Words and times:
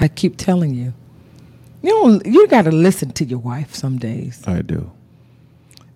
I 0.00 0.08
keep 0.08 0.38
telling 0.38 0.74
you. 0.74 0.94
You 1.82 1.90
don't, 1.90 2.26
you 2.26 2.48
got 2.48 2.62
to 2.62 2.72
listen 2.72 3.10
to 3.12 3.24
your 3.24 3.38
wife 3.38 3.74
some 3.74 3.98
days. 3.98 4.42
I 4.46 4.62
do. 4.62 4.90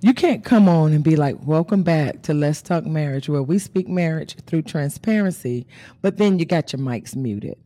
You 0.00 0.12
can't 0.12 0.44
come 0.44 0.68
on 0.68 0.92
and 0.92 1.02
be 1.02 1.16
like, 1.16 1.36
"Welcome 1.46 1.82
back 1.82 2.20
to 2.22 2.34
Let's 2.34 2.60
Talk 2.60 2.84
Marriage," 2.84 3.28
where 3.30 3.42
we 3.42 3.58
speak 3.58 3.88
marriage 3.88 4.36
through 4.46 4.62
transparency, 4.62 5.66
but 6.02 6.18
then 6.18 6.38
you 6.38 6.44
got 6.44 6.74
your 6.74 6.80
mics 6.80 7.16
muted. 7.16 7.56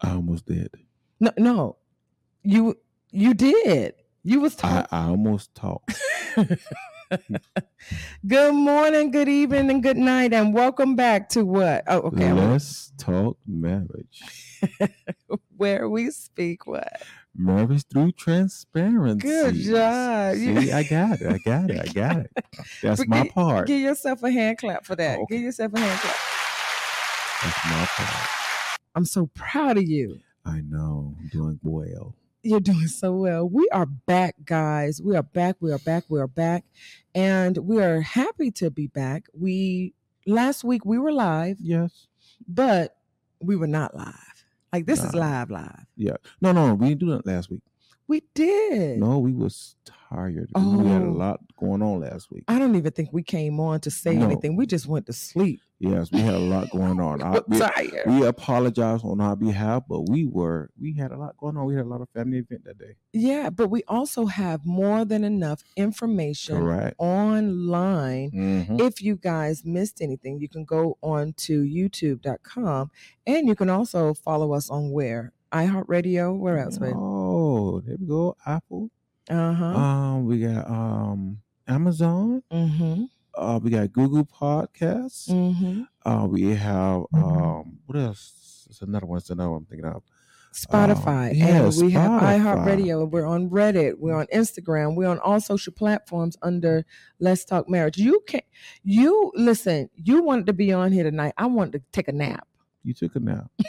I 0.00 0.10
almost 0.10 0.46
did. 0.46 0.70
No, 1.20 1.30
no, 1.38 1.76
you 2.42 2.76
you 3.12 3.32
did. 3.32 3.94
You 4.24 4.40
was 4.40 4.56
I, 4.56 4.60
talking. 4.60 4.88
I 4.90 5.06
almost 5.06 5.54
talked. 5.54 5.94
good 8.26 8.54
morning, 8.54 9.10
good 9.10 9.28
evening, 9.28 9.70
and 9.70 9.82
good 9.82 9.96
night, 9.96 10.32
and 10.32 10.54
welcome 10.54 10.96
back 10.96 11.28
to 11.30 11.44
what? 11.44 11.84
Oh, 11.86 12.00
okay. 12.00 12.32
Let's 12.32 12.92
talk 12.98 13.36
marriage. 13.46 14.22
where 15.56 15.88
we 15.88 16.10
speak 16.10 16.66
what? 16.66 17.02
Marriage 17.36 17.84
through 17.92 18.12
transparency. 18.12 19.26
Good 19.26 19.54
job. 19.54 20.36
See, 20.36 20.72
I 20.72 20.82
got 20.84 21.20
it. 21.20 21.32
I 21.32 21.38
got 21.38 21.70
it. 21.70 21.80
I 21.80 21.92
got 21.92 22.16
it. 22.18 22.30
That's 22.82 23.00
But 23.00 23.08
my 23.08 23.22
gi- 23.24 23.30
part. 23.30 23.66
Give 23.66 23.80
yourself 23.80 24.22
a 24.22 24.30
hand 24.30 24.58
clap 24.58 24.84
for 24.84 24.96
that. 24.96 25.18
Okay. 25.18 25.36
Give 25.36 25.44
yourself 25.44 25.72
a 25.74 25.80
hand 25.80 26.00
clap. 26.00 26.16
That's 27.42 27.64
my 27.66 27.86
part. 28.04 28.28
I'm 28.94 29.04
so 29.04 29.28
proud 29.34 29.76
of 29.76 29.84
you. 29.84 30.20
I 30.44 30.60
know. 30.60 31.14
I'm 31.18 31.28
doing 31.28 31.58
well. 31.62 32.14
You're 32.44 32.60
doing 32.60 32.88
so 32.88 33.12
well. 33.12 33.48
We 33.48 33.66
are 33.72 33.86
back, 33.86 34.36
guys. 34.44 35.00
We 35.02 35.16
are 35.16 35.22
back. 35.22 35.56
We 35.60 35.72
are 35.72 35.78
back. 35.78 36.04
We 36.10 36.20
are 36.20 36.26
back. 36.28 36.64
And 37.14 37.56
we 37.56 37.80
are 37.82 38.02
happy 38.02 38.50
to 38.52 38.70
be 38.70 38.86
back. 38.86 39.28
We 39.32 39.94
last 40.26 40.62
week 40.62 40.84
we 40.84 40.98
were 40.98 41.10
live, 41.12 41.56
Yes. 41.58 42.06
but 42.46 42.96
we 43.40 43.56
were 43.56 43.66
not 43.66 43.96
live. 43.96 44.44
Like 44.74 44.84
this 44.84 45.02
is 45.02 45.14
live 45.14 45.50
live. 45.50 45.86
Yeah. 45.96 46.16
No, 46.42 46.52
no, 46.52 46.74
we 46.74 46.88
didn't 46.88 47.00
do 47.00 47.10
that 47.12 47.26
last 47.26 47.48
week. 47.50 47.62
We 48.08 48.22
did. 48.34 48.98
No, 48.98 49.18
we 49.20 49.32
was 49.32 49.76
tired. 49.86 49.98
'Cause 50.14 50.32
We 50.54 50.88
had 50.88 51.02
a 51.02 51.06
Oh. 51.06 51.12
lot 51.12 51.40
going 51.58 51.82
on 51.82 52.00
last 52.00 52.30
week. 52.30 52.44
I 52.48 52.58
don't 52.58 52.74
even 52.76 52.92
think 52.92 53.12
we 53.12 53.22
came 53.22 53.58
on 53.60 53.80
to 53.80 53.90
say 53.90 54.16
No. 54.16 54.26
anything. 54.26 54.56
We 54.56 54.66
just 54.66 54.86
went 54.86 55.06
to 55.06 55.12
sleep. 55.12 55.60
Yes, 55.80 56.10
we 56.12 56.20
had 56.20 56.34
a 56.34 56.38
lot 56.38 56.70
going 56.70 57.00
on. 57.00 57.20
I- 57.22 57.40
We're 57.46 57.58
tired. 57.58 58.06
we 58.06 58.24
apologize 58.26 59.02
on 59.04 59.20
our 59.20 59.36
behalf, 59.36 59.84
but 59.88 60.08
we 60.08 60.24
were 60.24 60.70
we 60.80 60.94
had 60.94 61.10
a 61.12 61.16
lot 61.18 61.36
going 61.36 61.56
on. 61.56 61.66
We 61.66 61.74
had 61.74 61.84
a 61.84 61.88
lot 61.88 62.00
of 62.00 62.08
family 62.10 62.38
event 62.38 62.64
that 62.64 62.78
day. 62.78 62.94
yeah, 63.12 63.50
but 63.50 63.68
we 63.68 63.82
also 63.88 64.26
have 64.26 64.64
more 64.64 65.04
than 65.04 65.24
enough 65.24 65.62
information 65.76 66.56
Correct. 66.58 66.96
online 66.98 68.30
Mhm. 68.30 68.80
if 68.80 69.02
you 69.02 69.16
guys 69.16 69.64
missed 69.64 70.00
anything, 70.00 70.38
you 70.40 70.48
can 70.48 70.64
go 70.64 70.96
on 71.02 71.32
to 71.38 71.62
youtube.com 71.62 72.90
and 73.26 73.46
you 73.48 73.54
can 73.54 73.68
also 73.70 74.14
follow 74.14 74.52
us 74.52 74.70
on 74.70 74.90
where? 74.90 75.32
iHeartRadio, 75.52 76.36
where 76.36 76.58
else, 76.58 76.78
babe? 76.78 76.94
Oh, 76.96 77.80
there 77.80 77.96
we 78.00 78.06
go. 78.06 78.36
Apple. 78.44 78.90
Uh-huh. 79.30 79.64
Um, 79.64 80.26
we 80.26 80.40
got 80.40 80.68
um 80.68 81.38
Amazon. 81.66 82.42
mm-hmm. 82.52 83.04
Uh, 83.36 83.58
we 83.62 83.70
got 83.70 83.92
Google 83.92 84.24
Podcasts. 84.24 85.28
Mm-hmm. 85.28 85.82
Uh, 86.08 86.26
we 86.26 86.54
have 86.54 87.02
um, 87.12 87.78
what 87.86 87.98
else? 87.98 88.66
It's 88.70 88.80
another 88.82 89.06
one. 89.06 89.18
It's 89.18 89.30
another 89.30 89.50
one 89.50 89.58
I'm 89.58 89.66
thinking 89.66 89.86
of. 89.86 90.02
Spotify. 90.54 91.30
Um, 91.30 91.36
yeah, 91.36 91.64
and 91.64 91.76
we 91.82 91.90
have 91.92 92.22
iHeartRadio. 92.22 93.10
We're 93.10 93.26
on 93.26 93.50
Reddit. 93.50 93.94
We're 93.98 94.14
on 94.14 94.26
Instagram. 94.32 94.94
We're 94.94 95.08
on 95.08 95.18
all 95.18 95.40
social 95.40 95.72
platforms 95.72 96.36
under 96.42 96.86
Let's 97.18 97.44
Talk 97.44 97.68
Marriage. 97.68 97.98
You 97.98 98.22
can 98.28 98.42
you 98.84 99.32
listen, 99.34 99.90
you 99.96 100.22
wanted 100.22 100.46
to 100.46 100.52
be 100.52 100.72
on 100.72 100.92
here 100.92 101.02
tonight. 101.02 101.34
I 101.36 101.46
wanted 101.46 101.72
to 101.72 101.82
take 101.92 102.06
a 102.06 102.12
nap. 102.12 102.46
You 102.84 102.94
took 102.94 103.16
a 103.16 103.20
nap. 103.20 103.50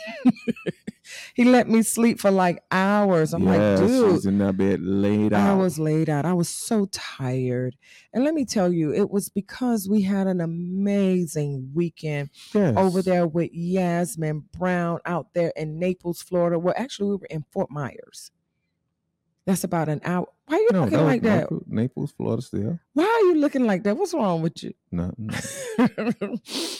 He 1.33 1.43
let 1.43 1.67
me 1.67 1.81
sleep 1.81 2.19
for 2.19 2.31
like 2.31 2.63
hours. 2.71 3.33
I'm 3.33 3.43
yes, 3.43 3.79
like, 3.79 3.89
dude, 3.89 4.15
she's 4.15 4.25
in 4.25 4.37
that 4.39 4.57
bed 4.57 4.81
laid 4.81 5.33
out. 5.33 5.49
I 5.49 5.53
was 5.53 5.77
laid 5.77 6.09
out. 6.09 6.25
I 6.25 6.33
was 6.33 6.49
so 6.49 6.87
tired. 6.91 7.75
And 8.13 8.23
let 8.23 8.33
me 8.33 8.45
tell 8.45 8.71
you, 8.71 8.93
it 8.93 9.09
was 9.09 9.29
because 9.29 9.87
we 9.89 10.01
had 10.01 10.27
an 10.27 10.41
amazing 10.41 11.71
weekend 11.73 12.29
yes. 12.53 12.75
over 12.77 13.01
there 13.01 13.27
with 13.27 13.51
Yasmin 13.53 14.45
Brown 14.57 14.99
out 15.05 15.33
there 15.33 15.51
in 15.55 15.79
Naples, 15.79 16.21
Florida. 16.21 16.57
Well, 16.57 16.73
actually, 16.77 17.09
we 17.09 17.15
were 17.17 17.27
in 17.29 17.45
Fort 17.51 17.69
Myers. 17.69 18.31
That's 19.45 19.63
about 19.63 19.89
an 19.89 20.01
hour. 20.03 20.27
Why 20.47 20.57
are 20.57 20.59
you 20.59 20.69
No, 20.73 20.83
looking 20.83 21.05
like 21.05 21.21
that? 21.23 21.41
Naples, 21.41 21.63
Naples, 21.67 22.11
Florida 22.17 22.41
still. 22.41 22.79
Why 22.93 23.03
are 23.03 23.27
you 23.27 23.35
looking 23.35 23.65
like 23.65 23.83
that? 23.83 23.95
What's 23.95 24.13
wrong 24.13 24.41
with 24.41 24.63
you? 24.63 24.73
No, 24.91 25.13
no. 25.17 25.35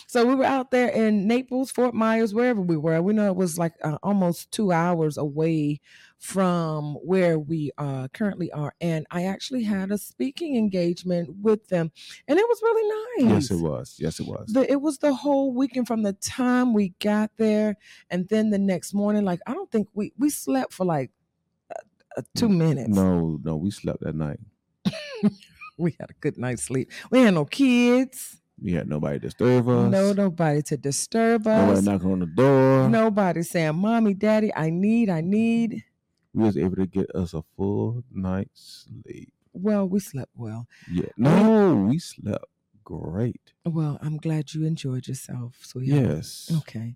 so 0.07 0.25
we 0.25 0.33
were 0.35 0.45
out 0.45 0.71
there 0.71 0.89
in 0.89 1.27
Naples, 1.27 1.71
Fort 1.71 1.93
Myers, 1.93 2.33
wherever 2.33 2.61
we 2.61 2.77
were. 2.77 3.01
We 3.01 3.13
know 3.13 3.27
it 3.27 3.35
was 3.35 3.57
like 3.59 3.73
uh, 3.83 3.97
almost 4.01 4.51
two 4.51 4.71
hours 4.71 5.17
away 5.17 5.79
from 6.17 6.95
where 6.95 7.37
we 7.37 7.71
uh, 7.77 8.07
currently 8.13 8.51
are. 8.51 8.73
And 8.81 9.05
I 9.11 9.25
actually 9.25 9.63
had 9.63 9.91
a 9.91 9.97
speaking 9.97 10.55
engagement 10.55 11.35
with 11.41 11.67
them, 11.67 11.91
and 12.27 12.39
it 12.39 12.47
was 12.47 12.61
really 12.63 13.25
nice. 13.29 13.49
Yes, 13.49 13.59
it 13.59 13.63
was. 13.63 13.95
Yes, 13.99 14.19
it 14.19 14.27
was. 14.27 14.47
The, 14.53 14.71
it 14.71 14.81
was 14.81 14.99
the 14.99 15.13
whole 15.13 15.53
weekend 15.53 15.87
from 15.87 16.01
the 16.01 16.13
time 16.13 16.73
we 16.73 16.93
got 16.99 17.31
there, 17.37 17.77
and 18.09 18.27
then 18.29 18.49
the 18.49 18.59
next 18.59 18.93
morning. 18.93 19.23
Like 19.23 19.41
I 19.45 19.53
don't 19.53 19.71
think 19.71 19.87
we 19.93 20.13
we 20.17 20.29
slept 20.31 20.73
for 20.73 20.85
like 20.85 21.11
uh, 22.17 22.21
two 22.35 22.49
minutes. 22.49 22.89
no, 22.89 23.39
no, 23.43 23.55
we 23.55 23.71
slept 23.71 24.01
that 24.01 24.15
night. 24.15 24.39
we 25.77 25.95
had 25.99 26.09
a 26.09 26.13
good 26.19 26.37
night's 26.37 26.63
sleep. 26.63 26.91
We 27.09 27.19
had 27.21 27.33
no 27.33 27.45
kids. 27.45 28.37
We 28.61 28.71
had 28.73 28.87
nobody 28.87 29.19
disturb 29.19 29.67
us. 29.67 29.91
No, 29.91 30.13
nobody 30.13 30.61
to 30.63 30.77
disturb 30.77 31.45
us. 31.47 31.67
Nobody 31.67 31.85
knocking 31.85 32.11
on 32.11 32.19
the 32.19 32.25
door. 32.25 32.89
Nobody 32.89 33.43
saying, 33.43 33.75
"Mommy, 33.75 34.13
Daddy, 34.13 34.53
I 34.55 34.69
need, 34.69 35.09
I 35.09 35.21
need." 35.21 35.83
We 36.33 36.43
was 36.43 36.57
able 36.57 36.75
to 36.77 36.85
get 36.85 37.09
us 37.15 37.33
a 37.33 37.43
full 37.57 38.03
night's 38.11 38.87
sleep. 38.87 39.33
Well, 39.53 39.87
we 39.87 39.99
slept 39.99 40.31
well. 40.35 40.67
Yeah. 40.91 41.09
No, 41.17 41.87
we 41.89 41.99
slept 41.99 42.45
great. 42.83 43.53
Well, 43.65 43.97
I'm 44.01 44.17
glad 44.17 44.53
you 44.53 44.65
enjoyed 44.65 45.07
yourself, 45.07 45.55
sweetheart. 45.61 46.05
Yes. 46.17 46.51
Okay. 46.59 46.95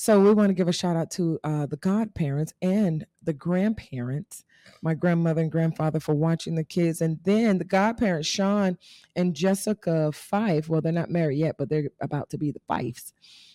So 0.00 0.20
we 0.20 0.32
want 0.32 0.50
to 0.50 0.54
give 0.54 0.68
a 0.68 0.72
shout 0.72 0.94
out 0.94 1.10
to 1.12 1.40
uh, 1.42 1.66
the 1.66 1.76
godparents 1.76 2.54
and 2.62 3.04
the 3.24 3.32
grandparents, 3.32 4.44
my 4.80 4.94
grandmother 4.94 5.40
and 5.40 5.50
grandfather 5.50 5.98
for 5.98 6.14
watching 6.14 6.54
the 6.54 6.62
kids, 6.62 7.00
and 7.00 7.18
then 7.24 7.58
the 7.58 7.64
godparents, 7.64 8.28
Sean 8.28 8.78
and 9.16 9.34
Jessica 9.34 10.12
Fife. 10.12 10.68
Well, 10.68 10.80
they're 10.80 10.92
not 10.92 11.10
married 11.10 11.38
yet, 11.38 11.56
but 11.58 11.68
they're 11.68 11.90
about 12.00 12.30
to 12.30 12.38
be 12.38 12.52
the 12.52 12.60
Fifes. 12.68 13.12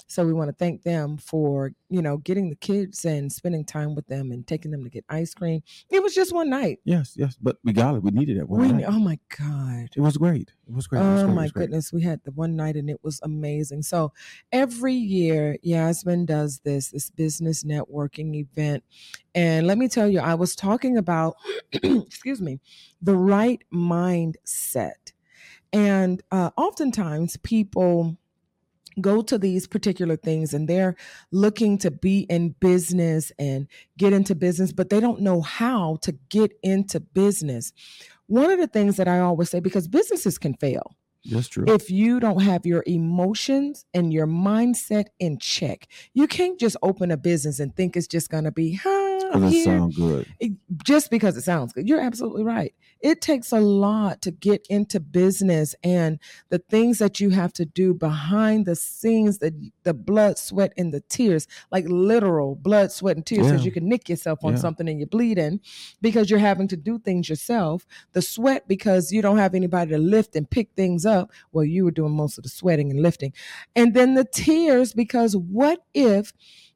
So 0.08 0.26
we 0.26 0.34
want 0.34 0.50
to 0.50 0.56
thank 0.56 0.84
them 0.84 1.18
for 1.18 1.72
you 1.90 2.02
know 2.02 2.18
getting 2.18 2.50
the 2.50 2.56
kids 2.56 3.06
and 3.06 3.32
spending 3.32 3.66
time 3.66 3.96
with 3.96 4.08
them 4.08 4.32
and 4.32 4.46
taking 4.46 4.72
them 4.72 4.84
to 4.84 4.90
get 4.90 5.06
ice 5.10 5.34
cream. 5.34 5.62
It 5.90 6.04
was 6.04 6.14
just 6.14 6.34
one 6.34 6.50
night. 6.50 6.80
Yes, 6.86 7.14
yes. 7.16 7.38
But 7.42 7.58
we 7.64 7.74
got 7.74 7.96
it. 7.96 8.04
We 8.04 8.12
needed 8.12 8.38
it. 8.38 8.48
One 8.50 8.62
We, 8.62 8.72
night. 8.74 8.86
oh 8.88 9.00
my 9.00 9.18
god. 9.38 9.90
It 9.96 10.02
was 10.02 10.18
great. 10.18 10.52
It 10.68 10.74
was 10.74 10.88
great. 10.88 11.02
It 11.02 11.14
was 11.14 11.22
Oh 11.24 11.26
great. 11.26 11.36
My 11.36 11.48
great. 11.48 11.54
goodness, 11.64 11.92
we 11.94 12.02
had 12.04 12.22
the 12.24 12.32
one 12.32 12.56
night 12.56 12.76
and 12.76 12.90
it 12.90 13.00
was 13.04 13.20
amazing. 13.24 13.82
So 13.84 14.12
every 14.52 14.94
year, 14.94 15.58
Yasmin 15.62 16.26
does 16.26 16.60
this 16.64 16.90
this 16.90 17.10
business 17.10 17.64
networking 17.64 18.36
event, 18.36 18.84
and 19.36 19.66
let 19.68 19.78
me 19.78 19.88
tell 19.88 20.08
you, 20.08 20.20
I 20.20 20.36
was 20.36 20.56
talking 20.56 20.98
about, 20.98 21.36
excuse 21.74 22.42
me, 22.42 22.60
the 23.02 23.16
right 23.16 23.62
mindset, 23.74 25.14
and 25.72 26.22
uh, 26.32 26.52
oftentimes 26.58 27.38
people 27.38 28.18
go 29.02 29.22
to 29.22 29.38
these 29.38 29.68
particular 29.68 30.16
things 30.16 30.54
and 30.54 30.68
they're 30.68 30.96
looking 31.32 31.78
to 31.80 31.92
be 31.92 32.22
in 32.30 32.56
business 32.60 33.32
and 33.38 33.68
get 33.98 34.14
into 34.14 34.36
business, 34.36 34.72
but 34.72 34.90
they 34.90 35.00
don't 35.00 35.22
know 35.22 35.42
how 35.42 35.98
to 36.02 36.12
get 36.30 36.52
into 36.64 37.00
business. 37.00 37.74
One 38.28 38.50
of 38.50 38.60
the 38.60 38.68
things 38.68 38.98
that 38.98 39.08
I 39.08 39.20
always 39.20 39.50
say, 39.50 39.60
because 39.60 39.88
businesses 39.88 40.38
can 40.38 40.54
fail 40.56 40.96
That's 41.26 41.48
true. 41.48 41.66
if 41.68 41.90
you 41.90 42.20
don't 42.20 42.42
have 42.42 42.66
your 42.66 42.84
emotions 42.88 43.86
and 43.94 44.14
your 44.14 44.28
mindset 44.28 45.06
in 45.20 45.38
check. 45.40 45.88
You 46.14 46.28
can't 46.28 46.60
just 46.60 46.78
open 46.82 47.12
a 47.12 47.18
business 47.18 47.60
and 47.60 47.76
think 47.76 47.96
it's 47.96 48.08
just 48.08 48.30
going 48.30 48.46
to 48.46 48.52
be, 48.52 48.74
huh, 48.74 49.03
It 49.34 49.50
here, 49.50 49.64
sound 49.66 49.96
good. 49.96 50.28
it- 50.40 50.54
just 50.84 51.10
because 51.10 51.38
it 51.38 51.44
sounds 51.44 51.74
good. 51.74 51.88
You're 51.88 52.02
absolutely 52.02 52.44
right. 52.44 52.74
It 53.00 53.20
takes 53.22 53.52
a 53.52 53.60
lot 53.60 54.22
to 54.22 54.32
get 54.32 54.66
into 54.70 55.00
business 55.00 55.76
and 55.84 56.20
the 56.50 56.60
things 56.60 57.00
that 57.00 57.20
you 57.20 57.32
have 57.32 57.52
to 57.54 57.66
do 57.66 57.94
behind 57.94 58.66
the 58.66 58.76
scenes, 58.76 59.40
the 59.40 59.54
the 59.84 59.94
blood, 59.94 60.38
sweat, 60.38 60.72
and 60.78 60.94
the 60.94 61.02
tears, 61.02 61.46
like 61.72 61.84
literal 61.88 62.56
blood, 62.56 62.92
sweat, 62.92 63.18
and 63.18 63.26
tears, 63.26 63.48
because 63.48 63.62
Yeah. 63.62 63.66
you 63.66 63.72
can 63.72 63.90
nick 63.90 64.08
yourself 64.08 64.40
on 64.44 64.54
Yeah. 64.54 64.60
something 64.60 64.88
and 64.88 65.00
you're 65.00 65.08
bleeding 65.08 65.60
because 66.02 66.30
you're 66.30 66.40
having 66.40 66.68
to 66.70 66.78
do 66.78 66.98
things 67.00 67.28
yourself. 67.30 67.86
The 68.14 68.22
sweat 68.22 68.68
because 68.68 69.12
you 69.12 69.22
don't 69.22 69.38
have 69.38 69.54
anybody 69.56 69.92
to 69.92 69.98
lift 69.98 70.36
and 70.36 70.50
pick 70.50 70.70
things 70.76 71.06
up. 71.06 71.32
Well, 71.52 71.66
you 71.66 71.84
were 71.84 71.92
doing 71.92 72.14
most 72.14 72.38
of 72.38 72.44
the 72.44 72.50
sweating 72.50 72.90
and 72.92 73.02
lifting. 73.02 73.34
And 73.76 73.94
then 73.94 74.14
the 74.16 74.24
tears 74.26 74.94
because 74.94 75.36
what 75.36 75.84
if 75.94 76.32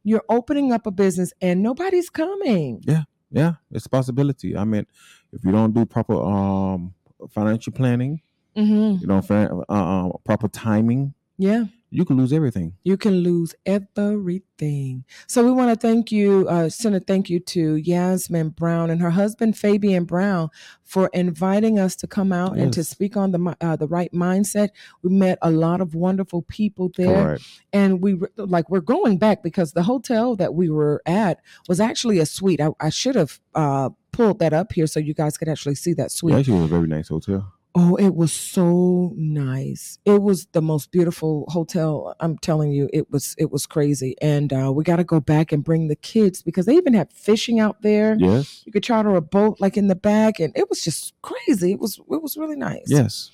you're 0.10 0.24
opening 0.30 0.72
up 0.72 0.88
a 0.88 0.92
business 0.92 1.30
and 1.42 1.62
nobody's 1.62 2.10
coming? 2.10 2.82
Yeah, 2.92 3.04
yeah, 3.40 3.54
it's 3.72 3.86
a 3.86 3.90
possibility. 3.90 4.56
I 4.56 4.64
mean, 4.64 4.86
if 5.34 5.44
you 5.46 5.52
don't 5.52 5.74
do 5.74 5.86
proper 5.86 6.16
um 6.16 6.94
financial 7.30 7.74
planning, 7.74 8.22
Mm-hmm. 8.56 9.02
you 9.02 9.08
know, 9.12 9.22
uh, 9.30 9.74
uh, 9.78 10.10
proper 10.26 10.48
timing, 10.48 11.14
Yeah. 11.38 11.66
You 11.90 12.04
can 12.04 12.18
lose 12.18 12.34
everything. 12.34 12.74
You 12.84 12.98
can 12.98 13.20
lose 13.20 13.56
everything. 13.66 15.06
So 15.28 15.44
we 15.44 15.52
want 15.52 15.70
to 15.70 15.88
thank 15.88 16.12
you, 16.12 16.46
uh, 16.50 16.70
send 16.70 16.96
a 16.96 17.00
thank 17.00 17.30
you 17.30 17.40
to 17.40 17.76
Yasmin 17.76 18.50
Brown 18.50 18.90
and 18.90 19.02
her 19.02 19.12
husband 19.12 19.58
Fabian 19.58 20.04
Brown 20.04 20.50
for 20.84 21.10
inviting 21.14 21.80
us 21.80 21.96
to 21.98 22.08
come 22.08 22.32
out 22.32 22.58
and 22.58 22.74
to 22.74 22.84
speak 22.84 23.16
on 23.16 23.32
the 23.32 23.56
uh, 23.62 23.76
the 23.76 23.88
right 23.88 24.12
mindset. 24.12 24.70
We 25.02 25.12
met 25.12 25.38
a 25.42 25.52
lot 25.52 25.80
of 25.80 25.96
wonderful 25.96 26.42
people 26.44 26.92
there, 26.98 27.24
Correct. 27.24 27.44
and 27.72 28.02
we 28.02 28.14
re- 28.14 28.30
like 28.36 28.70
we're 28.70 28.82
going 28.82 29.18
back 29.18 29.42
because 29.42 29.72
the 29.72 29.84
hotel 29.84 30.36
that 30.36 30.54
we 30.54 30.70
were 30.70 31.02
at 31.06 31.40
was 31.70 31.80
actually 31.80 32.20
a 32.20 32.26
suite. 32.26 32.60
I, 32.60 32.70
I 32.80 32.90
should 32.90 33.16
have 33.16 33.40
uh, 33.56 33.90
pulled 34.12 34.40
that 34.40 34.54
up 34.54 34.74
here 34.74 34.88
so 34.88 35.00
you 35.00 35.14
guys 35.14 35.38
could 35.38 35.48
actually 35.48 35.76
see 35.76 35.94
that 35.94 36.12
suite. 36.12 36.34
Yeah, 36.34 36.40
actually, 36.40 36.58
it 36.58 36.62
was 36.62 36.72
a 36.72 36.76
very 36.76 36.88
nice 36.88 37.08
hotel. 37.08 37.54
Oh, 37.80 37.96
it 37.96 38.16
was 38.16 38.34
so 38.34 39.14
nice. 39.16 40.00
It 40.04 40.24
was 40.24 40.48
the 40.48 40.64
most 40.64 40.92
beautiful 40.92 41.46
hotel. 41.50 42.16
I'm 42.20 42.40
telling 42.40 42.72
you, 42.72 42.90
it 42.92 43.12
was 43.12 43.36
it 43.38 43.52
was 43.52 43.68
crazy. 43.68 44.16
And 44.20 44.52
uh, 44.52 44.72
we 44.74 44.84
got 44.84 44.96
to 44.96 45.04
go 45.04 45.20
back 45.20 45.52
and 45.52 45.64
bring 45.64 45.88
the 45.88 45.96
kids 45.96 46.42
because 46.42 46.66
they 46.66 46.74
even 46.74 46.96
had 46.96 47.14
fishing 47.14 47.60
out 47.60 47.84
there. 47.84 48.16
Yes. 48.18 48.64
You 48.66 48.72
could 48.72 48.84
charter 48.84 49.16
a 49.16 49.22
boat 49.22 49.58
like 49.60 49.78
in 49.78 49.90
the 49.90 49.96
back, 49.96 50.40
and 50.40 50.58
it 50.58 50.72
was 50.72 50.82
just 50.82 51.14
crazy. 51.22 51.74
It 51.74 51.80
was 51.80 52.00
it 52.00 52.22
was 52.24 52.36
really 52.36 52.56
nice. 52.56 52.86
Yes. 52.88 53.30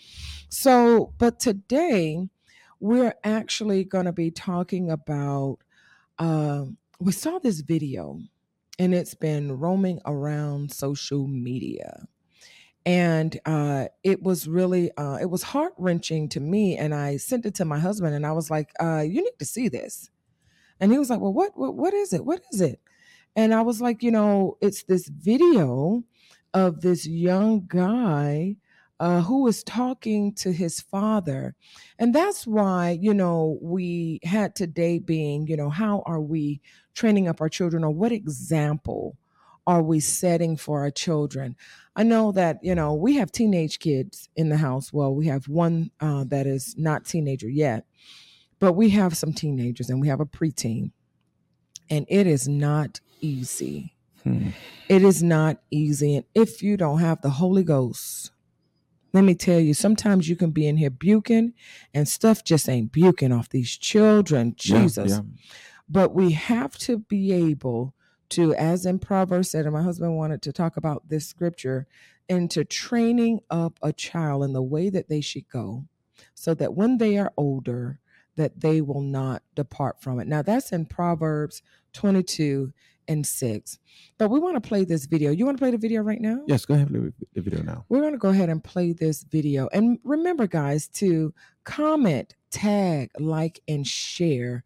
So, 0.49 1.13
but 1.17 1.39
today 1.39 2.27
we're 2.81 3.15
actually 3.23 3.85
going 3.85 4.05
to 4.05 4.11
be 4.11 4.29
talking 4.29 4.91
about. 4.91 5.59
Um, 6.19 6.77
we 6.99 7.13
saw 7.13 7.39
this 7.39 7.61
video, 7.61 8.19
and 8.77 8.93
it's 8.93 9.15
been 9.15 9.57
roaming 9.57 10.01
around 10.05 10.73
social 10.73 11.27
media, 11.27 12.07
and 12.85 13.39
uh, 13.45 13.85
it 14.03 14.21
was 14.24 14.47
really 14.47 14.91
uh, 14.97 15.18
it 15.21 15.30
was 15.30 15.44
heart 15.44 15.74
wrenching 15.77 16.30
to 16.30 16.39
me. 16.39 16.77
And 16.77 16.94
I 16.94 17.18
sent 17.18 17.45
it 17.45 17.56
to 17.56 17.65
my 17.65 17.80
husband, 17.80 18.15
and 18.15 18.25
I 18.25 18.31
was 18.31 18.50
like, 18.50 18.71
uh, 18.80 19.01
"You 19.01 19.24
need 19.24 19.39
to 19.39 19.45
see 19.45 19.69
this." 19.69 20.09
And 20.80 20.91
he 20.91 21.00
was 21.00 21.09
like, 21.09 21.19
"Well, 21.19 21.33
what 21.33 21.57
what 21.57 21.75
what 21.75 21.94
is 21.94 22.13
it? 22.13 22.25
What 22.25 22.41
is 22.51 22.62
it?" 22.62 22.80
And 23.35 23.53
I 23.53 23.62
was 23.62 23.81
like, 23.81 24.03
"You 24.03 24.12
know, 24.12 24.57
it's 24.62 24.83
this 24.83 25.07
video 25.07 26.03
of 26.53 26.81
this 26.81 27.07
young 27.07 27.65
guy." 27.68 28.57
uh, 29.00 29.21
who 29.21 29.44
was 29.44 29.63
talking 29.63 30.33
to 30.33 30.53
his 30.53 30.79
father. 30.79 31.56
And 32.00 32.15
that's 32.15 32.47
why, 32.47 32.97
you 33.01 33.13
know, 33.13 33.57
we 33.62 34.21
had 34.24 34.56
today 34.56 34.97
being, 34.97 35.47
you 35.47 35.57
know, 35.57 35.69
how 35.69 36.03
are 36.06 36.21
we 36.21 36.62
training 36.94 37.27
up 37.27 37.41
our 37.41 37.50
children 37.50 37.83
or 37.83 37.89
what 37.89 38.13
example 38.13 39.18
are 39.65 39.81
we 39.81 40.00
setting 40.00 40.57
for 40.57 40.81
our 40.81 40.92
children? 40.92 41.56
I 41.95 42.04
know 42.04 42.31
that, 42.31 42.60
you 42.63 42.75
know, 42.75 42.94
we 42.94 43.15
have 43.15 43.31
teenage 43.31 43.80
kids 43.80 44.30
in 44.36 44.50
the 44.50 44.57
house. 44.57 44.92
Well, 44.92 45.13
we 45.13 45.27
have 45.27 45.48
one 45.48 45.92
uh, 46.00 46.25
that 46.25 46.48
is 46.48 46.75
not 46.77 47.06
teenager 47.06 47.50
yet, 47.50 47.86
but 48.60 48.74
we 48.74 48.89
have 48.89 49.15
some 49.15 49.33
teenagers 49.33 49.89
and 49.89 50.01
we 50.01 50.07
have 50.07 50.19
a 50.19 50.25
preteen. 50.25 50.92
And 51.89 52.06
it 52.10 52.27
is 52.27 52.48
not 52.48 53.00
easy. 53.21 53.95
Hmm. 54.24 54.50
It 54.89 55.04
is 55.04 55.21
not 55.21 55.57
easy. 55.69 56.15
And 56.15 56.25
if 56.33 56.63
you 56.63 56.77
don't 56.77 57.00
have 57.00 57.21
the 57.21 57.30
Holy 57.30 57.63
Ghost, 57.63 58.31
let 59.13 59.24
me 59.24 59.36
tell 59.36 59.60
you, 59.60 59.74
sometimes 59.74 60.27
you 60.27 60.36
can 60.36 60.51
be 60.51 60.68
in 60.68 60.77
here 60.77 60.89
buking 60.89 61.54
and 61.94 62.07
stuff 62.07 62.44
just 62.44 62.68
ain't 62.68 62.92
buking 62.92 63.38
off 63.38 63.50
these 63.50 63.77
children. 63.77 64.56
Yeah, 64.60 64.81
Jesus. 64.81 65.12
yeah. 65.12 65.21
But 65.88 66.15
we 66.15 66.31
have 66.31 66.77
to 66.80 66.98
be 66.98 67.31
able 67.31 67.94
to, 68.33 68.53
as 68.56 68.85
in 68.85 69.00
Proverbs 69.00 69.51
said, 69.51 69.65
and 69.65 69.74
my 69.74 69.81
husband 69.81 70.15
wanted 70.15 70.41
to 70.44 70.53
talk 70.53 70.77
about 70.77 71.09
this 71.09 71.25
scripture, 71.27 71.88
into 72.30 72.63
training 72.63 73.41
up 73.50 73.77
a 73.81 73.91
child 73.91 74.44
in 74.44 74.53
the 74.53 74.62
way 74.62 74.89
that 74.89 75.09
they 75.09 75.21
should 75.21 75.47
go, 75.50 75.85
so 76.33 76.53
that 76.53 76.74
when 76.74 76.97
they 76.97 77.18
are 77.18 77.33
older, 77.38 78.00
that 78.35 78.62
they 78.62 78.81
will 78.81 79.01
not 79.01 79.44
depart 79.56 80.01
from 80.01 80.19
it. 80.19 80.27
Now 80.27 80.41
that's 80.41 80.71
in 80.71 80.85
Proverbs 80.85 81.62
22 81.94 82.74
and 83.07 83.27
6. 83.27 83.80
But 84.18 84.30
we 84.30 84.39
want 84.39 84.56
to 84.56 84.68
play 84.68 84.86
this 84.86 85.06
video. 85.06 85.31
You 85.31 85.45
want 85.45 85.57
to 85.57 85.62
play 85.62 85.71
the 85.71 85.77
video 85.77 86.01
right 86.01 86.21
now? 86.21 86.39
Yes. 86.47 86.65
Go 86.65 86.74
ahead 86.74 86.89
and 86.89 87.13
play 87.15 87.27
the 87.33 87.41
video 87.41 87.62
now. 87.62 87.86
We're 87.89 88.01
going 88.01 88.13
to 88.13 88.18
go 88.18 88.29
ahead 88.29 88.50
and 88.50 88.63
play 88.63 88.94
this 88.94 89.24
video. 89.24 89.68
And 89.74 90.00
remember, 90.03 90.47
guys, 90.47 90.88
to 90.89 91.33
comment, 91.63 92.36
tag, 92.50 93.12
like, 93.19 93.62
and 93.68 93.86
share 93.86 94.63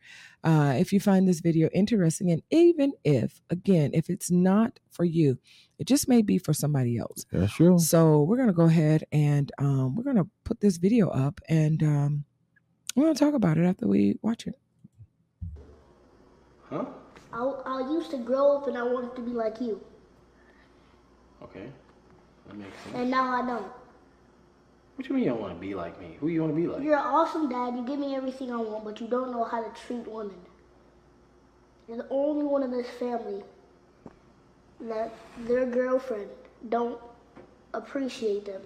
uh, 0.47 0.73
if 0.77 0.93
you 0.93 0.99
find 1.01 1.27
this 1.27 1.41
video 1.41 1.67
interesting. 1.73 2.31
And 2.31 2.41
even 2.49 2.93
if, 3.03 3.41
again, 3.49 3.91
if 3.93 4.09
it's 4.09 4.31
not 4.31 4.79
for 4.89 5.03
you, 5.03 5.37
it 5.77 5.87
just 5.87 6.07
may 6.07 6.21
be 6.21 6.37
for 6.37 6.53
somebody 6.53 6.97
else. 6.97 7.25
That's 7.31 7.53
true. 7.53 7.77
So 7.79 8.21
we're 8.23 8.37
going 8.37 8.47
to 8.47 8.53
go 8.53 8.63
ahead 8.63 9.03
and 9.11 9.51
um, 9.59 9.95
we're 9.95 10.03
going 10.03 10.15
to 10.23 10.27
put 10.45 10.61
this 10.61 10.77
video 10.77 11.09
up 11.09 11.41
and 11.49 11.83
um, 11.83 12.23
we're 12.95 13.03
going 13.03 13.15
to 13.15 13.19
talk 13.25 13.33
about 13.33 13.57
it 13.57 13.65
after 13.65 13.87
we 13.87 14.17
watch 14.21 14.47
it. 14.47 14.55
Huh? 16.69 16.85
I, 17.33 17.39
I 17.43 17.79
used 17.91 18.09
to 18.11 18.17
grow 18.17 18.57
up 18.57 18.67
and 18.67 18.77
I 18.77 18.83
wanted 18.83 19.15
to 19.17 19.21
be 19.21 19.31
like 19.31 19.59
you, 19.59 19.81
Okay. 21.43 21.67
That 22.47 22.57
makes 22.57 22.77
sense. 22.83 22.95
and 22.95 23.11
now 23.11 23.29
I 23.29 23.45
don't. 23.45 23.67
What 24.97 25.07
you 25.07 25.13
mean 25.13 25.25
you 25.25 25.29
don't 25.29 25.41
want 25.41 25.53
to 25.53 25.59
be 25.59 25.75
like 25.75 25.99
me? 26.01 26.17
Who 26.19 26.27
you 26.27 26.41
want 26.41 26.55
to 26.55 26.59
be 26.59 26.67
like? 26.67 26.81
You're 26.81 26.95
an 26.95 27.05
awesome 27.05 27.49
dad. 27.49 27.75
You 27.75 27.85
give 27.85 27.99
me 27.99 28.15
everything 28.15 28.51
I 28.51 28.57
want, 28.57 28.83
but 28.83 28.99
you 28.99 29.07
don't 29.07 29.31
know 29.31 29.43
how 29.43 29.61
to 29.61 29.69
treat 29.85 30.07
women. 30.07 30.35
You're 31.87 31.97
the 31.97 32.07
only 32.09 32.45
one 32.45 32.63
in 32.63 32.71
this 32.71 32.89
family 32.99 33.43
that 34.81 35.13
their 35.45 35.67
girlfriend 35.67 36.31
don't 36.69 36.99
appreciate 37.75 38.45
them. 38.45 38.61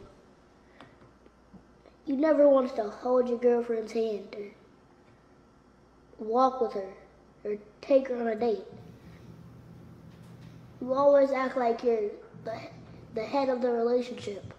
You 2.05 2.15
never 2.15 2.47
wanted 2.47 2.77
to 2.77 2.89
hold 2.89 3.27
your 3.27 3.37
girlfriend's 3.37 3.91
hand 3.91 4.33
or 4.37 4.51
walk 6.25 6.61
with 6.61 6.73
her 6.73 6.93
or 7.43 7.57
take 7.81 8.07
her 8.07 8.15
on 8.15 8.27
a 8.27 8.35
date. 8.35 8.63
You 10.79 10.93
always 10.93 11.31
act 11.31 11.57
like 11.57 11.83
you're 11.83 12.09
the, 12.45 12.57
the 13.15 13.23
head 13.23 13.49
of 13.49 13.61
the 13.61 13.69
relationship. 13.69 14.53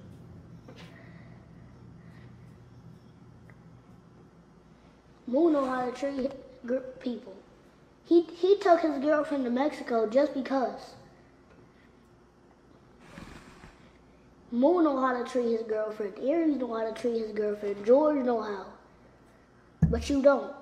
Moon 5.33 5.55
know 5.55 5.65
how 5.65 5.91
to 5.91 5.93
treat 5.93 6.31
people. 7.01 7.35
He 8.05 8.23
he 8.35 8.59
took 8.59 8.81
his 8.81 8.99
girlfriend 8.99 9.45
to 9.45 9.51
Mexico 9.51 10.07
just 10.07 10.35
because. 10.35 10.95
Moon 14.51 14.85
know 14.85 15.01
how 15.01 15.17
to 15.17 15.25
treat 15.25 15.53
his 15.53 15.63
girlfriend. 15.63 16.13
Aries 16.23 16.59
know 16.59 16.75
how 16.75 16.85
to 16.85 16.93
treat 16.93 17.19
his 17.19 17.33
girlfriend. 17.33 17.87
George 17.87 18.23
know 18.27 18.43
how. 18.43 18.67
But 19.89 20.11
you 20.11 20.21
don't. 20.21 20.53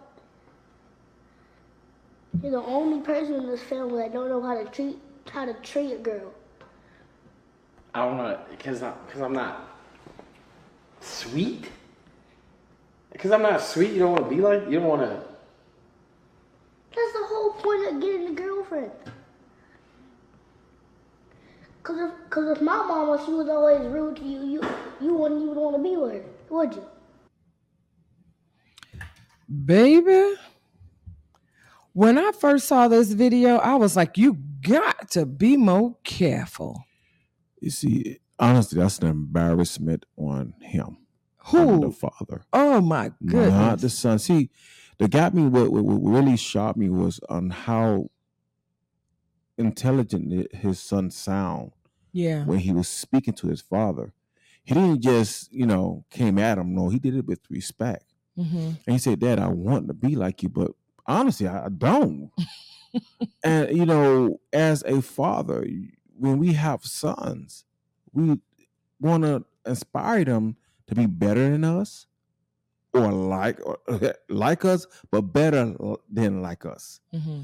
You're 2.40 2.52
the 2.52 2.62
only 2.62 3.00
person 3.00 3.34
in 3.34 3.46
this 3.48 3.62
family 3.62 4.04
that 4.04 4.12
don't 4.12 4.28
know 4.28 4.40
how 4.40 4.54
to 4.62 4.70
treat 4.70 4.96
how 5.32 5.46
to 5.46 5.54
treat 5.54 5.94
a 5.94 5.98
girl. 5.98 6.32
I 7.92 8.04
don't 8.04 8.18
know, 8.18 8.38
because 8.52 8.84
I'm, 8.84 8.94
cause 9.10 9.20
I'm 9.20 9.32
not 9.32 9.68
sweet. 11.00 11.68
Because 13.12 13.32
I'm 13.32 13.42
not 13.42 13.60
sweet, 13.60 13.90
you 13.92 13.98
don't 13.98 14.12
want 14.12 14.24
to 14.28 14.34
be 14.34 14.40
like, 14.40 14.64
you 14.68 14.78
don't 14.78 14.88
want 14.88 15.02
to. 15.02 15.22
That's 16.94 17.12
the 17.12 17.26
whole 17.26 17.52
point 17.54 17.94
of 17.94 18.00
getting 18.00 18.28
a 18.28 18.32
girlfriend. 18.32 18.90
Cause 21.82 21.98
if, 21.98 22.30
cause 22.30 22.56
if 22.56 22.62
my 22.62 22.76
mama, 22.76 23.22
she 23.24 23.32
was 23.32 23.48
always 23.48 23.80
rude 23.86 24.16
to 24.16 24.24
you, 24.24 24.44
you, 24.44 24.62
you 25.00 25.14
wouldn't 25.14 25.42
even 25.42 25.54
want 25.56 25.76
to 25.76 25.82
be 25.82 25.96
with 25.96 26.12
her, 26.12 26.24
would 26.50 26.74
you? 26.74 26.84
Baby, 29.64 30.34
when 31.92 32.18
I 32.18 32.32
first 32.32 32.68
saw 32.68 32.86
this 32.86 33.12
video, 33.12 33.56
I 33.56 33.74
was 33.74 33.96
like, 33.96 34.16
you 34.16 34.38
got 34.62 35.10
to 35.12 35.26
be 35.26 35.56
more 35.56 35.96
careful. 36.04 36.84
You 37.60 37.70
see, 37.70 38.20
honestly, 38.38 38.78
that's 38.80 38.98
an 39.00 39.08
embarrassment 39.08 40.06
on 40.16 40.54
him. 40.60 40.99
On 41.52 41.80
the 41.80 41.90
father, 41.90 42.42
Oh 42.52 42.80
my 42.80 43.12
goodness. 43.24 43.52
not 43.52 43.80
the 43.80 43.90
son. 43.90 44.18
See, 44.18 44.50
that 44.98 45.10
got 45.10 45.34
me. 45.34 45.44
What, 45.44 45.72
what, 45.72 45.84
what 45.84 46.10
really 46.10 46.36
shocked 46.36 46.76
me 46.78 46.88
was 46.90 47.20
on 47.28 47.50
how 47.50 48.10
intelligent 49.58 50.54
his 50.54 50.80
son 50.80 51.10
sound 51.10 51.72
yeah. 52.12 52.44
when 52.44 52.58
he 52.58 52.72
was 52.72 52.88
speaking 52.88 53.34
to 53.34 53.48
his 53.48 53.60
father. 53.60 54.12
He 54.62 54.74
didn't 54.74 55.02
just, 55.02 55.52
you 55.52 55.66
know, 55.66 56.04
came 56.10 56.38
at 56.38 56.58
him. 56.58 56.74
No, 56.74 56.88
he 56.88 56.98
did 56.98 57.16
it 57.16 57.26
with 57.26 57.40
respect. 57.50 58.04
hmm 58.36 58.72
And 58.86 58.94
he 58.94 58.98
said, 58.98 59.20
Dad, 59.20 59.38
I 59.38 59.48
want 59.48 59.88
to 59.88 59.94
be 59.94 60.14
like 60.16 60.42
you, 60.42 60.48
but 60.48 60.72
honestly, 61.06 61.46
I 61.48 61.66
I 61.66 61.68
don't. 61.68 62.30
and, 63.44 63.76
you 63.76 63.86
know, 63.86 64.40
as 64.52 64.82
a 64.84 65.00
father, 65.00 65.66
when 66.16 66.38
we 66.38 66.52
have 66.54 66.84
sons, 66.84 67.64
we 68.12 68.38
want 69.00 69.24
to 69.24 69.44
inspire 69.64 70.24
them 70.24 70.56
to 70.90 70.94
be 70.94 71.06
better 71.06 71.50
than 71.50 71.64
us 71.64 72.06
or 72.92 73.12
like 73.12 73.58
or 73.64 73.78
like 74.28 74.64
us, 74.64 74.86
but 75.10 75.22
better 75.22 75.74
than 76.10 76.42
like 76.42 76.66
us. 76.66 77.00
hmm 77.12 77.42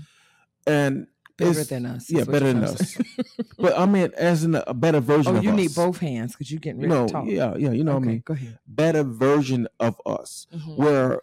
And 0.66 1.06
Better 1.38 1.64
than 1.64 1.84
us. 1.86 2.10
Yeah, 2.10 2.24
better 2.24 2.46
than 2.52 2.64
us. 2.64 2.96
But 3.58 3.78
I 3.78 3.86
mean, 3.86 4.10
as 4.16 4.44
in 4.44 4.54
a, 4.54 4.74
better 4.74 5.00
version 5.00 5.36
oh, 5.36 5.40
you 5.40 5.50
us. 5.50 5.56
need 5.56 5.74
both 5.74 5.98
hands 5.98 6.32
because 6.32 6.50
you're 6.50 6.60
getting 6.60 6.80
ready 6.80 7.12
talk. 7.12 7.26
yeah, 7.26 7.54
yeah, 7.56 7.70
you 7.70 7.84
know 7.84 7.94
what 7.94 8.02
I 8.04 8.06
mean? 8.06 8.22
Go 8.24 8.34
ahead. 8.34 8.58
Better 8.66 9.02
version 9.02 9.66
of 9.80 10.00
us 10.04 10.46
Mhm. 10.54 10.76
where 10.76 11.22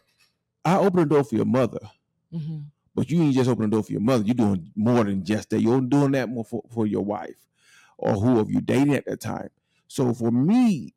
I 0.66 0.78
open 0.78 1.02
the 1.02 1.06
door 1.06 1.24
for 1.24 1.36
your 1.36 1.46
mother, 1.46 1.80
hmm 2.32 2.60
but 2.96 3.10
you 3.10 3.22
ain't 3.24 3.34
just 3.36 3.50
open 3.50 3.70
the 3.70 3.76
door 3.76 3.84
for 3.84 3.92
your 3.92 4.02
mother. 4.02 4.24
You're 4.24 4.36
doing 4.36 4.72
more 4.76 5.04
than 5.04 5.24
just 5.26 5.50
that. 5.50 5.62
You're 5.62 5.82
doing 5.82 6.12
that 6.12 6.30
more 6.30 6.46
for, 6.46 6.64
for 6.72 6.86
your 6.86 7.04
wife 7.04 7.48
or 7.98 8.14
who 8.14 8.20
whoever 8.36 8.52
you 8.52 8.62
dating 8.62 8.94
at 8.96 9.06
that 9.06 9.20
time. 9.20 9.50
So 9.88 10.14
for 10.14 10.32
me, 10.32 10.94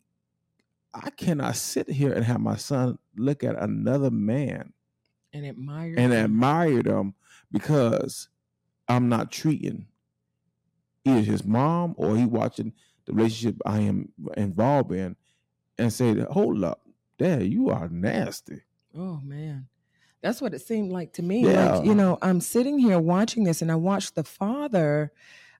I 1.05 1.11
cannot 1.11 1.57
sit 1.57 1.89
here 1.91 2.13
and 2.13 2.25
have 2.25 2.41
my 2.41 2.57
son 2.57 2.99
look 3.17 3.45
at 3.45 3.61
another 3.63 4.11
man 4.11 4.73
And 5.33 5.47
admire. 5.47 5.95
and 5.97 6.13
them. 6.13 6.25
admire 6.25 6.83
them 6.83 7.15
because 7.53 8.29
I'm 8.89 9.09
not 9.09 9.31
treating 9.33 9.87
either 11.05 11.21
his 11.21 11.45
mom 11.45 11.95
or 11.99 12.17
he 12.17 12.25
watching 12.25 12.73
the 13.05 13.13
relationship 13.13 13.57
I 13.67 13.81
am 13.81 14.13
involved 14.37 14.93
in 14.93 15.17
and 15.79 15.93
say, 15.93 16.19
hold 16.31 16.65
up, 16.65 16.83
dad, 17.19 17.43
you 17.45 17.71
are 17.71 17.89
nasty. 17.89 18.63
Oh 18.97 19.21
man. 19.23 19.69
That's 20.23 20.41
what 20.41 20.55
it 20.55 20.61
seemed 20.61 20.91
like 20.91 21.13
to 21.15 21.23
me. 21.23 21.45
Yeah. 21.47 21.77
Like, 21.77 21.87
you 21.87 21.95
know, 21.95 22.19
I'm 22.23 22.41
sitting 22.41 22.79
here 22.79 22.99
watching 22.99 23.45
this 23.45 23.63
and 23.63 23.71
I 23.71 23.77
watched 23.77 24.15
the 24.15 24.25
father 24.25 25.13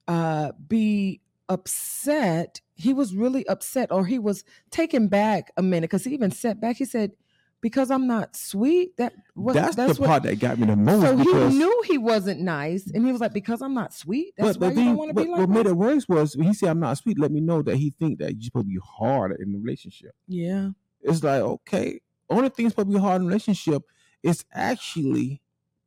uh 0.09 0.53
be 0.69 1.21
upset. 1.49 2.61
He 2.75 2.93
was 2.93 3.15
really 3.15 3.47
upset 3.49 3.91
or 3.93 4.07
he 4.07 4.19
was 4.19 4.45
taken 4.71 5.09
back 5.09 5.51
a 5.57 5.63
minute 5.63 5.91
because 5.91 6.05
he 6.05 6.13
even 6.15 6.31
sat 6.31 6.61
back. 6.61 6.77
He 6.77 6.85
said, 6.85 7.13
Because 7.61 7.91
I'm 7.91 8.07
not 8.07 8.37
sweet. 8.37 8.97
That 8.99 9.15
what 9.35 9.55
that's, 9.55 9.77
the 9.77 9.87
what 10.01 10.07
part 10.09 10.23
that 10.25 10.39
got 10.39 10.59
me 10.59 10.67
the 10.67 10.77
most 10.77 11.03
so 11.03 11.17
he 11.17 11.57
knew 11.57 11.83
he 11.87 11.99
wasn't 11.99 12.41
nice, 12.41 12.91
and 12.91 13.05
he 13.05 13.13
was 13.13 13.21
like, 13.21 13.33
"Because 13.33 13.63
I'm 13.63 13.75
not 13.75 13.93
sweet, 13.95 14.35
that's 14.37 14.57
but 14.59 14.75
why 14.75 14.81
you 14.81 14.85
don't 14.85 14.97
want 14.97 15.17
to 15.17 15.23
be 15.25 15.29
like 15.31 15.41
what 15.41 15.49
made 15.49 15.67
it 15.67 15.77
worse 15.77 16.07
was 16.09 16.37
when 16.37 16.47
he 16.49 16.55
said 16.55 16.69
I'm 16.69 16.81
not 16.81 16.99
sweet, 16.99 17.19
let 17.19 17.33
me 17.33 17.41
know 17.41 17.63
that 17.63 17.77
he 17.77 17.91
think 17.91 18.19
that 18.19 18.33
you're 18.35 18.43
supposed 18.43 18.67
to 18.67 18.71
be 18.75 18.81
hard 18.99 19.37
in 19.41 19.53
the 19.53 19.59
relationship. 19.59 20.15
Yeah, 20.29 20.71
It's 21.01 21.23
like, 21.25 21.41
okay, 21.41 22.01
only 22.29 22.51
thing 22.51 22.69
supposed 22.69 22.89
to 22.89 22.95
be 22.95 23.01
hard 23.01 23.21
in 23.23 23.27
a 23.27 23.29
relationship 23.29 23.83
is 24.23 24.45
actually 24.53 25.41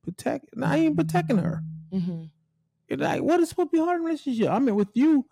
protect. 0.03 0.45
I 0.61 0.77
ain't 0.77 0.95
protecting 0.97 1.37
her. 1.37 1.61
hmm 1.91 2.23
It's 2.87 3.01
like, 3.01 3.21
what 3.21 3.39
is 3.41 3.49
supposed 3.49 3.71
to 3.71 3.77
be 3.77 3.83
hard 3.83 3.97
in 3.97 4.01
a 4.01 4.05
relationship? 4.05 4.49
I 4.49 4.57
mean, 4.59 4.75
with 4.75 4.89
you, 4.95 5.25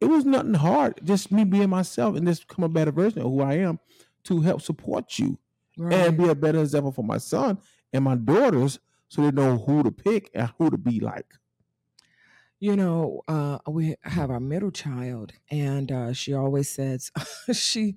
it 0.00 0.06
was 0.06 0.24
nothing 0.24 0.54
hard. 0.54 1.00
Just 1.04 1.32
me 1.32 1.44
being 1.44 1.70
myself 1.70 2.16
and 2.16 2.26
just 2.26 2.46
become 2.48 2.64
a 2.64 2.68
better 2.68 2.92
version 2.92 3.20
of 3.20 3.26
who 3.26 3.40
I 3.42 3.54
am 3.54 3.78
to 4.24 4.40
help 4.40 4.62
support 4.62 5.18
you 5.18 5.38
right. 5.78 5.92
and 5.94 6.16
be 6.18 6.28
a 6.28 6.34
better 6.34 6.60
example 6.60 6.92
for 6.92 7.04
my 7.04 7.18
son 7.18 7.58
and 7.92 8.04
my 8.04 8.16
daughters 8.16 8.78
so 9.08 9.22
they 9.22 9.30
know 9.30 9.58
who 9.58 9.82
to 9.82 9.90
pick 9.92 10.30
and 10.34 10.50
who 10.58 10.70
to 10.70 10.78
be 10.78 11.00
like. 11.00 11.26
you 12.60 12.76
know, 12.76 13.22
uh, 13.28 13.58
we 13.68 13.94
have 14.02 14.30
our 14.30 14.40
middle 14.40 14.70
child, 14.70 15.32
and 15.50 15.92
uh, 15.92 16.12
she 16.12 16.32
always 16.34 16.70
says 16.70 17.10
she 17.52 17.96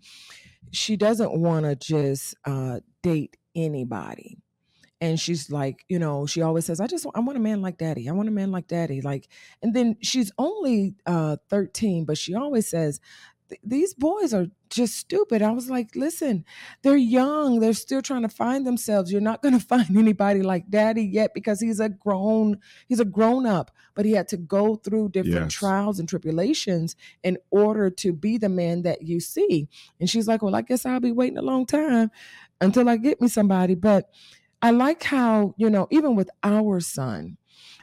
she 0.72 0.98
doesn't 0.98 1.34
want 1.34 1.66
to 1.66 1.76
just 1.76 2.36
uh, 2.46 2.80
date 3.02 3.38
anybody. 3.56 4.38
And 5.00 5.20
she's 5.20 5.52
like, 5.52 5.86
you 5.90 6.00
know, 6.00 6.26
she 6.26 6.42
always 6.42 6.66
says, 6.66 6.80
I 6.80 6.88
just 6.88 7.06
I 7.14 7.20
want 7.20 7.38
a 7.38 7.42
man 7.42 7.62
like 7.62 7.78
daddy. 7.78 8.10
I 8.10 8.14
want 8.14 8.30
a 8.30 8.32
man 8.32 8.52
like 8.52 8.68
daddy. 8.68 9.02
Like, 9.02 9.28
and 9.62 9.74
then 9.76 9.98
she's 10.02 10.32
only 10.38 10.96
uh 11.06 11.38
13, 11.50 12.06
but 12.06 12.18
she 12.18 12.34
always 12.34 12.68
says, 12.68 13.00
these 13.64 13.94
boys 13.94 14.34
are 14.34 14.48
just 14.70 14.98
stupid. 14.98 15.42
I 15.42 15.52
was 15.52 15.70
like, 15.70 15.96
listen, 15.96 16.44
they're 16.82 16.98
young. 16.98 17.60
They're 17.62 17.72
still 17.72 18.02
trying 18.02 18.24
to 18.24 18.28
find 18.30 18.68
themselves. 18.68 19.10
You're 19.10 19.22
not 19.22 19.42
going 19.42 19.58
to 19.60 19.66
find 19.66 19.96
anybody 19.96 20.42
like 20.42 20.70
daddy 20.70 21.04
yet 21.04 21.32
because 21.34 21.62
he's 21.62 21.80
a 21.80 21.88
grown, 21.88 22.60
he's 22.90 23.00
a 23.00 23.06
grown 23.06 23.46
up, 23.46 23.72
but 23.96 24.04
he 24.04 24.12
had 24.14 24.28
to 24.30 24.38
go 24.38 24.76
through 24.76 25.10
different 25.10 25.46
Yes. 25.46 25.54
trials 25.54 26.00
and 26.00 26.10
tribulations 26.10 26.96
in 27.24 27.38
order 27.50 27.90
to 27.90 28.12
be 28.12 28.38
the 28.38 28.50
man 28.50 28.82
that 28.82 29.04
you 29.04 29.20
see. 29.22 29.70
And 30.00 30.10
she's 30.10 30.28
like, 30.28 30.42
well, 30.42 30.56
I 30.56 30.62
guess 30.62 30.86
I'll 30.86 31.00
be 31.00 31.14
waiting 31.14 31.38
a 31.38 31.42
long 31.42 31.66
time 31.66 32.12
until 32.60 32.90
I 32.90 32.98
get 32.98 33.22
me 33.22 33.30
somebody. 33.30 33.76
But 33.76 34.10
I 34.68 34.72
like 34.72 35.02
how, 35.04 35.54
you 35.56 35.70
know, 35.70 35.88
even 35.92 36.18
with 36.18 36.30
our 36.44 36.82
son, 36.82 37.38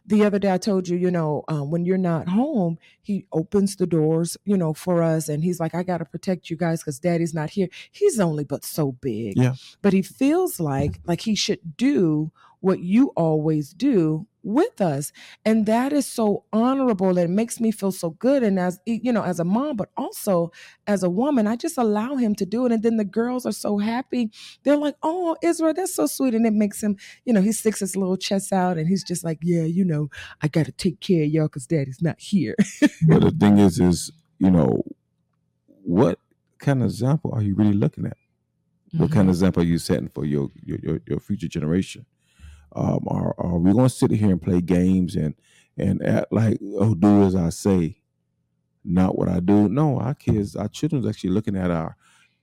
the 0.05 0.23
other 0.23 0.39
day 0.39 0.53
I 0.53 0.59
told 0.59 0.87
you, 0.87 0.99
you 0.99 1.11
know, 1.11 1.43
um, 1.49 1.71
when 1.71 1.87
you're 1.87 1.97
not 1.97 2.29
home, 2.29 2.79
he 3.01 3.25
opens 3.33 3.77
the 3.77 3.87
doors, 3.87 4.37
you 4.45 4.59
know, 4.59 4.75
for 4.75 5.03
us. 5.03 5.31
And 5.31 5.43
he's 5.43 5.59
like, 5.59 5.75
I 5.75 5.83
got 5.83 5.99
to 5.99 6.05
protect 6.05 6.51
you 6.51 6.59
guys 6.59 6.83
because 6.83 6.99
daddy's 6.99 7.33
not 7.33 7.49
here. 7.49 7.69
He's 7.91 8.21
only 8.21 8.45
but 8.45 8.67
so 8.67 8.93
big. 8.93 9.39
Yeah. 9.39 9.55
But 9.81 9.95
he 9.95 10.03
feels 10.03 10.61
like, 10.61 11.01
like 11.07 11.23
he 11.23 11.35
should 11.35 11.79
do 11.79 12.33
what 12.65 12.81
you 12.81 13.13
always 13.15 13.75
do 13.75 14.27
with 14.43 14.81
us. 14.81 15.13
And 15.45 15.67
that 15.67 15.93
is 15.93 16.07
so 16.07 16.45
honorable. 16.51 17.11
and 17.11 17.19
It 17.19 17.31
makes 17.31 17.61
me 17.61 17.71
feel 17.71 17.93
so 17.93 18.11
good. 18.11 18.43
And 18.43 18.59
as, 18.59 18.81
you 18.87 19.13
know, 19.13 19.23
as 19.23 19.39
a 19.39 19.45
mom, 19.45 19.77
but 19.77 19.91
also 19.99 20.51
as 20.87 21.03
a 21.03 21.11
woman, 21.11 21.47
I 21.47 21.57
just 21.57 21.77
allow 21.77 22.17
him 22.17 22.35
to 22.37 22.47
do 22.47 22.65
it. 22.65 22.73
And 22.73 22.83
then 22.83 22.97
the 22.97 23.05
girls 23.05 23.45
are 23.45 23.53
so 23.53 23.77
happy. 23.77 24.31
They're 24.63 24.79
like, 24.79 24.97
oh, 25.03 25.37
Israel, 25.43 25.75
that's 25.75 25.95
so 25.95 26.07
sweet. 26.07 26.35
And 26.35 26.47
it 26.47 26.55
makes 26.55 26.83
him, 26.83 26.97
you 27.27 27.35
know, 27.35 27.43
he 27.43 27.53
sticks 27.53 27.81
his 27.81 27.97
little 27.97 28.17
chest 28.17 28.51
out 28.51 28.79
and 28.79 28.89
he's 28.89 29.05
just 29.05 29.25
like, 29.25 29.41
yeah, 29.43 29.65
you 29.65 29.85
know, 29.85 30.09
I 30.41 30.49
got 30.49 30.65
to 30.65 30.73
take 30.73 31.01
care 31.01 31.25
of 31.25 31.29
y'all 31.29 31.49
because 31.49 31.67
daddy's 31.67 32.01
not 32.01 32.19
here. 32.19 32.57
But 33.07 33.21
the 33.21 33.31
thing 33.31 33.59
is, 33.59 33.79
is 33.79 34.11
you 34.39 34.51
know, 34.51 34.83
what 35.83 36.19
kind 36.59 36.81
of 36.81 36.87
example 36.87 37.31
are 37.35 37.43
you 37.43 37.55
really 37.55 37.75
looking 37.75 38.07
at? 38.07 38.17
What 38.93 39.11
kind 39.11 39.29
of 39.29 39.35
mm-hmm. 39.35 39.45
example 39.45 39.63
are 39.63 39.67
you 39.67 39.79
setting 39.79 40.09
for 40.09 40.25
your 40.25 40.51
your 40.63 40.79
your, 40.79 41.01
your 41.07 41.21
future 41.21 41.49
generation? 41.49 42.07
Um, 42.75 43.05
are 43.09 43.35
are 43.39 43.59
we 43.59 43.73
going 43.73 43.89
to 43.89 43.95
sit 43.95 44.11
here 44.11 44.31
and 44.31 44.43
play 44.43 44.61
games 44.61 45.17
and 45.17 45.35
and 45.79 46.05
act 46.07 46.33
like 46.33 46.59
oh 46.79 46.95
do 46.95 47.23
as 47.25 47.35
I 47.37 47.51
say, 47.51 48.03
not 48.85 49.19
what 49.19 49.29
I 49.29 49.41
do? 49.41 49.69
No, 49.69 49.99
our 49.99 50.15
kids, 50.15 50.57
our 50.57 50.69
children's 50.69 51.07
actually 51.07 51.31
looking 51.31 51.57
at 51.57 51.71
our 51.71 51.97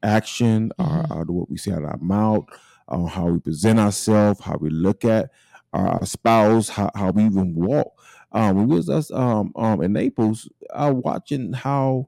action, 0.03 0.71
our, 0.79 1.05
our 1.11 1.25
what 1.25 1.49
we 1.49 1.57
say 1.57 1.71
out 1.71 1.83
of 1.83 1.89
our 1.91 1.97
mouth, 1.99 2.45
uh, 2.87 3.05
how 3.05 3.27
we 3.27 3.39
present 3.39 3.79
ourselves, 3.79 4.39
how 4.41 4.57
we 4.59 4.69
look 4.69 5.05
at 5.05 5.31
our 5.73 6.05
spouse, 6.05 6.69
how, 6.69 6.91
how 6.95 7.11
we 7.11 7.25
even 7.25 7.55
walk. 7.55 7.93
Um, 8.33 8.55
when 8.57 8.67
we 8.69 8.75
was 8.75 8.89
us 8.89 9.11
um 9.11 9.51
um 9.55 9.81
in 9.83 9.93
Naples, 9.93 10.49
I 10.73 10.89
watching 10.91 11.53
how 11.53 12.07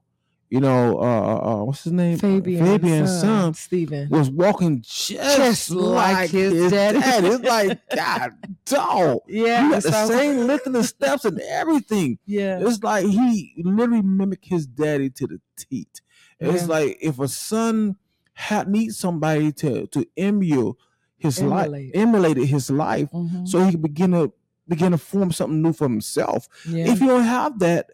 you 0.50 0.60
know 0.60 0.98
uh, 0.98 1.02
uh 1.02 1.36
uh, 1.60 1.64
what's 1.64 1.84
his 1.84 1.92
name 1.92 2.16
Fabian, 2.18 2.64
Fabian's 2.64 3.20
son 3.20 3.54
Stephen. 3.54 4.08
was 4.10 4.30
walking 4.30 4.82
just, 4.82 5.08
Just 5.10 5.70
like 5.70 6.14
like 6.16 6.30
his 6.30 6.52
his, 6.52 6.72
daddy. 6.72 7.00
dad. 7.00 7.24
It's 7.24 7.44
like 7.44 7.80
God, 7.94 8.30
dog. 8.66 9.18
Yeah, 9.26 9.70
the 9.70 9.80
so- 9.80 10.06
same 10.08 10.40
look 10.46 10.66
in 10.66 10.72
the 10.72 10.84
steps 10.84 11.24
and 11.24 11.40
everything. 11.40 12.18
Yeah, 12.26 12.58
It's 12.60 12.82
like 12.82 13.06
he 13.06 13.54
literally 13.64 14.02
mimicked 14.02 14.46
his 14.46 14.66
daddy 14.66 15.10
to 15.10 15.26
the 15.26 15.40
teeth. 15.56 16.00
It's 16.40 16.68
like 16.68 16.98
if 17.00 17.18
a 17.20 17.28
son 17.28 17.96
had 18.34 18.68
needs 18.68 18.98
somebody 18.98 19.50
to 19.52 19.86
to 19.88 20.06
emulate 20.16 20.74
his 21.16 21.40
life, 21.42 21.66
Emulate. 21.66 21.90
emulate 21.96 22.36
his 22.36 22.70
life, 22.70 23.08
Mhm. 23.12 23.48
so 23.48 23.64
he 23.64 23.70
can 23.72 23.80
begin 23.80 24.10
to 24.12 24.32
begin 24.68 24.92
to 24.92 24.98
form 24.98 25.30
something 25.32 25.62
new 25.62 25.72
for 25.72 25.84
himself. 25.88 26.48
yeah, 26.68 26.90
If 26.90 27.00
you 27.00 27.06
don't 27.06 27.24
have 27.24 27.58
that, 27.60 27.90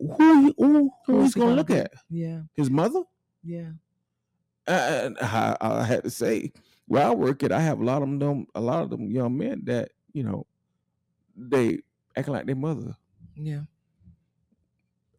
who 0.00 0.54
who 0.58 0.90
who 1.06 1.20
Who's 1.20 1.24
he's 1.24 1.34
he 1.34 1.40
gonna 1.40 1.50
gonna 1.50 1.56
look 1.60 1.70
at? 1.70 1.92
yeah, 2.08 2.42
His 2.54 2.70
mother? 2.70 3.02
yeah. 3.42 3.70
and 4.66 5.16
I, 5.20 5.56
I 5.60 5.84
had 5.84 6.04
to 6.04 6.10
say, 6.10 6.52
where 6.86 7.06
I 7.06 7.10
work 7.14 7.42
at, 7.42 7.52
I 7.52 7.60
have 7.60 7.80
a 7.80 7.84
lot 7.84 8.02
of 8.02 8.18
them, 8.20 8.46
a 8.54 8.60
lot 8.60 8.82
of 8.82 8.90
them 8.90 9.10
young 9.10 9.36
men 9.36 9.62
that 9.64 9.90
you 10.12 10.22
know, 10.22 10.46
they 11.36 11.80
acting 12.16 12.34
like 12.34 12.46
their 12.46 12.56
mother, 12.56 12.96
Yeah. 13.36 13.62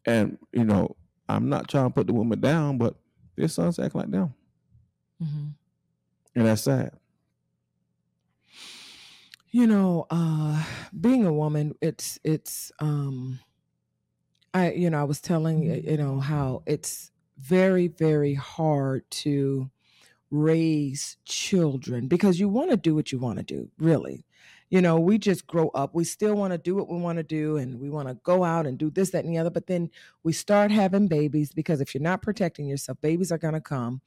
and 0.06 0.38
you 0.52 0.64
know, 0.64 0.96
I'm 1.28 1.48
not 1.48 1.68
trying 1.68 1.86
to 1.88 1.94
put 1.94 2.06
the 2.06 2.12
woman 2.12 2.40
down, 2.40 2.78
but 2.78 2.96
their 3.36 3.48
sons 3.48 3.78
act 3.78 3.94
like 3.94 4.10
them, 4.10 4.34
hmm 5.20 5.48
and 6.34 6.46
that's 6.46 6.62
sad. 6.62 6.92
You 9.50 9.66
know, 9.66 10.06
uh 10.10 10.64
being 10.98 11.26
a 11.26 11.32
woman, 11.32 11.74
it's 11.82 12.18
it's 12.24 12.72
um 12.80 13.38
I 14.54 14.72
you 14.72 14.90
know, 14.90 15.00
I 15.00 15.04
was 15.04 15.20
telling 15.20 15.62
you, 15.62 15.82
you 15.84 15.96
know, 15.96 16.20
how 16.20 16.62
it's 16.66 17.10
very 17.38 17.88
very 17.88 18.34
hard 18.34 19.10
to 19.10 19.70
raise 20.30 21.18
children 21.26 22.08
because 22.08 22.40
you 22.40 22.48
want 22.48 22.70
to 22.70 22.76
do 22.76 22.94
what 22.94 23.12
you 23.12 23.18
want 23.18 23.38
to 23.38 23.44
do, 23.44 23.70
really. 23.78 24.24
You 24.70 24.80
know, 24.80 24.98
we 24.98 25.18
just 25.18 25.46
grow 25.46 25.68
up. 25.74 25.94
We 25.94 26.04
still 26.04 26.34
want 26.34 26.52
to 26.52 26.58
do 26.58 26.74
what 26.74 26.88
we 26.88 26.98
want 26.98 27.18
to 27.18 27.22
do 27.22 27.58
and 27.58 27.78
we 27.78 27.90
want 27.90 28.08
to 28.08 28.14
go 28.24 28.42
out 28.42 28.66
and 28.66 28.78
do 28.78 28.90
this, 28.90 29.10
that, 29.10 29.24
and 29.24 29.34
the 29.34 29.38
other. 29.38 29.50
But 29.50 29.66
then 29.66 29.90
we 30.24 30.32
start 30.32 30.70
having 30.70 31.08
babies 31.08 31.52
because 31.52 31.82
if 31.82 31.94
you're 31.94 32.02
not 32.02 32.22
protecting 32.22 32.66
yourself, 32.66 32.98
babies 33.02 33.30
are 33.30 33.38
going 33.38 33.54
to 33.54 33.60
come. 33.60 34.00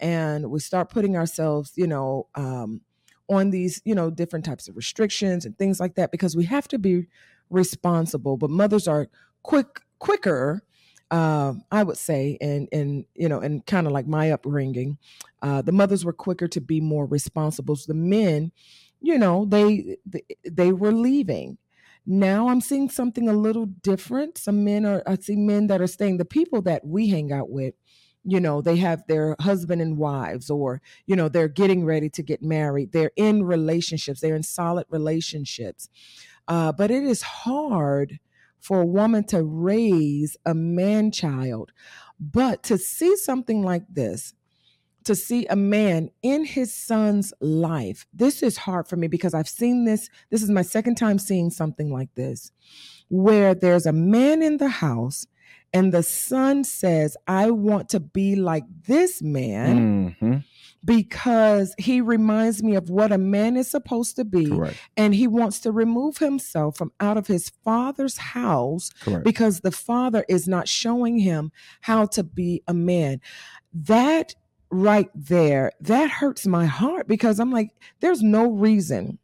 And 0.00 0.50
we 0.50 0.58
start 0.58 0.90
putting 0.90 1.16
ourselves, 1.16 1.72
you 1.76 1.86
know, 1.86 2.26
um, 2.34 2.80
on 3.28 3.50
these, 3.50 3.80
you 3.84 3.94
know, 3.94 4.10
different 4.10 4.44
types 4.44 4.66
of 4.68 4.76
restrictions 4.76 5.46
and 5.46 5.56
things 5.56 5.78
like 5.78 5.94
that 5.94 6.10
because 6.10 6.36
we 6.36 6.44
have 6.46 6.66
to 6.68 6.78
be 6.80 7.06
responsible. 7.48 8.36
But 8.36 8.50
mothers 8.50 8.88
are 8.88 9.08
quick, 9.44 9.80
quicker, 9.98 10.62
uh, 11.10 11.54
I 11.70 11.82
would 11.82 11.96
say, 11.96 12.38
and 12.40 12.68
and 12.72 13.04
you 13.14 13.28
know, 13.28 13.40
and 13.40 13.64
kind 13.66 13.86
of 13.86 13.92
like 13.92 14.06
my 14.06 14.30
upbringing, 14.30 14.98
uh, 15.42 15.62
the 15.62 15.72
mothers 15.72 16.04
were 16.04 16.12
quicker 16.12 16.48
to 16.48 16.60
be 16.60 16.80
more 16.80 17.06
responsible. 17.06 17.76
So 17.76 17.92
the 17.92 17.98
men, 17.98 18.52
you 19.00 19.18
know, 19.18 19.44
they 19.46 19.96
they, 20.44 20.72
were 20.72 20.92
leaving. 20.92 21.58
Now 22.06 22.48
I'm 22.48 22.60
seeing 22.60 22.88
something 22.88 23.28
a 23.28 23.34
little 23.34 23.66
different. 23.66 24.38
Some 24.38 24.64
men 24.64 24.84
are 24.86 25.02
I 25.06 25.16
see 25.16 25.36
men 25.36 25.66
that 25.68 25.80
are 25.80 25.86
staying. 25.86 26.18
The 26.18 26.24
people 26.24 26.62
that 26.62 26.86
we 26.86 27.08
hang 27.08 27.32
out 27.32 27.50
with, 27.50 27.74
you 28.24 28.40
know 28.40 28.60
they 28.60 28.76
have 28.76 29.06
their 29.06 29.36
husband 29.40 29.80
and 29.80 29.96
wives 29.96 30.50
or 30.50 30.82
you 31.06 31.16
know 31.16 31.28
they're 31.28 31.48
getting 31.48 31.84
ready 31.84 32.10
to 32.10 32.22
get 32.22 32.42
married 32.42 32.92
they're 32.92 33.12
in 33.16 33.42
relationships 33.42 34.20
they're 34.20 34.36
in 34.36 34.42
solid 34.42 34.84
relationships 34.90 35.88
uh, 36.48 36.72
but 36.72 36.90
it 36.90 37.04
is 37.04 37.22
hard 37.22 38.18
for 38.60 38.80
a 38.80 38.86
woman 38.86 39.24
to 39.24 39.42
raise 39.42 40.36
a 40.44 40.54
man 40.54 41.10
child 41.10 41.72
but 42.20 42.62
to 42.62 42.76
see 42.78 43.16
something 43.16 43.62
like 43.62 43.84
this 43.88 44.34
to 45.04 45.14
see 45.14 45.46
a 45.46 45.56
man 45.56 46.10
in 46.22 46.44
his 46.44 46.72
son's 46.74 47.32
life 47.40 48.06
this 48.12 48.42
is 48.42 48.58
hard 48.58 48.86
for 48.88 48.96
me 48.96 49.06
because 49.08 49.34
i've 49.34 49.48
seen 49.48 49.84
this 49.84 50.10
this 50.30 50.42
is 50.42 50.50
my 50.50 50.62
second 50.62 50.96
time 50.96 51.18
seeing 51.18 51.50
something 51.50 51.92
like 51.92 52.14
this 52.14 52.52
where 53.08 53.54
there's 53.54 53.86
a 53.86 53.92
man 53.92 54.42
in 54.42 54.58
the 54.58 54.68
house 54.68 55.26
and 55.72 55.92
the 55.92 56.02
son 56.02 56.64
says, 56.64 57.14
I 57.26 57.50
want 57.50 57.90
to 57.90 58.00
be 58.00 58.36
like 58.36 58.64
this 58.86 59.20
man. 59.20 60.16
Hmm 60.18 60.36
because 60.84 61.74
he 61.78 62.00
reminds 62.00 62.62
me 62.62 62.74
of 62.76 62.88
what 62.88 63.12
a 63.12 63.18
man 63.18 63.56
is 63.56 63.68
supposed 63.68 64.16
to 64.16 64.24
be. 64.24 64.48
Correct. 64.48 64.76
And 64.96 65.14
he 65.14 65.26
wants 65.26 65.60
to 65.60 65.72
remove 65.72 66.18
himself 66.18 66.76
from 66.76 66.92
out 67.00 67.16
of 67.16 67.26
his 67.26 67.50
father's 67.64 68.16
house 68.18 68.90
Correct. 69.00 69.24
because 69.24 69.60
the 69.60 69.72
father 69.72 70.24
is 70.28 70.46
not 70.46 70.68
showing 70.68 71.18
him 71.18 71.50
how 71.80 72.06
to 72.06 72.22
be 72.22 72.62
a 72.68 72.74
man. 72.74 73.20
That 73.72 74.34
right 74.70 75.10
there, 75.14 75.72
that 75.80 76.10
hurts 76.10 76.46
my 76.46 76.66
heart 76.66 77.08
because 77.08 77.40
I'm 77.40 77.52
like, 77.52 77.70
there's 78.00 78.22
no 78.22 78.50
reason 78.50 79.18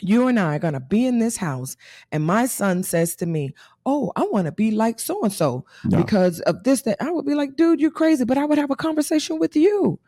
you 0.00 0.26
and 0.26 0.38
I 0.38 0.56
are 0.56 0.58
going 0.58 0.74
to 0.74 0.80
be 0.80 1.06
in 1.06 1.20
this 1.20 1.36
house. 1.36 1.76
And 2.10 2.24
my 2.24 2.46
son 2.46 2.82
says 2.82 3.14
to 3.16 3.26
me, 3.26 3.54
Oh, 3.86 4.12
I 4.16 4.24
want 4.24 4.46
to 4.46 4.52
be 4.52 4.72
like 4.72 4.98
so 4.98 5.22
and 5.22 5.32
so 5.32 5.64
because 5.88 6.40
of 6.40 6.64
this, 6.64 6.82
that 6.82 7.00
I 7.00 7.10
would 7.10 7.26
be 7.26 7.34
like, 7.34 7.56
dude, 7.56 7.80
you're 7.80 7.90
crazy. 7.90 8.24
But 8.24 8.38
I 8.38 8.44
would 8.44 8.58
have 8.58 8.70
a 8.70 8.76
conversation 8.76 9.38
with 9.38 9.54
you 9.56 10.00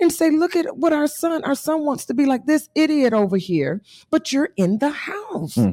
and 0.00 0.12
say, 0.12 0.30
look 0.30 0.54
at 0.56 0.76
what 0.76 0.92
our 0.92 1.06
son, 1.06 1.42
our 1.44 1.54
son 1.54 1.84
wants 1.84 2.04
to 2.06 2.14
be 2.14 2.26
like 2.26 2.46
this 2.46 2.68
idiot 2.74 3.12
over 3.12 3.36
here, 3.36 3.82
but 4.10 4.32
you're 4.32 4.50
in 4.56 4.78
the 4.78 4.90
house. 4.90 5.54
Hmm. 5.56 5.72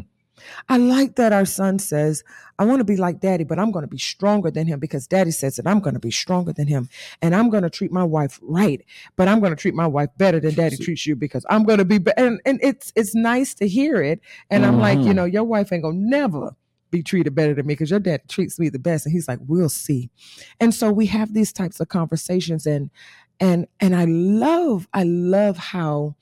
I 0.67 0.77
like 0.77 1.15
that 1.15 1.32
our 1.32 1.46
son 1.46 1.79
says, 1.79 2.24
I 2.60 2.65
want 2.65 2.79
to 2.79 2.84
be 2.84 2.98
like 2.98 3.20
daddy, 3.20 3.44
but 3.46 3.58
I'm 3.58 3.72
going 3.72 3.84
to 3.84 3.89
be 3.89 3.98
stronger 3.98 4.51
than 4.51 4.67
him 4.67 4.79
because 4.79 5.08
daddy 5.08 5.32
says 5.32 5.55
that 5.55 5.65
I'm 5.65 5.79
going 5.79 5.94
to 5.94 6.00
be 6.00 6.12
stronger 6.12 6.51
than 6.53 6.67
him. 6.67 6.89
And 7.22 7.34
I'm 7.36 7.50
going 7.50 7.63
to 7.63 7.70
treat 7.70 7.91
my 7.91 8.03
wife 8.03 8.39
right, 8.44 8.84
but 9.15 9.27
I'm 9.27 9.39
going 9.39 9.51
to 9.51 9.55
treat 9.55 9.74
my 9.74 9.88
wife 9.88 10.10
better 10.17 10.39
than 10.39 10.53
daddy 10.53 10.77
treats 10.82 11.05
you 11.08 11.15
because 11.15 11.46
I'm 11.50 11.63
going 11.63 11.79
to 11.79 11.86
be, 11.86 11.98
be- 12.00 12.12
and, 12.17 12.41
and 12.46 12.60
it's, 12.62 12.91
it's 12.96 13.15
nice 13.15 13.53
to 13.55 13.67
hear 13.67 14.01
it. 14.03 14.20
And 14.50 14.65
I'm 14.65 14.79
like, 14.79 15.00
you 15.00 15.05
Mhm. 15.13 15.15
know, 15.15 15.25
your 15.25 15.46
wife 15.46 15.72
ain't 15.72 15.84
going 15.84 16.01
to 16.01 16.05
never 16.10 16.55
be 16.91 17.01
treated 17.01 17.34
better 17.34 17.53
than 17.53 17.65
me 17.65 17.74
because 17.74 17.89
your 17.89 18.00
dad 18.00 18.22
treats 18.29 18.60
me 18.60 18.70
the 18.70 18.77
best. 18.79 19.05
And 19.05 19.13
he's 19.13 19.27
like, 19.27 19.39
we'll 19.48 19.70
see. 19.70 20.10
And 20.60 20.74
so 20.74 20.91
we 20.91 21.08
have 21.08 21.34
these 21.34 21.51
types 21.51 21.79
of 21.79 21.88
conversations 21.89 22.65
and, 22.65 22.89
and, 23.39 23.68
and 23.80 23.96
I 23.96 24.06
love, 24.06 24.88
I 24.94 25.04
love 25.04 25.58
how 25.58 26.15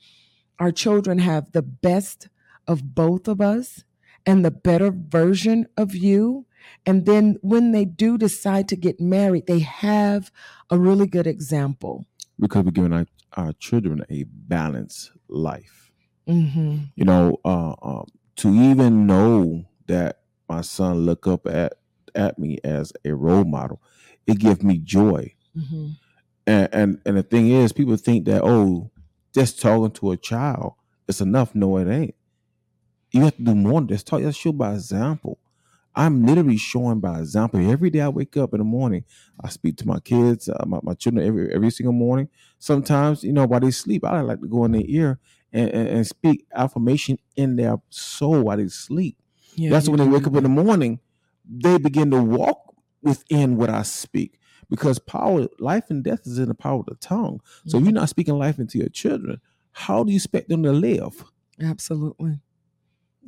our 0.58 0.72
children 0.72 1.18
have 1.18 1.52
the 1.52 1.62
best 1.62 2.28
of 2.66 2.94
both 2.94 3.28
of 3.28 3.40
us 3.40 3.84
and 4.26 4.44
the 4.44 4.50
better 4.50 4.90
version 4.90 5.66
of 5.76 5.94
you. 5.94 6.46
And 6.86 7.04
then 7.06 7.36
when 7.42 7.72
they 7.72 7.84
do 7.84 8.16
decide 8.16 8.68
to 8.68 8.76
get 8.76 9.00
married, 9.00 9.46
they 9.46 9.58
have 9.58 10.30
a 10.70 10.78
really 10.78 11.06
good 11.06 11.26
example. 11.26 12.06
Because 12.38 12.64
we're 12.64 12.70
giving 12.70 12.92
our, 12.92 13.06
our 13.34 13.52
children 13.54 14.04
a 14.10 14.24
balanced 14.24 15.12
life. 15.28 15.92
Mm-hmm. 16.26 16.84
You 16.96 17.04
know, 17.04 17.38
uh, 17.44 17.74
um, 17.82 18.06
to 18.36 18.48
even 18.48 19.06
know 19.06 19.66
that 19.86 20.20
my 20.48 20.62
son 20.62 21.04
look 21.04 21.26
up 21.26 21.46
at 21.46 21.74
at 22.14 22.38
me 22.38 22.58
as 22.64 22.92
a 23.04 23.12
role 23.14 23.44
model, 23.44 23.82
it 24.26 24.38
gives 24.38 24.62
me 24.62 24.78
joy. 24.78 25.34
Mm-hmm. 25.56 25.88
And, 26.46 26.68
and 26.72 27.00
and 27.06 27.16
the 27.16 27.22
thing 27.22 27.50
is, 27.50 27.72
people 27.72 27.96
think 27.96 28.26
that 28.26 28.42
oh, 28.44 28.90
just 29.34 29.60
talking 29.60 29.90
to 29.92 30.12
a 30.12 30.16
child 30.16 30.74
is 31.08 31.20
enough. 31.20 31.54
No, 31.54 31.78
it 31.78 31.88
ain't. 31.88 32.14
You 33.12 33.22
have 33.22 33.36
to 33.36 33.42
do 33.42 33.54
more 33.54 33.80
than 33.80 33.88
just 33.88 34.06
talk. 34.06 34.20
You 34.20 34.26
have 34.26 34.34
to 34.34 34.40
show 34.40 34.52
by 34.52 34.74
example. 34.74 35.38
I'm 35.94 36.26
literally 36.26 36.56
showing 36.56 37.00
by 37.00 37.20
example. 37.20 37.70
Every 37.70 37.88
day 37.88 38.00
I 38.00 38.08
wake 38.08 38.36
up 38.36 38.52
in 38.52 38.58
the 38.58 38.64
morning, 38.64 39.04
I 39.42 39.48
speak 39.48 39.76
to 39.76 39.86
my 39.86 40.00
kids, 40.00 40.48
uh, 40.48 40.64
my, 40.66 40.80
my 40.82 40.94
children 40.94 41.26
every 41.26 41.54
every 41.54 41.70
single 41.70 41.92
morning. 41.92 42.28
Sometimes, 42.58 43.22
you 43.22 43.32
know, 43.32 43.46
while 43.46 43.60
they 43.60 43.70
sleep, 43.70 44.04
I 44.04 44.20
like 44.20 44.40
to 44.40 44.48
go 44.48 44.64
in 44.64 44.72
their 44.72 44.82
ear 44.86 45.20
and, 45.52 45.70
and, 45.70 45.88
and 45.88 46.06
speak 46.06 46.46
affirmation 46.54 47.18
in 47.36 47.56
their 47.56 47.76
soul 47.90 48.42
while 48.42 48.56
they 48.56 48.68
sleep. 48.68 49.16
Yeah, 49.54 49.70
That's 49.70 49.88
when 49.88 50.00
they 50.00 50.08
wake 50.08 50.26
up 50.26 50.34
in 50.34 50.42
the 50.42 50.48
morning, 50.48 50.98
they 51.48 51.78
begin 51.78 52.10
to 52.10 52.20
walk 52.20 52.74
within 53.02 53.56
what 53.56 53.70
I 53.70 53.82
speak. 53.82 54.38
Because 54.74 54.98
power, 54.98 55.46
life 55.60 55.84
and 55.88 56.02
death 56.02 56.26
is 56.26 56.38
in 56.38 56.48
the 56.48 56.54
power 56.54 56.80
of 56.80 56.86
the 56.86 56.96
tongue. 56.96 57.40
So 57.66 57.78
if 57.78 57.84
you're 57.84 57.92
not 57.92 58.08
speaking 58.08 58.36
life 58.36 58.58
into 58.58 58.78
your 58.78 58.88
children, 58.88 59.40
how 59.70 60.02
do 60.02 60.10
you 60.10 60.16
expect 60.16 60.48
them 60.48 60.64
to 60.64 60.72
live? 60.72 61.24
Absolutely. 61.62 62.40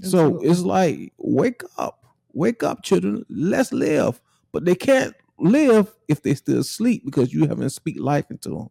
So 0.01 0.19
Absolutely. 0.19 0.49
it's 0.49 0.61
like, 0.63 1.13
wake 1.19 1.63
up, 1.79 2.07
wake 2.33 2.63
up, 2.63 2.83
children. 2.83 3.25
Let's 3.29 3.73
live. 3.73 4.21
But 4.51 4.65
they 4.65 4.75
can't 4.75 5.15
live 5.39 5.95
if 6.09 6.23
they 6.23 6.35
still 6.35 6.65
sleep 6.65 7.05
because 7.05 7.33
you 7.33 7.47
haven't 7.47 7.71
speak 7.71 8.01
life 8.01 8.31
into 8.31 8.49
them. 8.49 8.69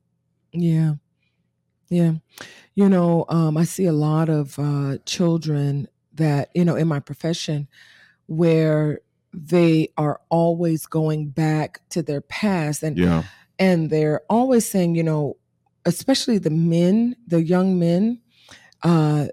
Yeah. 0.52 0.94
Yeah. 1.90 2.14
You 2.74 2.90
know, 2.90 3.26
um, 3.30 3.56
I 3.56 3.64
see 3.64 3.86
a 3.86 3.94
lot 3.94 4.28
of 4.28 4.58
uh, 4.60 4.98
children 5.06 5.88
that, 6.16 6.50
you 6.54 6.66
know, 6.66 6.76
in 6.76 6.88
my 6.88 7.00
profession 7.00 7.68
where 8.28 9.00
they 9.36 9.90
are 9.98 10.22
always 10.30 10.86
going 10.86 11.30
back 11.30 11.82
to 11.90 12.02
their 12.02 12.22
past 12.22 12.84
and 12.84 12.98
Yeah. 12.98 13.24
and 13.60 13.90
they're 13.90 14.22
always 14.30 14.68
saying, 14.70 14.96
you 14.96 15.04
know, 15.04 15.38
especially 15.86 16.38
the 16.38 16.50
men, 16.50 17.16
the 17.28 17.42
young 17.44 17.78
men, 17.80 18.20
uh, 18.84 19.28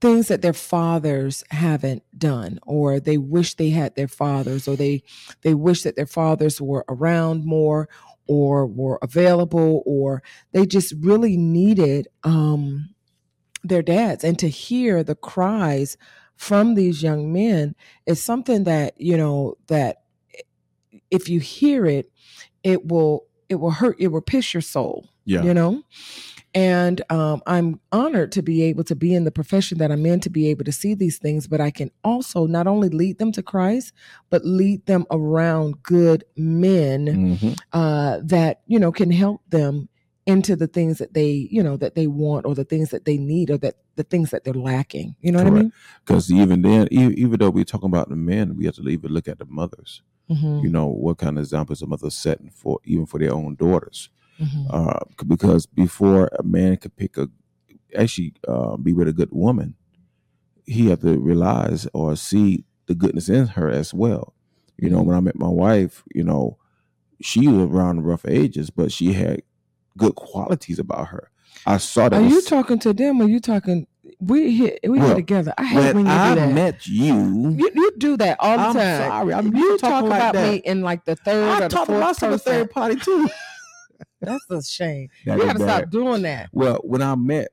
things 0.00 0.28
that 0.28 0.42
their 0.42 0.52
fathers 0.52 1.42
haven't 1.50 2.02
done, 2.18 2.58
or 2.66 3.00
they 3.00 3.16
wish 3.18 3.54
they 3.54 3.70
had 3.70 3.94
their 3.94 4.08
fathers, 4.08 4.68
or 4.68 4.76
they 4.76 5.02
they 5.42 5.54
wish 5.54 5.82
that 5.82 5.96
their 5.96 6.06
fathers 6.06 6.60
were 6.60 6.84
around 6.88 7.44
more, 7.46 7.88
or 8.26 8.66
were 8.66 8.98
available, 9.02 9.82
or 9.86 10.22
they 10.52 10.66
just 10.66 10.92
really 11.00 11.36
needed 11.36 12.08
um, 12.24 12.90
their 13.64 13.82
dads. 13.82 14.22
And 14.24 14.38
to 14.38 14.48
hear 14.48 15.02
the 15.02 15.14
cries 15.14 15.96
from 16.36 16.74
these 16.74 17.02
young 17.02 17.32
men 17.32 17.74
is 18.06 18.22
something 18.22 18.64
that 18.64 18.94
you 19.00 19.16
know 19.16 19.56
that 19.68 20.02
if 21.10 21.28
you 21.28 21.40
hear 21.40 21.86
it, 21.86 22.10
it 22.62 22.86
will 22.86 23.24
it 23.48 23.56
will 23.56 23.70
hurt, 23.70 23.96
it 24.00 24.08
will 24.08 24.20
pierce 24.20 24.52
your 24.54 24.60
soul 24.60 25.08
Yeah. 25.24 25.42
you 25.42 25.54
know 25.54 25.82
and 26.54 27.00
um, 27.10 27.42
i'm 27.46 27.80
honored 27.92 28.32
to 28.32 28.42
be 28.42 28.62
able 28.62 28.82
to 28.84 28.94
be 28.96 29.14
in 29.14 29.24
the 29.24 29.30
profession 29.30 29.78
that 29.78 29.90
i'm 29.92 30.04
in 30.06 30.20
to 30.20 30.30
be 30.30 30.48
able 30.48 30.64
to 30.64 30.72
see 30.72 30.94
these 30.94 31.18
things 31.18 31.46
but 31.46 31.60
i 31.60 31.70
can 31.70 31.90
also 32.02 32.46
not 32.46 32.66
only 32.66 32.88
lead 32.88 33.18
them 33.18 33.30
to 33.32 33.42
christ 33.42 33.92
but 34.30 34.44
lead 34.44 34.84
them 34.86 35.04
around 35.10 35.82
good 35.82 36.24
men 36.36 37.06
Mhm. 37.38 37.58
uh, 37.72 38.18
that 38.24 38.62
you 38.66 38.78
know 38.78 38.90
can 38.92 39.10
help 39.10 39.42
them 39.50 39.88
into 40.26 40.56
the 40.56 40.66
things 40.66 40.98
that 40.98 41.14
they 41.14 41.30
you 41.50 41.62
know 41.62 41.76
that 41.76 41.94
they 41.94 42.06
want 42.06 42.44
or 42.46 42.54
the 42.54 42.64
things 42.64 42.90
that 42.90 43.04
they 43.04 43.16
need 43.16 43.48
or 43.50 43.56
that 43.58 43.76
the 43.94 44.02
things 44.02 44.30
that 44.30 44.42
they're 44.44 44.54
lacking 44.54 45.14
you 45.20 45.30
know 45.32 45.38
what 45.38 45.46
i 45.46 45.50
mean 45.50 45.72
Because 46.04 46.30
even 46.32 46.62
then, 46.62 46.88
even 46.90 47.38
though 47.38 47.50
we're 47.50 47.64
talking 47.64 47.88
about 47.88 48.08
the 48.08 48.16
men, 48.16 48.56
we 48.56 48.64
have 48.66 48.74
to 48.76 48.88
even 48.88 49.10
look 49.12 49.28
at 49.28 49.38
the 49.38 49.46
mothers. 49.46 50.02
Mhm, 50.30 50.62
You 50.64 50.70
know, 50.70 50.86
what 50.88 51.18
kind 51.18 51.36
of 51.38 51.42
examples 51.44 51.82
a 51.82 51.86
mothers 51.86 52.14
setting 52.16 52.50
for 52.50 52.78
even 52.84 53.06
for 53.06 53.18
their 53.20 53.32
own 53.32 53.54
daughters. 53.56 54.10
mhm. 54.40 54.66
uh, 54.70 55.00
because 55.26 55.64
before 55.66 56.28
a 56.38 56.42
man 56.42 56.76
could 56.76 56.94
pick 56.96 57.16
a 57.16 57.28
actually 57.96 58.34
uh, 58.46 58.76
be 58.76 58.92
with 58.92 59.08
a 59.08 59.12
good 59.12 59.30
woman, 59.32 59.74
he 60.66 60.88
had 60.90 61.00
to 61.00 61.18
realize 61.18 61.86
or 61.94 62.16
see 62.16 62.64
the 62.86 62.94
goodness 62.94 63.28
in 63.28 63.46
her 63.48 63.68
as 63.70 63.94
well. 63.94 64.34
You 64.78 64.90
know, 64.90 65.00
Mhm. 65.00 65.06
when 65.06 65.16
I 65.16 65.20
met 65.20 65.36
my 65.38 65.48
wife, 65.48 66.02
you 66.14 66.24
know, 66.24 66.58
she 67.20 67.48
was 67.48 67.68
around 67.70 67.96
the 67.96 68.02
rough 68.02 68.26
ages, 68.26 68.70
but 68.70 68.92
she 68.92 69.12
had 69.14 69.42
good 69.96 70.14
qualities 70.14 70.78
about 70.78 71.08
her. 71.08 71.30
I 71.66 71.78
saw 71.78 72.08
that. 72.08 72.22
are 72.22 72.26
you 72.26 72.42
talking 72.42 72.78
to 72.80 72.92
them 72.92 73.20
or 73.20 73.28
you 73.28 73.40
talking 73.40 73.86
we 74.20 74.52
here 74.52 74.78
we 74.88 74.98
here 75.00 75.14
together 75.14 75.52
i 75.58 75.64
hate 75.64 75.94
when 75.94 75.96
when 75.96 76.06
you 76.06 76.12
I 76.12 76.34
do 76.34 76.40
that 76.40 76.54
met 76.54 76.86
you, 76.86 77.50
You, 77.56 77.70
you 77.74 77.92
do 77.98 78.16
that 78.18 78.36
all 78.40 78.56
the 78.56 78.62
I'm 78.64 78.72
time. 78.74 79.10
sorry, 79.10 79.34
I'm 79.34 79.54
you 79.56 79.76
talk 79.78 79.90
talking 79.90 80.08
like 80.10 80.20
about 80.20 80.34
that. 80.34 80.50
me 80.52 80.56
in 80.58 80.82
like 80.82 81.04
the 81.04 81.16
third 81.16 81.48
I 81.48 81.56
or 81.58 81.60
the 81.62 81.68
talked 81.68 81.86
fourth 81.88 81.98
about 81.98 82.16
some 82.16 82.30
person. 82.30 82.52
third 82.52 82.70
party 82.70 82.96
too. 82.96 83.28
That's 84.20 84.44
a 84.50 84.62
shame. 84.62 85.08
That 85.26 85.38
you 85.38 85.44
got 85.44 85.52
to 85.54 85.58
bad. 85.58 85.78
stop 85.78 85.90
doing 85.90 86.22
that. 86.22 86.48
Well, 86.52 86.80
when 86.84 87.02
I 87.02 87.14
met 87.16 87.48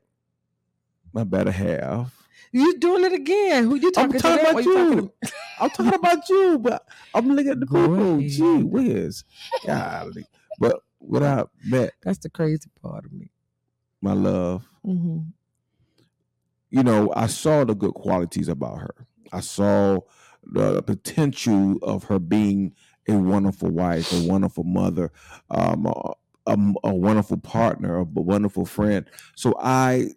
my 1.13 1.23
better 1.23 1.51
half, 1.51 2.13
You 2.51 2.77
doing 2.79 3.03
it 3.05 3.13
again? 3.13 3.63
Who 3.65 3.75
you 3.75 3.91
talking, 3.91 4.15
I'm 4.15 4.21
talking 4.21 4.45
talking 4.45 4.63
to? 4.63 4.73
them 4.73 4.89
or 4.93 4.99
about 4.99 4.99
talking 4.99 4.99
you. 4.99 5.11
I'm 5.59 5.69
talking 5.71 5.93
about 5.95 6.29
you, 6.29 6.59
but 6.59 6.85
I'm 7.15 7.27
looking 7.29 7.51
at 7.51 7.59
the 7.59 7.65
Go 7.65 7.87
people. 7.87 8.19
Gee 8.29 8.63
whiz. 8.63 9.23
Golly. 9.65 10.25
But 10.59 10.79
when 11.03 11.23
I 11.23 11.43
met 11.65 11.93
That's 12.03 12.19
the 12.19 12.29
crazy 12.29 12.69
part 12.81 13.05
of 13.05 13.11
me. 13.13 13.31
my 14.01 14.13
love, 14.13 14.67
hmm 14.83 15.19
you 16.69 16.83
know, 16.83 17.13
I 17.15 17.27
saw 17.27 17.63
the 17.63 17.75
good 17.75 17.93
qualities 17.93 18.47
about 18.47 18.79
her. 18.79 19.07
I 19.31 19.41
saw 19.41 19.99
the 20.43 20.81
potential 20.81 21.77
of 21.83 22.05
her 22.05 22.17
being 22.19 22.73
a 23.07 23.15
wonderful 23.15 23.69
wife, 23.69 24.11
a 24.11 24.27
wonderful 24.27 24.63
mother, 24.63 25.11
um, 25.51 25.85
uh, 25.85 26.13
a, 26.47 26.57
a 26.83 26.93
wonderful 26.93 27.37
partner, 27.37 27.97
a 27.97 28.03
wonderful 28.03 28.65
friend. 28.65 29.05
So 29.35 29.53
I 29.59 30.09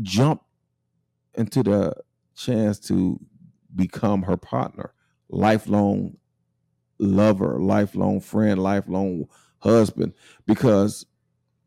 jumped 0.00 0.44
into 1.34 1.62
the 1.62 1.94
chance 2.36 2.78
to 2.80 3.18
become 3.74 4.22
her 4.22 4.36
partner, 4.36 4.94
lifelong 5.28 6.16
lover, 6.98 7.58
lifelong 7.60 8.20
friend, 8.20 8.62
lifelong 8.62 9.26
husband, 9.58 10.12
because 10.46 11.06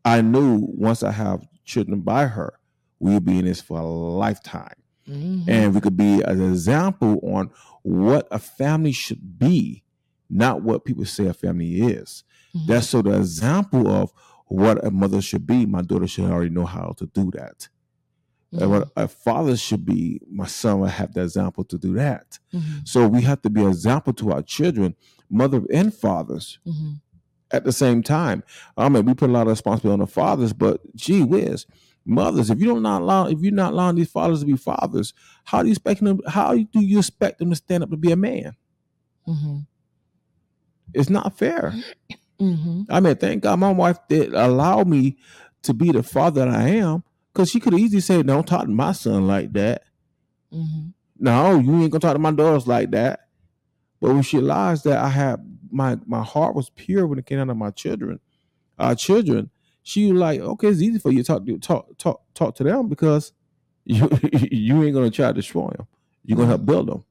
I 0.04 0.20
knew 0.22 0.58
once 0.72 1.02
I 1.02 1.12
have 1.12 1.46
children 1.64 2.00
by 2.00 2.26
her, 2.26 2.54
we'll 2.98 3.20
be 3.20 3.38
in 3.38 3.44
this 3.44 3.60
for 3.60 3.78
a 3.80 3.86
lifetime. 3.86 4.74
Mhm. 5.08 5.48
And 5.48 5.74
we 5.74 5.80
could 5.80 5.96
be 5.96 6.22
an 6.22 6.40
example 6.40 7.18
on 7.22 7.50
what 7.82 8.28
a 8.30 8.38
family 8.38 8.92
should 8.92 9.38
be, 9.38 9.82
not 10.28 10.62
what 10.62 10.84
people 10.84 11.04
say 11.04 11.26
a 11.26 11.32
family 11.34 11.80
is. 11.82 12.24
Mhm. 12.54 12.66
That's 12.66 12.88
so 12.88 13.02
the 13.02 13.16
example 13.16 13.88
of 13.88 14.12
what 14.46 14.84
a 14.84 14.90
mother 14.90 15.20
should 15.20 15.46
be. 15.46 15.66
My 15.66 15.82
daughter 15.82 16.06
should 16.06 16.24
already 16.30 16.50
know 16.50 16.66
how 16.66 16.92
to 16.98 17.06
do 17.06 17.30
that. 17.32 17.68
And 18.52 18.62
Mhm. 18.62 18.68
what 18.70 18.88
a 18.96 19.06
father 19.06 19.56
should 19.56 19.86
be, 19.86 20.20
my 20.30 20.46
son 20.46 20.80
will 20.80 20.88
have 20.88 21.14
the 21.14 21.22
example 21.22 21.62
to 21.64 21.78
do 21.78 21.94
that. 21.94 22.38
Mhm. 22.52 22.86
So 22.86 23.06
we 23.06 23.22
have 23.22 23.40
to 23.42 23.50
be 23.50 23.62
an 23.62 23.68
example 23.68 24.12
to 24.14 24.32
our 24.32 24.42
children, 24.42 24.96
mother 25.30 25.62
and 25.72 25.94
fathers, 25.94 26.58
Mhm. 26.66 27.00
At 27.52 27.64
the 27.64 27.72
same 27.72 28.02
time. 28.02 28.42
I 28.76 28.88
mean, 28.88 29.04
we 29.04 29.14
put 29.14 29.30
a 29.30 29.32
lot 29.32 29.42
of 29.42 29.48
responsibility 29.48 29.94
on 29.94 30.00
the 30.00 30.06
fathers, 30.06 30.52
but 30.52 30.80
gee 30.94 31.22
whiz, 31.22 31.66
mothers, 32.04 32.50
if 32.50 32.60
you 32.60 32.66
don't 32.66 32.82
not 32.82 33.02
allow, 33.02 33.26
if 33.26 33.40
you're 33.40 33.52
not 33.52 33.72
allowing 33.72 33.96
these 33.96 34.10
fathers 34.10 34.40
to 34.40 34.46
be 34.46 34.56
fathers, 34.56 35.12
how 35.44 35.62
do 35.62 35.68
you 35.68 35.72
expect 35.72 36.02
them? 36.02 36.20
How 36.26 36.54
do 36.54 36.80
you 36.80 36.98
expect 36.98 37.38
them 37.38 37.50
to 37.50 37.56
stand 37.56 37.82
up 37.82 37.90
to 37.90 37.96
be 37.96 38.12
a 38.12 38.16
man? 38.16 38.54
Mhm. 39.28 39.66
It's 40.94 41.10
not 41.10 41.36
fair. 41.36 41.74
Mhm. 42.40 42.86
I 42.88 43.00
mean, 43.00 43.16
thank 43.16 43.42
God 43.42 43.58
my 43.60 43.72
wife 43.72 43.98
did 44.08 44.34
allow 44.34 44.82
me 44.84 45.18
to 45.62 45.74
be 45.74 45.92
the 45.92 46.02
father 46.02 46.44
that 46.44 46.48
I 46.48 46.68
am, 46.68 47.04
because 47.32 47.50
she 47.50 47.60
could 47.60 47.74
easily 47.74 48.00
say, 48.00 48.22
"Don't 48.22 48.46
talk 48.46 48.62
to 48.62 48.70
my 48.70 48.92
son 48.92 49.26
like 49.26 49.52
that." 49.52 49.82
Mhm. 50.52 50.94
No, 51.18 51.58
you 51.58 51.82
ain't 51.82 51.92
gonna 51.92 52.00
talk 52.00 52.14
to 52.14 52.18
my 52.18 52.32
daughters 52.32 52.66
like 52.66 52.90
that. 52.92 53.28
But 54.00 54.14
when 54.14 54.22
she 54.22 54.38
realized 54.38 54.84
that 54.84 54.98
I 54.98 55.08
had 55.08 55.40
my 55.70 55.98
my 56.06 56.22
heart 56.22 56.54
was 56.54 56.70
pure 56.70 57.06
when 57.06 57.18
it 57.18 57.26
came 57.26 57.38
out 57.38 57.50
of 57.50 57.56
my 57.56 57.70
children, 57.70 58.20
our 58.78 58.94
children, 58.94 59.50
she 59.82 60.10
was 60.10 60.20
like, 60.20 60.40
okay, 60.40 60.68
it's 60.68 60.80
easy 60.80 60.98
for 60.98 61.10
you 61.10 61.22
to 61.22 61.24
talk 61.24 61.46
to 61.46 61.58
talk 61.58 61.98
talk 61.98 62.22
talk 62.34 62.54
to 62.56 62.64
them 62.64 62.88
because 62.88 63.32
you 63.84 64.08
you 64.32 64.82
ain't 64.82 64.94
gonna 64.94 65.10
try 65.10 65.28
to 65.28 65.34
destroy 65.34 65.68
them. 65.76 65.86
You're 66.24 66.36
gonna 66.36 66.48
help 66.48 66.66
build 66.66 66.88
them. 66.88 67.04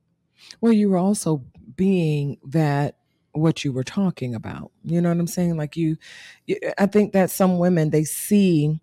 Well, 0.62 0.74
you 0.74 0.90
were 0.90 0.98
also 0.98 1.44
being 1.76 2.38
that 2.48 2.96
what 3.34 3.64
you 3.64 3.72
were 3.72 3.84
talking 3.84 4.36
about. 4.36 4.72
You 4.84 5.02
know 5.02 5.10
what 5.10 5.20
I'm 5.20 5.28
saying? 5.28 5.58
Like 5.58 5.78
you, 5.78 5.98
you 6.46 6.58
I 6.78 6.86
think 6.86 7.14
that 7.14 7.32
some 7.32 7.58
women 7.60 7.90
they 7.90 8.04
see, 8.04 8.80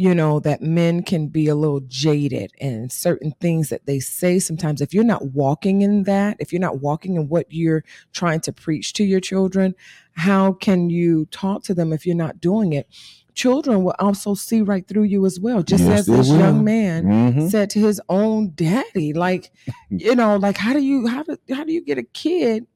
you 0.00 0.14
know, 0.14 0.38
that 0.38 0.62
men 0.62 1.02
can 1.02 1.26
be 1.26 1.48
a 1.48 1.56
little 1.56 1.80
jaded 1.80 2.52
and 2.60 2.92
certain 2.92 3.32
things 3.40 3.68
that 3.68 3.84
they 3.86 3.98
say 3.98 4.38
sometimes 4.38 4.80
if 4.80 4.94
you're 4.94 5.02
not 5.02 5.32
walking 5.32 5.82
in 5.82 6.04
that, 6.04 6.36
if 6.38 6.52
you're 6.52 6.60
not 6.60 6.78
walking 6.80 7.16
in 7.16 7.28
what 7.28 7.46
you're 7.50 7.82
trying 8.12 8.38
to 8.42 8.52
preach 8.52 8.92
to 8.92 9.02
your 9.02 9.18
children, 9.18 9.74
how 10.12 10.52
can 10.52 10.88
you 10.88 11.26
talk 11.32 11.64
to 11.64 11.74
them 11.74 11.92
if 11.92 12.06
you're 12.06 12.14
not 12.14 12.40
doing 12.40 12.72
it? 12.74 12.86
Children 13.34 13.82
will 13.82 13.96
also 13.98 14.34
see 14.34 14.62
right 14.62 14.86
through 14.86 15.02
you 15.02 15.26
as 15.26 15.40
well, 15.40 15.64
just 15.64 15.82
Yes, 15.82 15.98
as 16.00 16.06
this 16.06 16.28
will. 16.30 16.38
young 16.38 16.62
man 16.62 17.04
Mhm. 17.34 17.50
said 17.50 17.68
to 17.70 17.80
his 17.80 18.00
own 18.08 18.52
daddy 18.54 19.12
like 19.12 19.50
you 19.90 20.14
know 20.14 20.36
like 20.36 20.58
how 20.58 20.72
do 20.72 20.78
you 20.80 21.08
how 21.08 21.24
do 21.24 21.36
how 21.52 21.64
do 21.64 21.72
you 21.72 21.80
get 21.84 21.98
a 21.98 22.04
kid 22.04 22.68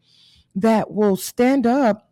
that 0.57 0.91
will 0.91 1.15
stand 1.17 1.67
up 1.69 2.11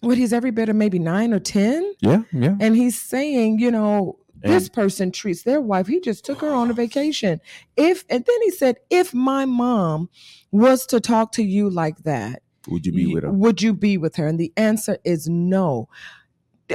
when 0.00 0.16
he's 0.16 0.32
every 0.32 0.50
bit 0.50 0.68
of 0.68 0.74
maybe 0.74 0.98
nine 0.98 1.32
or 1.32 1.38
ten 1.40 1.92
Yeah, 2.00 2.22
yeah. 2.32 2.56
and 2.60 2.74
he's 2.76 3.00
saying 3.00 3.60
you 3.60 3.70
know 3.70 4.18
this 4.42 4.68
person 4.68 5.10
treats 5.10 5.42
their 5.42 5.60
wife 5.60 5.86
he 5.86 6.00
just 6.00 6.24
took 6.24 6.40
her 6.40 6.52
on 6.52 6.70
a 6.70 6.74
vacation. 6.74 7.40
If 7.76 8.04
and 8.08 8.24
then 8.24 8.42
he 8.42 8.50
said 8.50 8.76
if 8.90 9.12
my 9.14 9.44
mom 9.44 10.08
was 10.50 10.86
to 10.86 11.00
talk 11.00 11.32
to 11.32 11.42
you 11.42 11.68
like 11.70 11.98
that 12.04 12.42
Would 12.68 12.86
you 12.86 12.92
be 12.92 13.12
with 13.12 13.24
her? 13.24 13.32
would 13.32 13.62
you 13.62 13.74
be 13.74 13.98
with 13.98 14.16
her? 14.16 14.26
And 14.26 14.38
the 14.38 14.52
answer 14.56 14.98
is 15.04 15.28
no. 15.28 15.88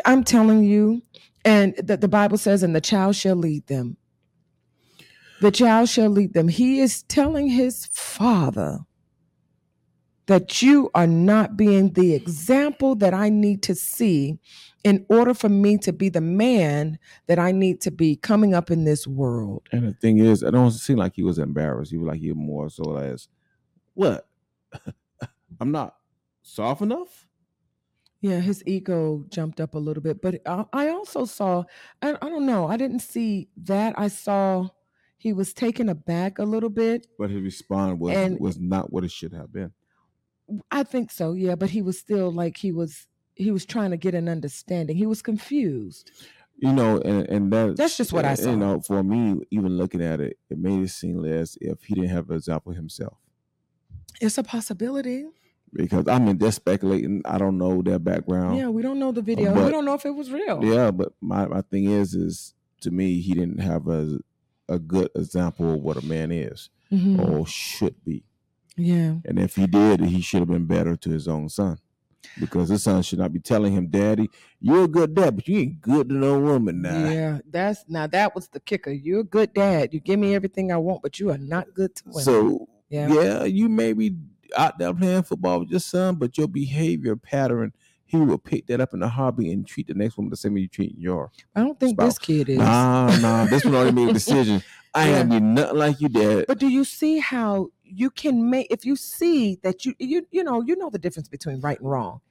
I'm 0.05 0.23
telling 0.23 0.63
you 0.63 1.01
and 1.45 1.75
that 1.77 2.01
the 2.01 2.07
bible 2.07 2.37
says 2.37 2.63
and 2.63 2.75
the 2.75 2.81
child 2.81 3.15
shall 3.15 3.35
lead 3.35 3.67
them. 3.67 3.97
The 5.41 5.51
child 5.51 5.89
shall 5.89 6.09
lead 6.09 6.33
them. 6.33 6.47
He 6.47 6.79
is 6.79 7.03
telling 7.03 7.49
his 7.49 7.87
father 7.87 8.79
that 10.27 10.61
you 10.61 10.89
are 10.95 11.07
not 11.07 11.57
being 11.57 11.91
the 11.93 12.13
example 12.13 12.95
that 12.95 13.13
i 13.13 13.29
need 13.29 13.61
to 13.63 13.75
see 13.75 14.39
in 14.83 15.05
order 15.09 15.33
for 15.33 15.49
me 15.49 15.77
to 15.77 15.93
be 15.93 16.09
the 16.09 16.21
man 16.21 16.99
that 17.27 17.39
i 17.39 17.51
need 17.51 17.79
to 17.81 17.89
be 17.91 18.15
coming 18.15 18.53
up 18.53 18.69
in 18.69 18.83
this 18.83 19.07
world 19.07 19.61
And 19.71 19.87
the 19.87 19.93
thing 19.93 20.17
is, 20.19 20.43
it 20.43 20.51
don't 20.51 20.71
seem 20.71 20.97
like 20.97 21.15
he 21.15 21.23
was 21.23 21.39
embarrassed. 21.39 21.91
He 21.91 21.97
was 21.97 22.07
like 22.07 22.19
he 22.19 22.29
was 22.31 22.37
more 22.37 22.69
so 22.69 22.97
as, 22.97 23.27
what? 23.93 24.27
I'm 25.59 25.71
not 25.71 25.95
soft 26.41 26.81
enough. 26.81 27.27
Yeah, 28.21 28.39
his 28.39 28.63
ego 28.65 29.25
jumped 29.29 29.59
up 29.59 29.75
a 29.75 29.79
little 29.79 30.01
bit, 30.01 30.21
but 30.21 30.41
I, 30.45 30.65
I 30.73 30.87
also 30.89 31.25
saw, 31.25 31.63
I, 32.01 32.11
I 32.21 32.29
don't 32.29 32.45
know, 32.45 32.67
I 32.67 32.77
didn't 32.77 32.99
see 33.01 33.49
that. 33.57 33.93
I 33.97 34.07
saw 34.07 34.69
he 35.17 35.33
was 35.33 35.53
taken 35.53 35.89
aback 35.89 36.39
a 36.39 36.43
little 36.43 36.69
bit. 36.69 37.07
But 37.19 37.29
his 37.29 37.41
response 37.41 37.99
was 37.99 38.15
And- 38.15 38.39
was 38.39 38.57
not 38.59 38.91
what 38.93 39.03
it 39.03 39.11
should 39.11 39.33
have 39.33 39.51
been. 39.53 39.71
I 40.71 40.83
think 40.83 41.11
so, 41.11 41.33
yeah, 41.33 41.55
but 41.55 41.69
he 41.69 41.81
was 41.81 41.97
still 41.99 42.31
like 42.31 42.57
he 42.57 42.71
was 42.71 43.07
he 43.35 43.51
was 43.51 43.65
trying 43.65 43.91
to 43.91 43.97
get 43.97 44.13
an 44.15 44.27
understanding. 44.29 44.95
He 44.97 45.05
was 45.05 45.21
confused. 45.21 46.11
You 46.57 46.71
know, 46.71 46.99
and 46.99 47.27
and 47.29 47.51
that 47.51 47.75
That's 47.77 47.97
just 47.97 48.13
what 48.13 48.25
I 48.25 48.35
saw. 48.35 48.51
You 48.51 48.57
know, 48.57 48.79
for 48.81 49.03
me, 49.03 49.41
even 49.51 49.75
looking 49.77 50.01
at 50.01 50.21
it, 50.21 50.37
it 50.49 50.57
made 50.57 50.83
it 50.83 50.89
seem 50.89 51.25
as 51.25 51.57
if 51.59 51.83
he 51.83 51.95
didn't 51.95 52.11
have 52.11 52.29
an 52.29 52.35
example 52.35 52.71
himself. 52.73 53.17
It's 54.21 54.37
a 54.37 54.43
possibility. 54.43 55.25
Because 55.73 56.07
I 56.07 56.19
mean, 56.19 56.37
they're 56.37 56.51
speculating. 56.51 57.23
I 57.25 57.39
don't 57.39 57.57
know 57.57 57.81
their 57.81 57.97
background. 57.99 58.57
Yeah, 58.57 58.69
we 58.69 58.83
don't 58.83 58.99
know 58.99 59.11
the 59.11 59.23
video. 59.23 59.53
but- 59.53 59.65
we 59.65 59.71
don't 59.71 59.85
know 59.85 59.95
if 59.95 60.05
it 60.05 60.11
was 60.15 60.31
real. 60.31 60.63
Yeah, 60.63 60.91
but 60.91 61.13
my, 61.19 61.47
my 61.47 61.61
thing 61.61 61.85
is, 61.85 62.13
is 62.13 62.53
to 62.81 62.91
me, 62.91 63.19
he 63.21 63.33
didn't 63.33 63.59
have 63.59 63.87
a 63.87 64.19
a 64.69 64.77
good 64.79 65.09
example 65.15 65.73
of 65.73 65.81
what 65.81 66.01
a 66.01 66.05
man 66.05 66.31
is 66.31 66.69
Mhm. 66.91 67.19
or 67.27 67.45
should 67.45 67.95
be. 68.05 68.23
Yeah. 68.77 69.15
And 69.25 69.37
if 69.39 69.55
he 69.57 69.67
did, 69.67 69.99
he 70.01 70.21
should 70.21 70.39
have 70.39 70.47
been 70.47 70.65
better 70.67 70.95
to 70.95 71.09
his 71.09 71.27
own 71.27 71.49
son. 71.49 71.79
Because 72.39 72.69
his 72.69 72.83
son 72.83 73.01
should 73.01 73.19
not 73.19 73.33
be 73.33 73.39
telling 73.39 73.73
him, 73.73 73.87
Daddy, 73.87 74.29
you're 74.59 74.85
a 74.85 74.87
good 74.87 75.13
dad, 75.13 75.35
but 75.35 75.47
you 75.47 75.59
ain't 75.59 75.81
good 75.81 76.09
to 76.09 76.15
no 76.15 76.39
woman 76.39 76.81
now. 76.81 77.09
Yeah, 77.09 77.39
that's 77.49 77.85
now 77.87 78.07
that 78.07 78.33
was 78.33 78.47
the 78.47 78.59
kicker. 78.59 78.91
You're 78.91 79.21
a 79.21 79.25
good 79.25 79.53
dad. 79.53 79.93
You 79.93 79.99
give 79.99 80.19
me 80.19 80.33
everything 80.33 80.71
I 80.71 80.77
want, 80.77 81.01
but 81.01 81.19
you 81.19 81.31
are 81.31 81.37
not 81.37 81.73
good 81.73 81.95
to 81.95 82.03
women. 82.07 82.23
So 82.23 82.67
yeah. 82.89 83.07
yeah. 83.07 83.43
you 83.43 83.69
may 83.69 83.93
be 83.93 84.15
out 84.55 84.77
there 84.77 84.93
playing 84.93 85.23
football 85.23 85.59
with 85.59 85.69
your 85.69 85.79
son, 85.79 86.15
but 86.15 86.37
your 86.37 86.47
behavior 86.47 87.15
pattern, 87.15 87.73
he 88.05 88.17
will 88.17 88.37
pick 88.37 88.67
that 88.67 88.79
up 88.79 88.93
in 88.93 89.01
a 89.01 89.09
hobby 89.09 89.51
and 89.51 89.67
treat 89.67 89.87
the 89.87 89.93
next 89.93 90.17
woman 90.17 90.29
the 90.29 90.37
same 90.37 90.53
way 90.53 90.61
you 90.61 90.67
treat 90.67 90.97
your. 90.97 91.31
I 91.55 91.61
don't 91.61 91.79
think 91.79 91.99
this 91.99 92.19
kid 92.19 92.49
is. 92.49 92.57
Nah, 92.57 93.15
nah, 93.17 93.45
this 93.45 93.65
one 93.65 93.75
already 93.75 93.91
made 93.91 94.09
a 94.09 94.13
decision. 94.13 94.63
I 94.93 95.09
ain't 95.09 95.29
gonna 95.29 95.39
nothing 95.39 95.77
like 95.77 96.01
you, 96.01 96.09
did. 96.09 96.45
But 96.47 96.59
do 96.59 96.67
you 96.67 96.83
see 96.83 97.19
how 97.19 97.69
you 97.83 98.09
can 98.09 98.49
make 98.49 98.67
if 98.69 98.85
you 98.85 98.95
see 98.95 99.59
that 99.63 99.85
you 99.85 99.93
you 99.99 100.27
you 100.31 100.43
know 100.43 100.61
you 100.61 100.75
know 100.75 100.89
the 100.89 100.99
difference 100.99 101.27
between 101.27 101.61
right 101.61 101.79
and 101.79 101.89
wrong. 101.89 102.21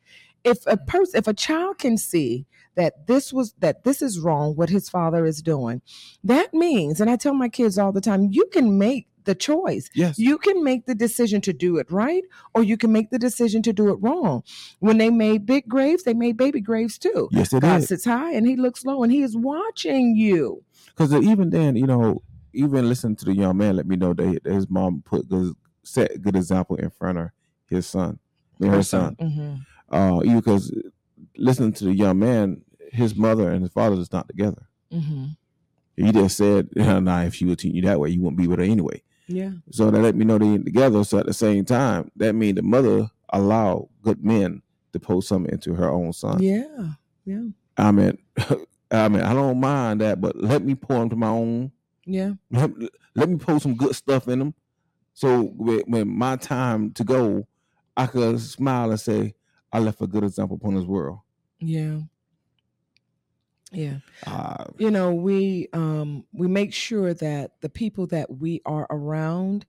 If 0.45 0.59
a 0.67 0.77
person 0.77 1.19
if 1.19 1.29
a 1.29 1.35
child 1.35 1.79
can 1.79 1.97
see 1.97 2.47
that 2.75 3.07
this 3.07 3.33
was 3.33 3.55
that 3.59 3.85
this 3.85 4.03
is 4.03 4.19
wrong 4.19 4.57
what 4.57 4.71
his 4.71 4.89
father 4.89 5.25
is 5.25 5.43
doing, 5.43 5.83
that 6.25 6.53
means 6.53 7.01
and 7.01 7.09
I 7.09 7.17
tell 7.17 7.35
my 7.35 7.49
kids 7.49 7.79
all 7.79 7.93
the 7.93 8.01
time 8.01 8.29
you 8.31 8.47
can 8.53 8.79
make 8.79 9.07
the 9.25 9.35
choice. 9.37 9.89
Yes. 9.95 10.19
You 10.19 10.37
can 10.37 10.65
make 10.65 10.87
the 10.87 10.97
decision 10.97 11.41
to 11.43 11.53
do 11.53 11.77
it 11.77 11.89
right 11.93 12.25
or 12.55 12.65
you 12.65 12.77
can 12.77 12.91
make 12.91 13.11
the 13.11 13.21
decision 13.21 13.63
to 13.63 13.73
do 13.73 13.89
it 13.91 13.99
wrong. 14.01 14.43
When 14.81 14.99
they 14.99 15.11
made 15.11 15.47
big 15.47 15.69
graves, 15.69 16.03
they 16.03 16.15
made 16.15 16.37
baby 16.37 16.61
graves 16.61 16.99
too. 16.99 17.29
yes, 17.31 17.51
they 17.51 17.61
God 17.61 17.81
did. 17.81 17.87
sits 17.89 18.05
high 18.05 18.33
and 18.33 18.49
he 18.49 18.57
looks 18.57 18.85
low 18.85 19.05
and 19.05 19.13
he 19.13 19.23
is 19.23 19.37
watching 19.37 20.17
you. 20.17 20.65
Because 20.87 21.13
even 21.15 21.51
then, 21.51 21.77
you 21.77 21.87
know, 21.87 22.21
even 22.53 22.89
listening 22.89 23.17
to 23.17 23.25
the 23.25 23.35
young 23.35 23.57
man, 23.57 23.77
let 23.77 23.87
me 23.87 23.97
know 23.97 24.13
that 24.15 24.41
his 24.45 24.69
mom 24.69 25.03
put 25.05 25.29
good, 25.29 25.55
set 25.83 26.21
good 26.23 26.37
example 26.37 26.77
in 26.77 26.91
front 26.91 27.19
of 27.19 27.31
his 27.67 27.87
son, 27.87 28.19
her 28.61 28.83
son. 28.83 29.17
Mhm. 29.21 29.67
Uh, 29.91 30.21
because 30.37 30.73
listening 31.37 31.73
to 31.75 31.85
the 31.85 31.95
young 31.95 32.19
man, 32.19 32.63
his 32.91 33.15
mother 33.17 33.51
and 33.51 33.63
his 33.63 33.73
father 33.73 33.97
is 34.01 34.13
not 34.13 34.29
together. 34.29 34.67
Mhm. 34.93 35.37
He 35.97 36.11
just 36.13 36.37
said, 36.37 36.69
"Nah, 36.77 37.23
if 37.23 37.35
she 37.35 37.45
would 37.45 37.59
treat 37.59 37.75
you 37.75 37.83
that 37.83 38.01
way, 38.01 38.11
you 38.11 38.21
wouldn't 38.21 38.39
be 38.39 38.47
with 38.49 38.59
her 38.59 38.65
anyway." 38.65 39.03
Yeah. 39.29 39.53
So 39.71 39.91
that 39.91 40.01
let 40.01 40.15
me 40.17 40.25
know 40.25 40.39
they 40.39 40.47
ain't 40.47 40.65
together. 40.65 41.05
So 41.05 41.19
at 41.19 41.27
the 41.27 41.33
same 41.35 41.65
time, 41.65 42.11
that 42.17 42.35
means 42.35 42.57
the 42.57 42.63
mother 42.63 43.11
allowed 43.31 43.89
good 44.03 44.23
men 44.25 44.63
to 44.93 45.01
post 45.01 45.29
something 45.29 45.53
into 45.53 45.75
her 45.75 45.91
own 45.91 46.13
son. 46.13 46.43
Yeah. 46.43 46.95
Yeah. 47.25 47.45
I 47.77 47.93
mean, 47.93 48.19
I 48.91 49.09
mean, 49.09 49.23
I 49.23 49.33
don't 49.33 49.59
mind 49.61 50.01
that, 50.03 50.21
but 50.21 50.37
let 50.37 50.63
me 50.65 50.75
pour 50.75 51.03
into 51.03 51.17
my 51.17 51.29
own. 51.29 51.73
Yeah. 52.05 52.33
Let, 52.51 52.71
let 53.15 53.29
me 53.29 53.37
post 53.37 53.63
some 53.63 53.77
good 53.77 53.95
stuff 53.95 54.29
in 54.29 54.39
them. 54.39 54.55
So 55.15 55.43
when, 55.43 55.81
when 55.87 56.09
my 56.09 56.37
time 56.37 56.93
to 56.93 57.05
go, 57.05 57.47
I 57.97 58.07
could 58.07 58.41
smile 58.41 58.91
and 58.91 59.01
say, 59.01 59.35
I 59.73 59.79
left 59.79 60.01
a 60.01 60.07
good 60.07 60.25
example 60.25 60.57
upon 60.57 60.75
this 60.75 60.85
world. 60.85 61.21
Yeah. 61.59 62.01
Yeah. 63.73 63.99
Uh, 64.27 64.67
you 64.77 64.91
know 64.91 65.15
we 65.15 65.69
um 65.73 66.25
we 66.33 66.47
make 66.47 66.75
sure 66.75 67.15
that 67.15 67.53
the 67.63 67.71
people 67.71 68.07
that 68.09 68.31
we 68.39 68.61
are 68.67 68.87
around 68.91 69.65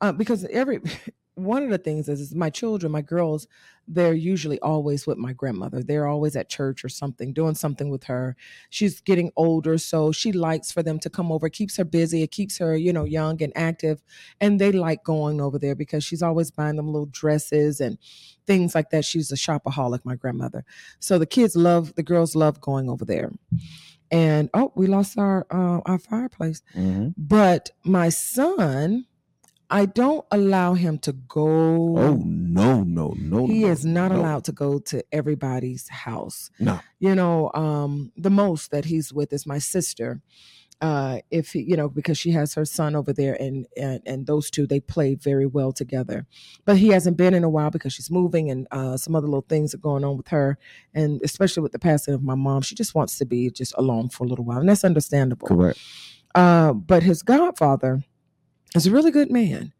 uh, 0.00 0.12
because 0.12 0.44
every 0.44 0.80
one 1.38 1.62
of 1.62 1.70
the 1.70 1.78
things 1.78 2.08
is, 2.08 2.20
is 2.20 2.34
my 2.34 2.50
children 2.50 2.92
my 2.92 3.02
girls 3.02 3.46
they're 3.90 4.12
usually 4.12 4.60
always 4.60 5.06
with 5.06 5.16
my 5.16 5.32
grandmother. 5.32 5.82
They're 5.82 6.06
always 6.06 6.36
at 6.36 6.50
church 6.50 6.84
or 6.84 6.90
something 6.90 7.32
doing 7.32 7.54
something 7.54 7.88
with 7.88 8.04
her. 8.04 8.36
She's 8.68 9.00
getting 9.00 9.32
older 9.34 9.78
so 9.78 10.12
she 10.12 10.30
likes 10.30 10.70
for 10.70 10.82
them 10.82 10.98
to 10.98 11.08
come 11.08 11.32
over. 11.32 11.46
It 11.46 11.54
keeps 11.54 11.78
her 11.78 11.84
busy. 11.86 12.22
It 12.22 12.30
keeps 12.30 12.58
her 12.58 12.76
you 12.76 12.92
know 12.92 13.04
young 13.04 13.42
and 13.42 13.52
active 13.56 14.02
and 14.42 14.60
they 14.60 14.72
like 14.72 15.04
going 15.04 15.40
over 15.40 15.58
there 15.58 15.74
because 15.74 16.04
she's 16.04 16.22
always 16.22 16.50
buying 16.50 16.76
them 16.76 16.88
little 16.92 17.06
dresses 17.06 17.80
and 17.80 17.96
things 18.46 18.74
like 18.74 18.90
that. 18.90 19.06
She's 19.06 19.32
a 19.32 19.36
shopaholic 19.36 20.04
my 20.04 20.16
grandmother. 20.16 20.66
So 21.00 21.18
the 21.18 21.24
kids 21.26 21.56
love 21.56 21.94
the 21.94 22.02
girls 22.02 22.36
love 22.36 22.60
going 22.60 22.90
over 22.90 23.06
there. 23.06 23.32
And 24.10 24.50
oh 24.52 24.70
we 24.74 24.86
lost 24.86 25.18
our 25.18 25.46
uh, 25.50 25.80
our 25.86 25.98
fireplace. 25.98 26.60
Mhm. 26.76 27.14
but 27.16 27.70
my 27.84 28.10
son 28.10 29.06
i 29.70 29.84
don't 29.86 30.24
allow 30.30 30.74
him 30.74 30.98
to 30.98 31.12
go 31.12 31.46
Oh 31.98 32.22
no, 32.24 32.82
no, 32.82 33.14
no. 33.18 33.46
he 33.46 33.60
no, 33.62 33.68
is 33.68 33.84
not 33.84 34.12
no. 34.12 34.18
allowed 34.20 34.44
to 34.44 34.52
go 34.52 34.78
to 34.80 35.04
everybody's 35.12 35.88
house 35.88 36.50
No. 36.58 36.80
you 36.98 37.14
know 37.14 37.50
um 37.54 38.12
the 38.16 38.30
most 38.30 38.70
that 38.70 38.84
he's 38.86 39.12
with 39.12 39.32
is 39.32 39.46
my 39.46 39.58
sister 39.58 40.20
uh 40.80 41.18
if 41.30 41.52
he 41.54 41.60
you 41.62 41.76
know 41.76 41.88
because 41.88 42.16
she 42.16 42.30
has 42.30 42.54
her 42.54 42.64
son 42.64 42.94
over 42.94 43.12
there 43.12 43.34
and 43.40 43.66
and, 43.76 44.00
and 44.06 44.26
those 44.26 44.48
two 44.50 44.64
they 44.66 44.78
play 44.80 45.16
very 45.16 45.44
well 45.46 45.72
together 45.72 46.24
but 46.64 46.76
he 46.76 46.88
hasn't 46.88 47.16
been 47.16 47.34
in 47.34 47.42
a 47.42 47.48
while 47.50 47.70
because 47.70 47.92
she's 47.92 48.10
moving 48.12 48.48
and 48.50 48.68
uh 48.70 48.96
some 48.96 49.16
other 49.16 49.26
little 49.26 49.44
things 49.48 49.74
are 49.74 49.78
going 49.78 50.04
on 50.04 50.16
with 50.16 50.28
her 50.28 50.56
and 50.94 51.20
especially 51.24 51.62
with 51.64 51.72
the 51.72 51.80
passing 51.80 52.14
of 52.14 52.22
my 52.22 52.36
mom 52.36 52.62
she 52.62 52.76
just 52.76 52.94
wants 52.94 53.18
to 53.18 53.26
be 53.26 53.50
just 53.50 53.74
alone 53.76 54.08
for 54.08 54.22
a 54.24 54.28
little 54.28 54.44
while 54.44 54.58
and 54.60 54.68
that's 54.68 54.84
understandable 54.84 55.48
Correct. 55.48 55.78
uh, 56.36 56.72
but 56.72 57.02
his 57.02 57.22
godfather 57.24 58.04
is 58.74 58.86
a 58.86 58.90
really 58.90 59.10
good 59.10 59.30
man, 59.30 59.72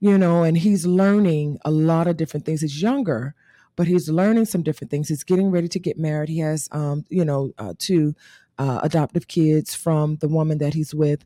you 0.00 0.18
know, 0.18 0.42
and 0.42 0.58
he's 0.58 0.86
learning 0.86 1.58
a 1.64 1.70
lot 1.70 2.06
of 2.06 2.16
different 2.16 2.44
things. 2.46 2.60
He's 2.60 2.82
younger, 2.82 3.34
but 3.76 3.86
he's 3.86 4.08
learning 4.08 4.44
some 4.44 4.62
different 4.62 4.90
things. 4.90 5.08
He's 5.08 5.24
getting 5.24 5.50
ready 5.50 5.68
to 5.68 5.78
get 5.78 5.98
married. 5.98 6.28
He 6.28 6.38
has, 6.40 6.68
um, 6.72 7.04
you 7.08 7.24
know, 7.24 7.52
uh, 7.58 7.74
two 7.78 8.14
uh, 8.58 8.80
adoptive 8.82 9.26
kids 9.28 9.74
from 9.74 10.16
the 10.16 10.28
woman 10.28 10.58
that 10.58 10.74
he's 10.74 10.94
with, 10.94 11.24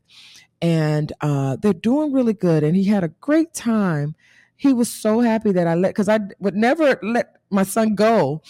and 0.61 1.13
uh, 1.21 1.57
they're 1.57 1.73
doing 1.73 2.11
really 2.11 2.33
good. 2.33 2.63
And 2.63 2.75
he 2.75 2.85
had 2.85 3.03
a 3.03 3.09
great 3.21 3.53
time. 3.53 4.15
He 4.55 4.73
was 4.73 4.91
so 4.91 5.19
happy 5.19 5.51
that 5.51 5.67
I 5.67 5.75
let, 5.75 5.89
because 5.89 6.09
I 6.09 6.19
would 6.39 6.55
never 6.55 6.99
let 7.03 7.35
my 7.49 7.63
son 7.63 7.95
go, 7.95 8.41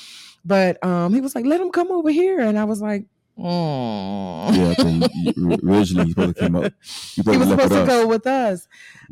but 0.46 0.84
um, 0.84 1.14
he 1.14 1.22
was 1.22 1.36
like, 1.36 1.46
"Let 1.46 1.62
him 1.62 1.72
come 1.72 1.92
over 1.92 2.10
here," 2.10 2.40
and 2.40 2.58
I 2.58 2.64
was 2.64 2.82
like, 2.82 3.06
"Oh, 3.42 4.52
Yeah, 4.54 4.74
'cause 4.76 5.10
you- 5.16 5.34
you- 5.36 5.58
originally 5.64 6.06
he 6.08 6.12
supposed 6.12 6.36
to 6.36 6.42
come 6.42 6.56
up. 6.56 6.74
You 7.16 7.24
he 7.32 7.38
was 7.38 7.50
supposed 7.50 7.72
to 7.74 7.86
go 7.86 8.08
with 8.08 8.28
us. 8.28 8.68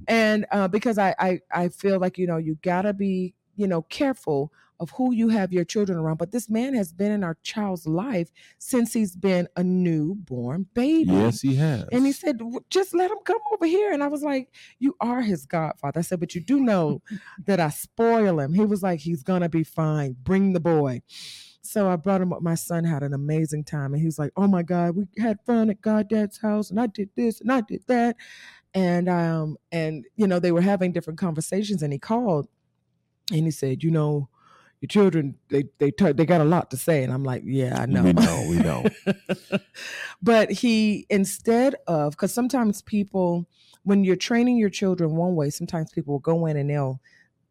And 0.07 0.45
uh, 0.51 0.67
because 0.67 0.97
I, 0.97 1.15
I 1.19 1.39
i 1.51 1.69
feel 1.69 1.99
like 1.99 2.17
you 2.17 2.27
know 2.27 2.37
you 2.37 2.57
gotta 2.61 2.93
be 2.93 3.33
you 3.55 3.67
know 3.67 3.81
careful 3.83 4.51
of 4.79 4.91
who 4.91 5.11
you 5.11 5.29
have 5.29 5.51
your 5.51 5.65
children 5.65 5.97
around. 5.97 6.17
But 6.17 6.31
this 6.31 6.51
man 6.51 6.75
has 6.75 6.93
been 6.93 7.11
in 7.11 7.23
our 7.23 7.35
child's 7.41 7.87
life 7.87 8.29
since 8.59 8.93
he's 8.93 9.15
been 9.15 9.47
a 9.55 9.63
newborn 9.63 10.67
baby. 10.75 11.09
Yes, 11.11 11.41
he 11.41 11.55
has. 11.55 11.85
and 11.91 12.05
he 12.05 12.11
said 12.11 12.39
just 12.69 12.93
let 12.93 13.09
him 13.09 13.17
come 13.25 13.39
over 13.53 13.65
here. 13.65 13.91
And 13.91 14.03
i 14.03 14.07
was 14.07 14.21
like 14.21 14.49
you 14.79 14.95
are 15.01 15.21
his 15.21 15.45
godfather. 15.47 15.99
I 15.99 16.03
said 16.03 16.19
but 16.19 16.35
you 16.35 16.41
do 16.41 16.59
know 16.59 17.01
that 17.47 17.59
i 17.59 17.69
spoil 17.69 18.39
him. 18.39 18.53
He 18.53 18.65
was 18.65 18.83
like 18.83 18.99
he's 18.99 19.23
gonna 19.23 19.49
be 19.49 19.63
fine. 19.63 20.15
Bring 20.23 20.53
the 20.53 20.59
boy 20.59 21.01
so 21.67 21.89
I 21.89 21.95
brought 21.95 22.21
him 22.21 22.33
up. 22.33 22.41
My 22.41 22.55
son 22.55 22.83
had 22.83 23.03
an 23.03 23.13
amazing 23.13 23.65
time, 23.65 23.93
and 23.93 23.99
he 23.99 24.05
was 24.05 24.17
like, 24.19 24.31
"Oh 24.35 24.47
my 24.47 24.63
God, 24.63 24.95
we 24.95 25.05
had 25.17 25.39
fun 25.45 25.69
at 25.69 25.81
Goddad's 25.81 26.39
house, 26.39 26.69
and 26.71 26.79
I 26.79 26.87
did 26.87 27.09
this 27.15 27.41
and 27.41 27.51
I 27.51 27.61
did 27.61 27.83
that." 27.87 28.15
and 28.73 29.07
um 29.09 29.57
and 29.71 30.05
you 30.15 30.27
know 30.27 30.39
they 30.39 30.51
were 30.51 30.61
having 30.61 30.91
different 30.91 31.19
conversations 31.19 31.81
and 31.81 31.93
he 31.93 31.99
called 31.99 32.47
and 33.31 33.45
he 33.45 33.51
said 33.51 33.83
you 33.83 33.89
know 33.89 34.29
your 34.81 34.87
children 34.87 35.35
they 35.49 35.63
they 35.79 35.91
they 36.13 36.25
got 36.25 36.41
a 36.41 36.45
lot 36.45 36.69
to 36.69 36.77
say 36.77 37.03
and 37.03 37.11
i'm 37.11 37.23
like 37.23 37.41
yeah 37.45 37.81
i 37.81 37.85
know 37.85 38.03
We 38.03 38.13
know, 38.13 38.45
we 38.49 38.57
know. 38.57 38.85
but 40.21 40.51
he 40.51 41.05
instead 41.09 41.75
of 41.87 42.11
because 42.11 42.33
sometimes 42.33 42.81
people 42.81 43.47
when 43.83 44.03
you're 44.03 44.15
training 44.15 44.57
your 44.57 44.69
children 44.69 45.15
one 45.15 45.35
way 45.35 45.49
sometimes 45.49 45.91
people 45.91 46.13
will 46.13 46.19
go 46.19 46.45
in 46.45 46.57
and 46.57 46.69
they'll 46.69 46.99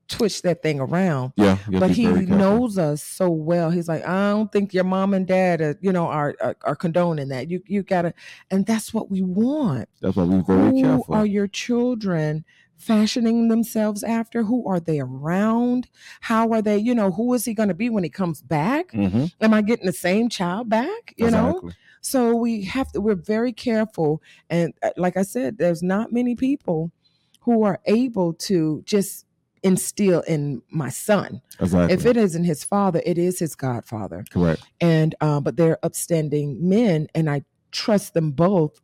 twitch 0.08 0.42
that 0.42 0.62
thing 0.62 0.78
around 0.80 1.32
Yeah, 1.36 1.58
but 1.68 1.90
he 1.90 2.06
knows 2.06 2.78
us 2.78 3.02
so 3.02 3.28
well. 3.30 3.70
He's 3.70 3.88
like, 3.88 4.06
I 4.06 4.30
don't 4.30 4.50
think 4.52 4.72
your 4.72 4.84
mom 4.84 5.14
and 5.14 5.26
dad, 5.26 5.60
are, 5.60 5.76
you 5.80 5.92
know, 5.92 6.06
are, 6.06 6.34
are 6.40 6.56
are 6.62 6.76
condoning 6.76 7.28
that. 7.28 7.50
You 7.50 7.62
you 7.66 7.82
gotta, 7.82 8.14
and 8.50 8.64
that's 8.66 8.94
what 8.94 9.10
we 9.10 9.22
want. 9.22 9.88
That's 10.00 10.16
why 10.16 10.24
we're 10.24 10.42
very 10.42 10.70
Who 10.70 10.82
careful. 10.82 11.14
are 11.14 11.26
your 11.26 11.48
children 11.48 12.44
fashioning 12.76 13.48
themselves 13.48 14.04
after? 14.04 14.42
Who 14.44 14.66
are 14.68 14.80
they 14.80 15.00
around? 15.00 15.88
How 16.20 16.50
are 16.52 16.62
they? 16.62 16.78
You 16.78 16.94
know, 16.94 17.10
who 17.10 17.34
is 17.34 17.44
he 17.44 17.54
going 17.54 17.68
to 17.70 17.74
be 17.74 17.90
when 17.90 18.04
he 18.04 18.10
comes 18.10 18.42
back? 18.42 18.92
Mhm, 18.92 19.32
Am 19.40 19.54
I 19.54 19.62
getting 19.62 19.86
the 19.86 19.92
same 19.92 20.28
child 20.28 20.68
back? 20.68 21.14
You 21.16 21.30
know, 21.30 21.60
so 22.00 22.36
we 22.36 22.62
have 22.64 22.92
to. 22.92 23.00
We're 23.00 23.14
very 23.16 23.52
careful, 23.52 24.22
and 24.50 24.72
uh, 24.82 24.90
like 24.96 25.16
I 25.16 25.22
said, 25.22 25.58
there's 25.58 25.82
not 25.82 26.12
many 26.12 26.36
people 26.36 26.92
who 27.40 27.62
are 27.62 27.80
able 27.86 28.32
to 28.34 28.82
just 28.86 29.25
instill 29.66 30.20
in 30.34 30.62
my 30.70 30.88
son 30.90 31.40
Exactly. 31.60 31.94
if 31.94 32.06
it 32.06 32.16
isn't 32.16 32.44
his 32.44 32.62
father 32.64 33.00
it 33.04 33.18
is 33.18 33.38
his 33.44 33.54
godfather 33.54 34.24
Correct. 34.30 34.62
and 34.80 35.14
uh, 35.20 35.40
but 35.40 35.56
they're 35.56 35.78
upstanding 35.88 36.46
men 36.76 36.98
and 37.14 37.28
i 37.28 37.38
trust 37.72 38.14
them 38.14 38.30
both 38.30 38.74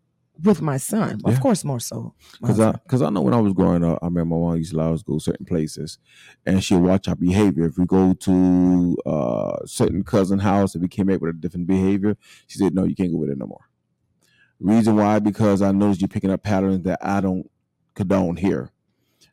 with 0.49 0.61
my 0.63 0.79
son 0.79 1.21
of 1.25 1.33
Yeah. 1.35 1.39
course 1.41 1.63
more 1.65 1.79
so 1.91 2.15
Cause 2.45 2.59
I, 2.59 2.73
cause 2.89 3.03
I 3.03 3.11
know 3.11 3.21
when 3.27 3.35
I 3.35 3.41
was 3.47 3.53
growing 3.53 3.85
up, 3.85 3.99
I 4.03 4.07
remember 4.07 4.35
my 4.35 4.41
mom 4.45 4.57
used 4.57 4.73
to 4.73 4.77
allow 4.79 4.93
us 4.95 5.03
to 5.03 5.11
go 5.13 5.19
certain 5.19 5.47
places, 5.47 5.99
and 6.47 6.65
she'd 6.65 6.77
watch 6.91 7.07
our 7.07 7.15
behavior. 7.15 7.65
If 7.67 7.77
we 7.79 7.85
go 7.87 8.15
to 8.15 8.97
uh 9.07 9.57
certain 9.67 10.03
cousin 10.03 10.39
house, 10.41 10.75
if 10.75 10.81
we 10.83 10.89
came 10.89 11.07
back 11.07 11.21
with 11.21 11.31
a 11.37 11.39
different 11.45 11.67
behavior, 11.69 12.17
she 12.49 12.59
said, 12.59 12.75
"No, 12.75 12.83
you 12.85 12.97
can't 12.97 13.13
go 13.13 13.19
with 13.19 13.31
it 13.31 13.39
no 13.39 13.47
more." 13.47 13.65
Reason 14.59 14.97
why? 14.97 15.19
Because 15.19 15.61
I 15.63 15.71
noticed 15.73 16.01
you're 16.01 16.09
picking 16.09 16.31
up 16.31 16.43
patterns 16.43 16.83
that 16.85 16.99
I 17.03 17.21
don't 17.21 17.49
condone 17.95 18.37
here. 18.37 18.71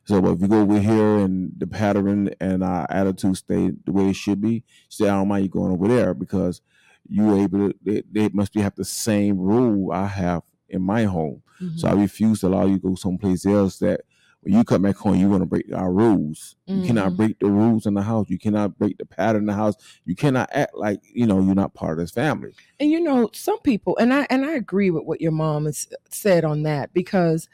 So 0.04 0.26
if 0.32 0.40
you 0.40 0.48
go 0.48 0.62
over 0.62 0.80
here 0.80 1.18
and 1.18 1.52
the 1.56 1.66
pattern 1.66 2.30
and 2.40 2.64
our 2.64 2.86
attitude 2.90 3.36
stay 3.36 3.70
the 3.84 3.92
way 3.92 4.10
it 4.10 4.16
should 4.16 4.40
be, 4.40 4.64
said, 4.88 5.08
"I 5.08 5.18
don't 5.18 5.28
mind 5.28 5.44
you 5.44 5.50
going 5.50 5.72
over 5.72 5.86
there 5.88 6.14
because 6.14 6.60
you 7.08 7.36
able 7.36 7.70
to. 7.70 7.74
They, 7.84 8.02
they 8.10 8.28
must 8.30 8.52
be 8.52 8.60
have 8.60 8.74
the 8.74 8.84
same 8.84 9.38
rule 9.38 9.92
I 9.92 10.06
have 10.06 10.42
in 10.68 10.82
my 10.82 11.04
home." 11.04 11.42
So 11.76 11.88
I 11.88 11.92
Mhm. 11.92 12.00
refuse 12.00 12.40
to 12.40 12.48
allow 12.48 12.66
you 12.66 12.76
to 12.78 12.88
go 12.88 12.94
someplace 12.94 13.44
else 13.46 13.78
that 13.80 14.00
when 14.42 14.54
you 14.54 14.64
come 14.64 14.80
back 14.82 14.96
home, 14.96 15.16
you 15.16 15.28
want 15.28 15.42
to 15.42 15.46
break 15.46 15.66
our 15.74 15.92
rules. 15.92 16.56
You 16.66 16.80
cannot 16.80 17.12
Mhm. 17.12 17.16
break 17.16 17.38
the 17.40 17.50
rules 17.50 17.84
in 17.84 17.92
the 17.94 18.02
house. 18.02 18.30
You 18.30 18.38
cannot 18.38 18.78
break 18.78 18.96
the 18.96 19.04
pattern 19.04 19.42
in 19.42 19.46
the 19.46 19.52
house. 19.52 19.74
You 20.06 20.16
cannot 20.16 20.48
act 20.52 20.74
like 20.74 21.00
you 21.04 21.26
know 21.26 21.40
you're 21.40 21.54
not 21.54 21.74
part 21.74 21.98
of 21.98 22.04
this 22.04 22.10
family. 22.12 22.52
and 22.80 22.90
you 22.90 22.98
know 23.00 23.28
some 23.34 23.58
people 23.60 23.94
and 23.98 24.14
i 24.14 24.26
and 24.30 24.44
i 24.46 24.52
agree 24.52 24.90
with 24.90 25.04
what 25.04 25.20
your 25.20 25.32
mom 25.32 25.66
has 25.66 25.86
said 26.08 26.44
on 26.46 26.62
that 26.62 26.94
because 26.94 27.46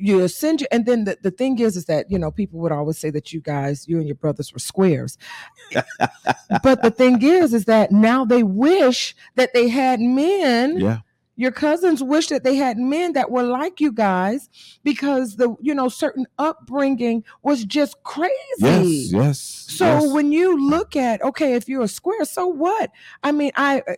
you 0.00 0.26
send 0.28 0.60
you 0.60 0.66
and 0.70 0.86
then 0.86 1.04
the, 1.04 1.16
the 1.22 1.30
thing 1.30 1.58
is 1.58 1.76
is 1.76 1.84
that 1.86 2.10
you 2.10 2.18
know 2.18 2.30
people 2.30 2.58
would 2.60 2.72
always 2.72 2.98
say 2.98 3.10
that 3.10 3.32
you 3.32 3.40
guys 3.40 3.86
you 3.86 3.98
and 3.98 4.06
your 4.06 4.16
brothers 4.16 4.52
were 4.52 4.58
squares 4.58 5.18
but 6.62 6.82
the 6.82 6.90
thing 6.90 7.22
is 7.22 7.52
is 7.54 7.66
that 7.66 7.92
now 7.92 8.24
they 8.24 8.42
wish 8.42 9.14
that 9.36 9.52
they 9.54 9.68
had 9.68 10.00
men 10.00 10.78
Yeah, 10.78 10.98
your 11.36 11.52
cousins 11.52 12.02
wish 12.02 12.28
that 12.28 12.44
they 12.44 12.54
had 12.56 12.76
men 12.76 13.14
that 13.14 13.30
were 13.30 13.42
like 13.42 13.80
you 13.80 13.92
guys 13.92 14.50
because 14.84 15.36
the 15.36 15.54
you 15.60 15.74
know 15.74 15.88
certain 15.88 16.26
upbringing 16.38 17.24
was 17.42 17.64
just 17.64 18.02
crazy 18.02 18.32
yes, 18.58 19.12
yes. 19.12 19.38
so 19.68 19.86
yes. 19.86 20.12
when 20.12 20.32
you 20.32 20.68
look 20.68 20.96
at 20.96 21.22
okay 21.22 21.54
if 21.54 21.68
you're 21.68 21.82
a 21.82 21.88
square 21.88 22.24
so 22.24 22.46
what 22.46 22.90
i 23.22 23.32
mean 23.32 23.52
i 23.56 23.80
uh, 23.88 23.94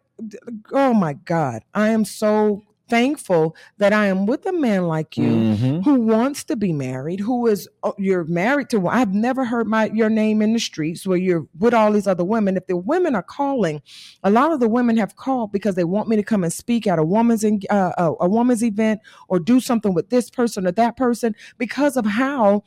oh 0.73 0.95
my 0.95 1.15
god 1.15 1.63
i 1.75 1.89
am 1.89 2.05
so 2.05 2.63
thankful 2.93 3.57
that 3.79 3.93
i 3.93 4.05
am 4.07 4.27
with 4.27 4.45
a 4.45 4.53
man 4.53 4.87
like 4.87 5.17
you 5.17 5.33
Mhm. 5.33 5.83
who 5.85 5.95
wants 6.15 6.45
to 6.45 6.57
be 6.57 6.73
married, 6.73 7.21
who 7.21 7.47
is 7.47 7.69
oh, 7.83 7.95
you're 7.99 8.25
married 8.25 8.69
to. 8.71 8.87
I've 8.87 9.15
never 9.15 9.45
heard 9.53 9.67
my 9.67 9.87
your 10.01 10.11
name 10.11 10.43
in 10.43 10.53
the 10.53 10.59
streets 10.61 11.07
where 11.07 11.17
you're 11.27 11.47
with 11.59 11.75
all 11.75 11.91
these 11.93 12.07
other 12.07 12.25
women. 12.35 12.57
If 12.57 12.67
the 12.67 12.77
women 12.77 13.15
are 13.15 13.23
calling, 13.41 13.81
a 14.23 14.31
lot 14.31 14.53
of 14.53 14.61
the 14.61 14.69
women 14.69 14.97
have 14.99 15.17
called 15.17 15.53
because 15.53 15.75
they 15.75 15.85
want 15.85 16.09
me 16.09 16.17
to 16.17 16.23
come 16.23 16.45
and 16.45 16.53
speak 16.53 16.87
at 16.87 16.99
a 16.99 17.05
woman's 17.05 17.45
uh, 17.45 17.93
a, 18.05 18.13
a 18.21 18.29
woman's 18.29 18.63
event 18.63 19.01
or 19.29 19.39
do 19.41 19.59
something 19.59 19.95
with 19.95 20.11
this 20.11 20.31
person 20.31 20.67
or 20.67 20.73
that 20.73 20.97
person 20.97 21.35
because 21.59 21.97
of 21.97 22.05
how. 22.07 22.63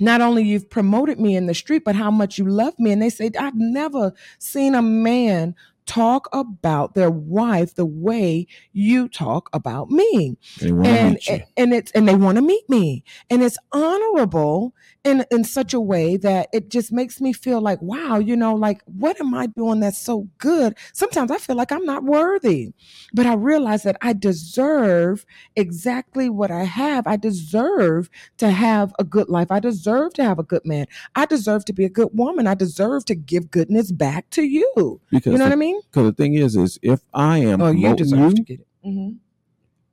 Not 0.00 0.20
only 0.20 0.42
you've 0.42 0.68
promoted 0.70 1.20
me 1.20 1.36
in 1.36 1.46
the 1.46 1.54
street, 1.54 1.84
but 1.84 1.94
how 1.94 2.10
much 2.10 2.36
you 2.36 2.46
love 2.46 2.76
me. 2.80 2.90
And 2.90 3.00
they 3.00 3.10
say, 3.10 3.30
I've 3.38 3.54
never 3.54 4.12
seen 4.40 4.74
a 4.74 4.82
man 4.82 5.54
talk 5.86 6.28
about 6.32 6.94
their 6.94 7.10
wife 7.10 7.74
the 7.74 7.86
way 7.86 8.46
you 8.72 9.08
talk 9.08 9.48
about 9.52 9.90
me 9.90 10.36
They 10.60 10.70
and 10.70 11.14
meet 11.14 11.28
you. 11.28 11.42
and 11.56 11.74
it's 11.74 11.92
and 11.92 12.08
they 12.08 12.14
want 12.14 12.36
to 12.36 12.42
meet 12.42 12.68
me 12.68 13.04
and 13.30 13.42
it's 13.42 13.58
honorable 13.72 14.74
in 15.04 15.24
in 15.30 15.44
such 15.44 15.74
a 15.74 15.80
way 15.80 16.16
that 16.16 16.48
it 16.52 16.70
just 16.70 16.92
makes 16.92 17.20
me 17.20 17.32
feel 17.32 17.60
like 17.60 17.80
wow 17.82 18.18
you 18.18 18.36
know 18.36 18.54
like 18.54 18.82
what 18.86 19.20
am 19.20 19.34
i 19.34 19.46
doing 19.46 19.80
that's 19.80 19.98
so 19.98 20.28
good? 20.38 20.76
Sometimes 20.92 21.30
i 21.30 21.38
feel 21.38 21.56
like 21.56 21.72
i'm 21.72 21.84
not 21.84 22.04
worthy 22.04 22.72
but 23.12 23.26
i 23.26 23.34
realize 23.34 23.82
that 23.82 23.96
i 24.02 24.12
deserve 24.12 25.24
exactly 25.56 26.28
what 26.28 26.50
i 26.50 26.64
have. 26.64 27.06
I 27.06 27.16
deserve 27.16 28.08
to 28.38 28.50
have 28.50 28.94
a 28.98 29.04
good 29.04 29.28
life. 29.28 29.50
I 29.50 29.60
deserve 29.60 30.14
to 30.14 30.24
have 30.24 30.38
a 30.38 30.42
good 30.42 30.64
man. 30.64 30.86
I 31.14 31.26
deserve 31.26 31.64
to 31.66 31.72
be 31.72 31.84
a 31.84 31.88
good 31.88 32.10
woman. 32.12 32.46
I 32.46 32.54
deserve 32.54 33.04
to 33.06 33.14
give 33.14 33.50
goodness 33.50 33.92
back 33.92 34.30
to 34.30 34.42
you. 34.42 35.00
Because 35.10 35.32
you 35.32 35.38
know 35.38 35.44
the, 35.44 35.50
what 35.50 35.52
i 35.52 35.56
mean? 35.56 35.80
Because 35.90 36.06
the 36.06 36.12
thing 36.12 36.34
is, 36.34 36.56
is 36.56 36.78
if 36.82 37.00
I 37.12 37.38
am 37.38 37.60
oh 37.60 37.70
you 37.70 37.94
deserve 37.94 38.30
you, 38.30 38.36
to 38.36 38.42
get 38.42 38.60
it. 38.60 38.66
Hmm 38.82 39.10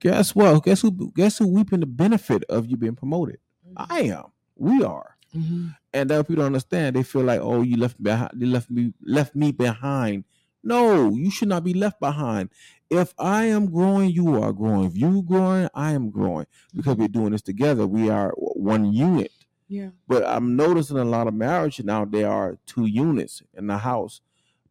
guess 0.02 0.36
what? 0.36 0.63
Guess 0.63 0.82
who? 0.82 1.12
Guess 1.15 1.38
who 1.38 1.56
reaping 1.56 1.80
the 1.80 1.86
benefit 1.86 2.43
of 2.50 2.67
you 2.67 2.76
being 2.76 2.95
promoted? 2.95 3.38
I 3.78 4.02
am. 4.02 4.26
We 4.62 4.84
are. 4.84 5.17
hmm 5.34 5.67
And 5.93 6.10
that 6.10 6.28
people 6.28 6.38
don't 6.43 6.47
understand. 6.54 6.95
They 6.95 7.04
feel 7.04 7.24
like, 7.24 7.41
oh, 7.41 7.62
you 7.62 7.78
left 7.78 8.00
me 8.00 8.04
behind. 8.04 8.32
You 8.38 8.47
left 8.47 8.69
me 8.69 8.93
left 9.02 9.36
me 9.36 9.52
behind. 9.52 10.26
No, 10.63 11.12
you 11.15 11.32
should 11.32 11.47
not 11.50 11.63
be 11.63 11.74
left 11.74 12.00
behind. 12.00 12.50
If 12.89 13.13
I 13.17 13.45
am 13.45 13.71
growing, 13.71 14.12
you 14.12 14.41
are 14.41 14.54
growing. 14.54 14.86
If 14.86 14.95
you 14.97 15.24
growing, 15.24 15.69
I 15.74 15.91
am 15.93 16.12
growing. 16.12 16.45
Because 16.76 16.97
we're 16.97 17.08
doing 17.08 17.32
this 17.32 17.41
together. 17.41 17.88
We 17.88 18.10
are 18.10 18.32
one 18.38 18.93
unit. 18.93 19.32
yeah 19.67 19.89
But 20.08 20.24
I'm 20.26 20.56
noticing 20.56 20.97
a 20.97 21.06
lot 21.06 21.28
of 21.28 21.34
marriage 21.34 21.84
now. 21.84 22.06
There 22.06 22.30
are 22.30 22.58
two 22.67 22.86
units 22.86 23.41
in 23.54 23.67
the 23.67 23.80
house 23.80 24.21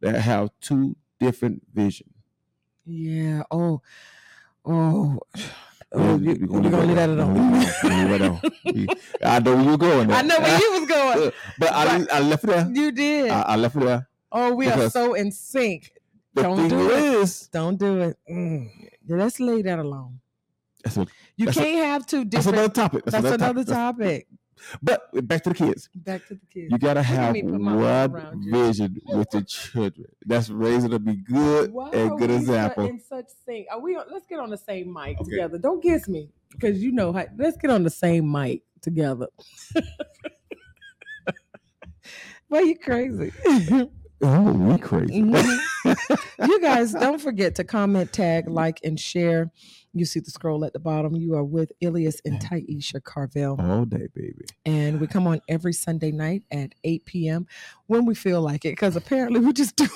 that 0.01 0.21
have 0.21 0.49
two 0.61 0.95
different 1.19 1.63
visions. 1.73 2.13
yeah 2.85 3.43
oh 3.51 3.81
oh 4.65 5.19
Yeah, 5.93 6.01
Oh, 6.01 6.15
we- 6.15 6.25
you, 6.25 6.33
we 6.33 6.39
you're 6.39 6.47
gonna 6.47 6.69
gonna 6.69 6.85
leave 6.85 6.95
that 6.95 7.09
alone. 7.09 7.51
leave 7.59 8.09
that 8.09 8.21
alone. 8.21 8.41
We- 8.65 8.87
I 9.23 9.39
know 9.39 9.55
where 9.55 9.63
you're 9.65 9.77
going. 9.77 10.11
I 10.11 10.21
know 10.21 10.39
where 10.39 10.59
you 10.59 10.71
was 10.79 10.87
going. 10.97 11.31
But 11.59 11.71
I, 11.73 12.05
I 12.11 12.19
left 12.21 12.43
it 12.45 12.47
there. 12.47 12.69
You 12.71 12.91
did. 12.91 13.29
I, 13.29 13.41
I 13.41 13.55
left 13.57 13.75
it 13.75 13.79
there. 13.81 14.07
oh, 14.31 14.53
we 14.55 14.67
are 14.67 14.89
so 14.89 15.13
in 15.15 15.31
sync. 15.31 15.91
The 16.33 16.43
Don't 16.43 16.55
thing 16.57 16.69
do 16.69 16.89
it. 16.89 17.03
is, 17.21 17.47
Don't 17.51 17.77
do 17.77 17.99
it. 18.03 18.17
Mm. 18.29 18.69
Let's 19.09 19.41
lay 19.41 19.61
that 19.63 19.79
alone. 19.79 20.21
that's, 20.81 20.95
a, 20.95 21.05
You 21.35 21.47
That's 21.47 21.57
can't 21.57 21.85
have 21.85 22.05
two 22.05 22.23
different. 22.23 22.33
that's 22.33 22.47
another 22.47 22.73
topic. 22.73 23.03
That's, 23.05 23.25
another 23.25 23.65
topic. 23.65 24.27
But 24.81 25.27
back 25.27 25.43
to 25.43 25.49
the 25.49 25.55
kids. 25.55 25.89
Back 25.95 26.27
to 26.27 26.35
the 26.35 26.45
kids. 26.51 26.71
You 26.71 26.77
gotta 26.77 27.01
have 27.01 27.33
me 27.33 27.43
put 27.43 27.59
my 27.59 27.71
arm 27.73 28.11
one 28.13 28.43
vision 28.51 28.95
with 29.07 29.29
the 29.31 29.41
children. 29.43 30.07
That's 30.25 30.49
raising 30.49 30.91
to 30.91 30.99
be 30.99 31.15
good 31.15 31.71
Why 31.73 31.89
and 31.91 32.17
good 32.17 32.31
example. 32.31 32.85
in 32.85 32.99
such 32.99 33.27
thing, 33.45 33.65
Are 33.71 33.79
we? 33.79 33.95
On, 33.95 34.05
let's 34.11 34.25
get 34.25 34.39
on 34.39 34.49
the 34.49 34.57
same 34.57 34.91
mic 34.93 35.19
Okay. 35.19 35.31
together. 35.31 35.57
Don't 35.57 35.81
kiss 35.81 36.07
me 36.07 36.29
because 36.51 36.81
you 36.83 36.91
know. 36.91 37.11
How, 37.13 37.25
let's 37.37 37.57
get 37.57 37.69
on 37.71 37.83
the 37.83 37.89
same 37.89 38.31
mic 38.31 38.63
together. 38.81 39.27
Why 42.47 42.61
you 42.61 42.77
crazy? 42.77 43.31
Oh, 44.23 44.51
we 44.53 44.77
crazy. 44.77 45.21
Mhm. 45.21 45.59
you 46.47 46.61
guys 46.61 46.93
don't 46.93 47.19
forget 47.21 47.55
to 47.55 47.63
comment, 47.63 48.13
tag, 48.13 48.47
like, 48.47 48.79
and 48.83 48.99
share. 48.99 49.51
You 49.93 50.05
see 50.05 50.19
the 50.19 50.31
scroll 50.31 50.63
at 50.63 50.73
the 50.73 50.79
bottom. 50.79 51.15
You 51.15 51.35
are 51.35 51.43
with 51.43 51.71
Ilias 51.81 52.21
and 52.23 52.39
Taisha 52.39 53.03
Carvel. 53.03 53.59
All 53.59 53.85
day, 53.85 54.07
baby. 54.13 54.45
And 54.65 55.01
we 55.01 55.07
come 55.07 55.27
on 55.27 55.41
every 55.49 55.73
Sunday 55.73 56.11
night 56.11 56.43
at 56.51 56.73
8 56.83 57.05
p.m. 57.05 57.47
when 57.87 58.05
we 58.05 58.15
feel 58.15 58.41
like 58.41 58.63
it, 58.63 58.71
because 58.73 58.95
apparently 58.95 59.39
we 59.39 59.53
just 59.53 59.75
do. 59.75 59.87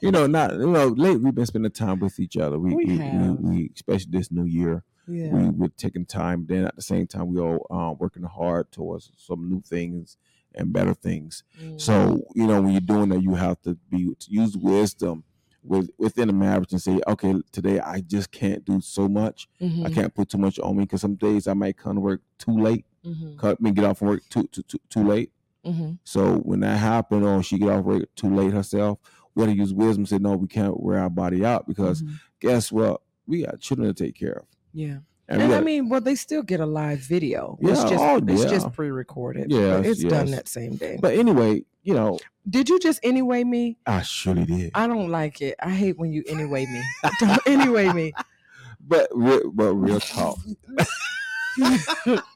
You 0.00 0.10
know, 0.10 0.26
not 0.26 0.52
you 0.52 0.70
know, 0.70 0.88
late 0.88 1.20
we've 1.20 1.34
been 1.34 1.46
spending 1.46 1.72
time 1.72 2.00
with 2.00 2.20
each 2.20 2.36
other. 2.36 2.58
We 2.58 2.74
We 2.74 2.84
we, 2.84 2.92
we, 2.92 2.98
have. 2.98 3.38
we 3.40 3.70
especially 3.74 4.10
this 4.12 4.30
new 4.30 4.44
year. 4.44 4.84
Yeah. 5.08 5.32
We're 5.32 5.68
taking 5.76 6.06
time. 6.06 6.46
Then 6.48 6.66
at 6.66 6.76
the 6.76 6.82
same 6.82 7.06
time, 7.08 7.32
we 7.32 7.40
all 7.40 7.66
um, 7.70 7.96
working 7.98 8.22
hard 8.22 8.70
towards 8.70 9.10
some 9.16 9.48
new 9.48 9.60
things 9.60 10.16
and 10.54 10.72
better 10.72 10.94
things. 10.94 11.44
Mm. 11.60 11.80
So 11.80 12.24
you 12.34 12.46
know, 12.46 12.60
when 12.62 12.72
you're 12.72 12.80
doing 12.80 13.08
that, 13.10 13.22
you 13.22 13.34
have 13.34 13.60
to 13.62 13.74
be 13.90 14.14
to 14.18 14.30
use 14.30 14.56
wisdom 14.56 15.24
with 15.62 15.90
within 15.98 16.28
a 16.28 16.32
marriage 16.32 16.72
and 16.72 16.82
say, 16.82 17.00
okay, 17.06 17.34
today 17.52 17.78
I 17.80 18.00
just 18.00 18.30
can't 18.32 18.64
do 18.64 18.80
so 18.80 19.08
much. 19.08 19.48
I 19.60 19.64
Mhm, 19.64 19.94
can't 19.94 20.14
put 20.14 20.28
too 20.28 20.38
much 20.38 20.58
on 20.58 20.76
me 20.76 20.84
because 20.84 21.00
some 21.02 21.14
days 21.14 21.46
I 21.46 21.54
might 21.54 21.76
come 21.76 21.94
to 21.96 22.00
work 22.00 22.22
too 22.38 22.56
late. 22.58 22.84
mhm, 23.04 23.36
Cut 23.38 23.60
me 23.60 23.70
get 23.70 23.84
off 23.84 23.98
from 23.98 24.08
work 24.08 24.22
too 24.28 24.44
too 24.52 24.62
too, 24.62 24.78
too 24.88 25.04
late. 25.04 25.30
mhm. 25.64 25.98
So 26.04 26.38
when 26.38 26.60
that 26.60 26.78
happened, 26.78 27.24
or 27.24 27.42
she 27.42 27.58
get 27.58 27.68
off 27.68 27.84
work 27.84 28.08
too 28.16 28.34
late 28.34 28.52
herself, 28.52 28.98
we 29.34 29.44
got 29.44 29.52
to 29.52 29.56
use 29.56 29.72
wisdom. 29.72 30.02
and 30.02 30.08
Say 30.08 30.18
no, 30.18 30.34
we 30.36 30.48
can't 30.48 30.80
wear 30.82 30.98
our 30.98 31.08
body 31.10 31.44
out 31.44 31.66
because 31.68 32.02
Mhm. 32.02 32.14
guess 32.40 32.72
what? 32.72 33.00
We 33.26 33.44
got 33.44 33.60
children 33.60 33.86
to 33.92 34.04
take 34.04 34.16
care 34.16 34.32
of. 34.32 34.46
Yeah. 34.74 34.98
And, 35.32 35.42
And 35.42 35.54
I 35.54 35.60
mean, 35.60 35.88
well, 35.88 36.00
they 36.00 36.14
still 36.14 36.42
get 36.42 36.60
a 36.60 36.66
live 36.66 36.98
video. 37.00 37.58
it's 37.60 37.82
Yeah, 37.82 37.88
just 37.88 38.04
oh, 38.04 38.20
it's 38.26 38.42
yeah. 38.44 38.48
just 38.50 38.72
pre-recorded. 38.72 39.50
Yeah, 39.50 39.80
it's 39.84 40.04
done 40.04 40.30
that 40.32 40.46
same 40.46 40.76
day. 40.76 40.98
But 41.00 41.14
anyway, 41.14 41.64
you 41.82 41.94
know, 41.94 42.18
Did 42.48 42.68
you 42.68 42.78
just 42.78 43.00
anyway 43.02 43.42
me? 43.44 43.78
I 43.86 44.02
surely 44.02 44.44
did. 44.44 44.72
I 44.74 44.86
don't 44.86 45.08
like 45.10 45.40
it. 45.40 45.54
I 45.60 45.70
hate 45.70 45.98
when 45.98 46.12
you 46.12 46.22
anyway 46.28 46.66
me. 46.66 46.82
Don't 47.18 47.40
anyway 47.46 47.92
me. 47.92 48.12
but 48.86 49.08
re- 49.12 49.48
but 49.52 49.74
real 49.74 50.00
talk, 50.00 50.38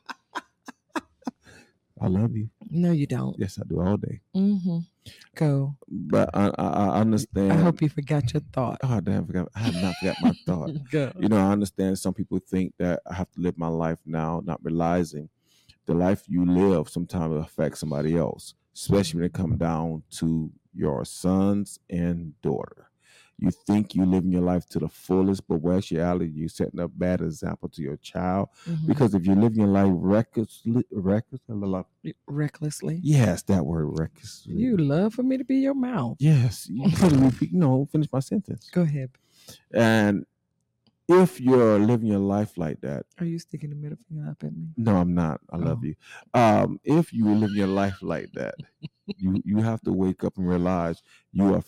I 2.00 2.08
love 2.08 2.36
you. 2.36 2.50
no, 2.70 2.92
you 2.92 3.06
don't. 3.06 3.36
Yes, 3.38 3.58
I 3.58 3.62
do 3.68 3.80
all 3.80 3.96
day. 3.96 4.20
Mm-hmm. 4.36 4.78
Go. 5.34 5.76
But 5.88 6.30
I 6.34 6.50
I, 6.58 6.66
I 6.66 7.00
understand. 7.00 7.52
I 7.52 7.56
hope 7.56 7.80
you 7.80 7.88
forgot 7.88 8.32
your 8.34 8.42
thought. 8.52 8.78
Oh 8.82 9.00
damn! 9.00 9.22
I 9.22 9.26
forgot. 9.26 9.48
I 9.54 9.58
have 9.60 9.74
not 9.82 9.94
forgot 10.00 10.16
my 10.20 10.32
thought. 10.46 10.70
Go. 10.90 11.12
You 11.18 11.28
know, 11.28 11.38
I 11.38 11.52
understand. 11.52 11.98
Some 11.98 12.12
people 12.14 12.38
think 12.38 12.74
that 12.78 13.00
I 13.10 13.14
have 13.14 13.30
to 13.32 13.40
live 13.40 13.56
my 13.56 13.68
life 13.68 14.00
now, 14.04 14.42
not 14.44 14.60
realizing 14.62 15.28
the 15.86 15.94
life 15.94 16.24
you 16.26 16.44
live 16.44 16.88
sometimes 16.88 17.36
affects 17.36 17.80
somebody 17.80 18.16
else, 18.16 18.54
especially 18.74 19.18
when 19.20 19.26
it 19.26 19.32
comes 19.32 19.56
down 19.56 20.02
to 20.18 20.50
your 20.74 21.04
sons 21.04 21.78
and 21.88 22.38
daughter. 22.42 22.90
You 23.38 23.50
think 23.50 23.94
you're 23.94 24.06
living 24.06 24.32
your 24.32 24.42
life 24.42 24.66
to 24.70 24.78
the 24.78 24.88
fullest, 24.88 25.46
but 25.46 25.56
in 25.62 25.70
actuality, 25.70 26.30
you're 26.34 26.48
setting 26.48 26.80
a 26.80 26.88
bad 26.88 27.20
example 27.20 27.68
to 27.70 27.82
your 27.82 27.96
child. 27.98 28.48
Mhm. 28.66 28.86
Because 28.86 29.14
if 29.14 29.26
you're 29.26 29.36
living 29.36 29.58
your 29.58 29.68
life 29.68 29.90
recklessly, 29.94 30.84
recklessly, 30.90 31.84
Recklessly. 32.26 33.00
yes, 33.02 33.42
that 33.42 33.64
word 33.66 33.86
recklessly. 33.98 34.54
You 34.54 34.76
love 34.78 35.14
for 35.14 35.22
me 35.22 35.36
to 35.36 35.44
be 35.44 35.56
your 35.56 35.74
mouth. 35.74 36.16
yes, 36.18 36.66
you 36.70 36.82
repeat. 37.40 37.52
No, 37.52 37.84
finish 37.86 38.08
my 38.12 38.20
sentence. 38.20 38.70
Go 38.70 38.82
ahead. 38.82 39.10
And 39.72 40.24
if 41.08 41.40
you're 41.40 41.78
living 41.78 42.08
your 42.08 42.18
life 42.18 42.56
like 42.56 42.80
that, 42.80 43.04
Are 43.18 43.26
you 43.26 43.38
sticking 43.38 43.70
the 43.70 43.76
middle 43.76 43.98
finger 44.08 44.30
up 44.30 44.42
at 44.42 44.56
me? 44.56 44.68
no, 44.76 44.96
I'm 44.96 45.14
not. 45.14 45.40
I 45.50 45.56
love 45.58 45.80
Oh. 45.82 45.86
you. 45.86 45.94
Um, 46.34 46.80
if 46.84 47.12
you 47.12 47.32
live 47.34 47.50
your 47.52 47.68
life 47.68 48.02
like 48.02 48.32
that, 48.32 48.54
you 49.18 49.40
you 49.44 49.58
have 49.58 49.80
to 49.82 49.92
wake 49.92 50.24
up 50.24 50.36
and 50.38 50.48
realize 50.48 51.02
you 51.32 51.54
are 51.54 51.62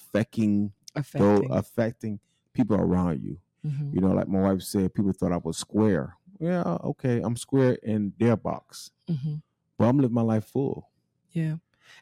affecting 0.98 1.48
though 1.48 1.54
Affecting. 1.54 2.20
people 2.52 2.76
around 2.76 3.22
you. 3.22 3.38
Mhm. 3.64 3.94
You 3.94 4.00
know, 4.00 4.12
like 4.12 4.28
my 4.28 4.40
wife 4.40 4.62
said, 4.62 4.94
people 4.94 5.12
thought 5.12 5.32
I 5.32 5.38
was 5.38 5.56
square. 5.58 6.16
Yeah, 6.40 6.62
okay, 6.84 7.20
I'm 7.20 7.37
square 7.37 7.74
in 7.82 8.12
their 8.18 8.37
box, 8.37 8.90
Mhm. 9.08 9.42
but 9.76 9.87
I'm 9.88 9.98
living 9.98 10.14
my 10.14 10.22
life 10.22 10.44
full. 10.46 10.88
Yeah. 11.32 11.56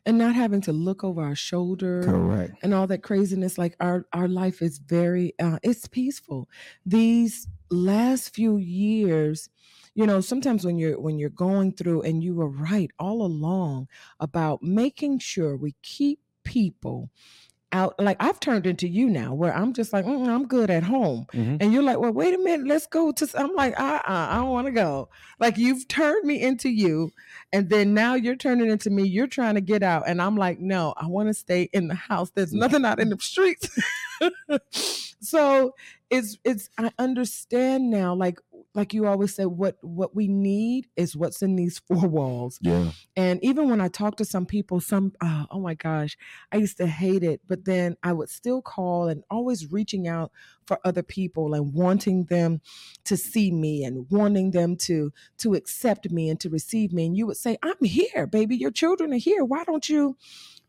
And 0.05 0.19
not 0.19 0.35
having 0.35 0.61
to 0.63 0.73
look 0.73 1.05
over 1.05 1.23
our 1.23 1.37
shoulder. 1.37 2.03
Correct. 2.03 2.55
and 2.63 2.75
all 2.75 2.87
that 2.89 3.03
craziness 3.05 3.57
like 3.57 3.77
our 3.81 4.05
our 4.13 4.27
life 4.29 4.61
is 4.61 4.79
very 4.79 5.33
uh 5.39 5.59
it's 5.63 5.87
peaceful 5.87 6.49
these 6.85 7.47
last 7.71 8.35
few 8.35 8.57
years 8.57 9.49
you 9.95 10.05
know 10.07 10.21
sometimes 10.21 10.65
when 10.65 10.77
you're 10.79 10.99
when 11.01 11.19
you're 11.21 11.31
going 11.31 11.71
through 11.73 12.03
and 12.03 12.23
you 12.25 12.35
were 12.35 12.49
right 12.49 12.91
all 12.99 13.23
along 13.23 13.87
about 14.21 14.61
making 14.63 15.19
sure 15.21 15.57
we 15.57 15.75
keep 15.83 16.19
people 16.43 17.11
out 17.77 17.91
like 18.09 18.17
I've 18.27 18.41
turned 18.41 18.67
into 18.67 18.89
you 18.89 19.07
now 19.11 19.31
where 19.41 19.55
I'm 19.61 19.73
just 19.73 19.93
like 19.93 20.05
"Mm, 20.07 20.29
I'm 20.35 20.47
good 20.57 20.71
at 20.71 20.83
home. 20.83 21.27
Mhm. 21.35 21.59
and 21.61 21.73
you're 21.73 21.83
like 21.91 21.99
well 22.03 22.13
wait 22.21 22.35
a 22.35 22.39
minute 22.39 22.67
let's 22.67 22.87
go 22.87 23.13
to 23.13 23.25
I'm 23.43 23.55
like 23.55 23.79
uh-uh, 23.79 24.03
I 24.33 24.37
don't 24.37 24.51
want 24.57 24.67
to 24.67 24.73
go. 24.73 25.09
Like 25.39 25.57
you've 25.59 25.87
turned 25.89 26.25
me 26.25 26.37
into 26.49 26.69
you 26.83 27.13
and 27.53 27.69
then 27.71 27.95
now 27.95 28.15
you're 28.15 28.37
turning 28.47 28.71
into 28.71 28.91
me. 28.91 29.03
You're 29.17 29.27
trying 29.39 29.55
to 29.57 29.61
get 29.73 29.83
out 29.83 30.05
and 30.09 30.21
I'm 30.23 30.37
like 30.37 30.59
no 30.61 30.95
I 30.97 31.07
want 31.07 31.29
to 31.29 31.35
stay 31.35 31.63
in 31.73 31.89
the 31.89 31.95
house. 32.11 32.31
There's 32.35 32.53
nothing 32.53 32.85
out 32.85 32.99
in 33.01 33.11
the 33.11 33.19
streets 33.21 33.69
so 35.21 35.75
it's 36.11 36.39
it's 36.45 36.69
I 36.79 36.91
understand 36.99 37.91
now 37.91 38.15
like 38.15 38.39
like 38.75 38.93
you 38.95 39.07
always 39.07 39.35
say 39.35 39.47
what 39.47 39.77
what 39.83 40.15
we 40.15 40.29
need 40.29 40.87
is 40.97 41.17
what's 41.17 41.43
in 41.43 41.57
these 41.57 41.79
four 41.89 42.07
walls 42.07 42.59
Yeah. 42.63 42.91
and 43.17 43.43
even 43.43 43.71
when 43.71 43.81
I 43.81 43.89
talk 43.89 44.17
to 44.17 44.25
some 44.25 44.47
people, 44.47 44.81
some, 44.81 45.13
uh, 45.21 45.47
oh 45.51 45.61
my 45.61 45.75
gosh, 45.75 46.17
I 46.53 46.59
used 46.59 46.77
to 46.79 46.87
hate 46.87 47.23
it. 47.23 47.41
But 47.49 47.65
then 47.65 47.97
I 48.03 48.13
would 48.13 48.29
still 48.29 48.61
call 48.63 49.09
and 49.09 49.25
always 49.31 49.73
reaching 49.73 50.07
out 50.07 50.31
for 50.67 50.79
other 50.85 51.03
people 51.03 51.55
and 51.55 51.73
wanting 51.73 52.25
them 52.25 52.61
to 53.05 53.17
see 53.17 53.51
me 53.51 53.85
and 53.85 54.07
wanting 54.11 54.51
them 54.51 54.77
to 54.77 55.13
to 55.39 55.55
accept 55.55 56.11
me 56.11 56.29
and 56.29 56.39
to 56.41 56.51
receive 56.51 56.93
me. 56.93 57.07
And 57.07 57.17
you 57.17 57.27
would 57.27 57.37
say, 57.37 57.57
I'm 57.63 57.83
here, 57.83 58.27
baby. 58.27 58.57
Your 58.57 58.71
children 58.71 59.13
are 59.13 59.17
here. 59.17 59.45
Why 59.45 59.65
don't 59.65 59.89
you 59.89 60.17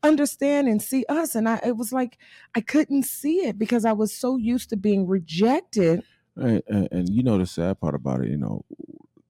understand 0.03 0.67
and 0.67 0.81
see 0.81 1.05
us? 1.09 1.35
And 1.35 1.47
I, 1.47 1.59
it 1.65 1.77
was 1.77 1.91
like 1.91 2.17
I 2.55 2.61
couldn't 2.61 3.03
see 3.03 3.45
it 3.45 3.57
because 3.57 3.85
I 3.85 3.93
was 3.93 4.13
so 4.13 4.37
used 4.37 4.69
to 4.69 4.77
being 4.77 5.07
rejected. 5.07 6.03
And, 6.35 6.61
and, 6.67 6.87
and 6.91 7.09
you 7.09 7.23
know 7.23 7.37
the 7.37 7.45
sad 7.45 7.79
part 7.79 7.95
about 7.95 8.21
it, 8.21 8.29
you 8.29 8.37
know, 8.37 8.63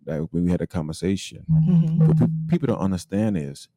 that 0.05 0.28
when 0.32 0.45
we 0.45 0.51
had 0.51 0.61
a 0.61 0.68
conversation. 0.68 1.45
Mhm. 1.49 2.07
What 2.07 2.18
pe- 2.18 2.28
people 2.47 2.68
don't 2.68 2.80
understand 2.80 3.38
is 3.38 3.68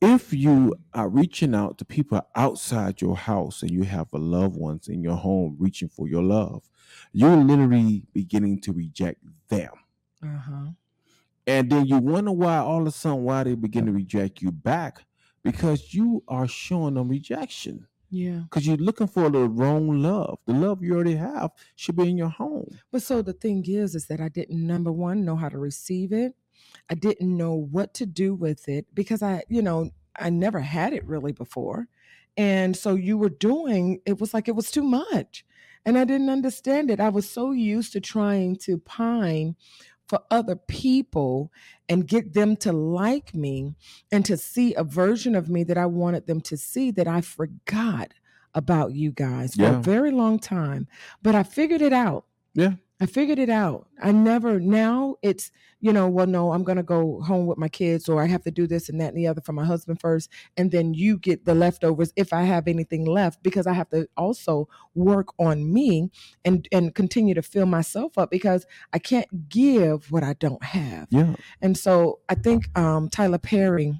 if 0.00 0.32
you 0.32 0.76
are 0.94 1.08
reaching 1.08 1.54
out 1.54 1.78
to 1.78 1.84
people 1.84 2.20
outside 2.36 3.00
your 3.00 3.16
house 3.16 3.62
and 3.62 3.70
you 3.70 3.82
have 3.82 4.06
a 4.12 4.18
loved 4.18 4.56
ones 4.56 4.88
in 4.88 5.02
your 5.02 5.16
home 5.16 5.56
reaching 5.58 5.88
for 5.88 6.06
your 6.06 6.22
love, 6.22 6.68
you're 7.12 7.36
literally 7.36 8.04
beginning 8.12 8.60
to 8.60 8.72
reject 8.72 9.20
them. 9.48 9.72
Uh-huh. 10.22 10.70
And 11.46 11.70
then 11.70 11.86
you 11.86 11.98
wonder 11.98 12.30
why 12.30 12.58
all 12.58 12.82
of 12.82 12.86
a 12.86 12.90
sudden 12.92 13.24
why 13.24 13.42
they 13.42 13.54
begin 13.54 13.86
to 13.86 13.92
reject 13.92 14.42
you 14.42 14.52
back 14.52 15.04
because 15.42 15.94
you 15.94 16.22
are 16.28 16.48
showing 16.48 16.94
them 16.94 17.08
rejection. 17.08 17.86
Yeah. 18.10 18.40
Because 18.44 18.66
you're 18.66 18.76
looking 18.76 19.06
for 19.06 19.28
the 19.28 19.48
wrong 19.48 20.02
love. 20.02 20.38
The 20.46 20.54
love 20.54 20.82
you 20.82 20.94
already 20.94 21.16
have 21.16 21.50
should 21.76 21.96
be 21.96 22.08
in 22.08 22.16
your 22.16 22.28
home. 22.28 22.78
But 22.90 23.02
so 23.02 23.22
the 23.22 23.34
thing 23.34 23.64
is, 23.66 23.94
is 23.94 24.06
that 24.06 24.20
I 24.20 24.28
didn't 24.28 24.66
number 24.66 24.90
one 24.92 25.24
know 25.24 25.36
how 25.36 25.48
to 25.48 25.58
receive 25.58 26.12
it. 26.12 26.34
I 26.90 26.94
didn't 26.94 27.36
know 27.36 27.54
what 27.54 27.94
to 27.94 28.06
do 28.06 28.34
with 28.34 28.68
it 28.68 28.86
because 28.94 29.22
I, 29.22 29.42
you 29.48 29.62
know, 29.62 29.90
I 30.16 30.30
never 30.30 30.60
had 30.60 30.92
it 30.92 31.06
really 31.06 31.32
before. 31.32 31.86
And 32.36 32.76
so 32.76 32.94
you 32.94 33.18
were 33.18 33.28
doing, 33.28 34.00
it 34.06 34.20
was 34.20 34.32
like 34.32 34.48
it 34.48 34.56
was 34.56 34.70
too 34.70 34.82
much. 34.82 35.44
And 35.84 35.98
I 35.98 36.04
didn't 36.04 36.30
understand 36.30 36.90
it. 36.90 37.00
I 37.00 37.08
was 37.08 37.28
so 37.28 37.52
used 37.52 37.92
to 37.92 38.00
trying 38.00 38.56
to 38.56 38.78
pine 38.78 39.56
for 40.08 40.20
other 40.30 40.56
people 40.56 41.52
and 41.88 42.06
get 42.06 42.32
them 42.32 42.56
to 42.56 42.72
like 42.72 43.34
me 43.34 43.74
and 44.10 44.24
to 44.24 44.36
see 44.36 44.74
a 44.74 44.82
version 44.82 45.34
of 45.34 45.48
me 45.48 45.62
that 45.64 45.78
I 45.78 45.86
wanted 45.86 46.26
them 46.26 46.40
to 46.42 46.56
see 46.56 46.90
that 46.92 47.06
I 47.06 47.20
forgot 47.20 48.14
about 48.54 48.94
you 48.94 49.12
guys 49.12 49.54
for 49.54 49.66
a 49.66 49.72
very 49.80 50.10
long 50.10 50.38
time. 50.38 50.88
But 51.22 51.34
I 51.34 51.42
figured 51.42 51.82
it 51.82 51.92
out. 51.92 52.24
Yeah. 52.54 52.72
I 53.00 53.06
figured 53.06 53.38
it 53.38 53.48
out. 53.48 53.86
I 54.02 54.10
never 54.10 54.58
now 54.58 55.16
it's, 55.22 55.52
you 55.80 55.92
know, 55.92 56.08
well, 56.08 56.26
no, 56.26 56.52
I'm 56.52 56.64
gonna 56.64 56.82
go 56.82 57.20
home 57.20 57.46
with 57.46 57.56
my 57.56 57.68
kids, 57.68 58.08
or 58.08 58.20
I 58.20 58.26
have 58.26 58.42
to 58.42 58.50
do 58.50 58.66
this 58.66 58.88
and 58.88 59.00
that 59.00 59.08
and 59.08 59.16
the 59.16 59.28
other 59.28 59.40
for 59.40 59.52
my 59.52 59.64
husband 59.64 60.00
first, 60.00 60.28
and 60.56 60.72
then 60.72 60.94
you 60.94 61.16
get 61.16 61.44
the 61.44 61.54
leftovers 61.54 62.12
if 62.16 62.32
I 62.32 62.42
have 62.42 62.66
anything 62.66 63.04
left, 63.04 63.42
because 63.42 63.68
I 63.68 63.72
have 63.74 63.88
to 63.90 64.08
also 64.16 64.68
work 64.94 65.28
on 65.38 65.72
me 65.72 66.10
and 66.44 66.66
and 66.72 66.94
continue 66.94 67.34
to 67.34 67.42
fill 67.42 67.66
myself 67.66 68.18
up 68.18 68.30
because 68.30 68.66
I 68.92 68.98
can't 68.98 69.48
give 69.48 70.10
what 70.10 70.24
I 70.24 70.32
don't 70.34 70.64
have. 70.64 71.06
Yeah. 71.10 71.36
And 71.62 71.78
so 71.78 72.18
I 72.28 72.34
think 72.34 72.76
um, 72.76 73.08
Tyler 73.08 73.38
Perry 73.38 73.98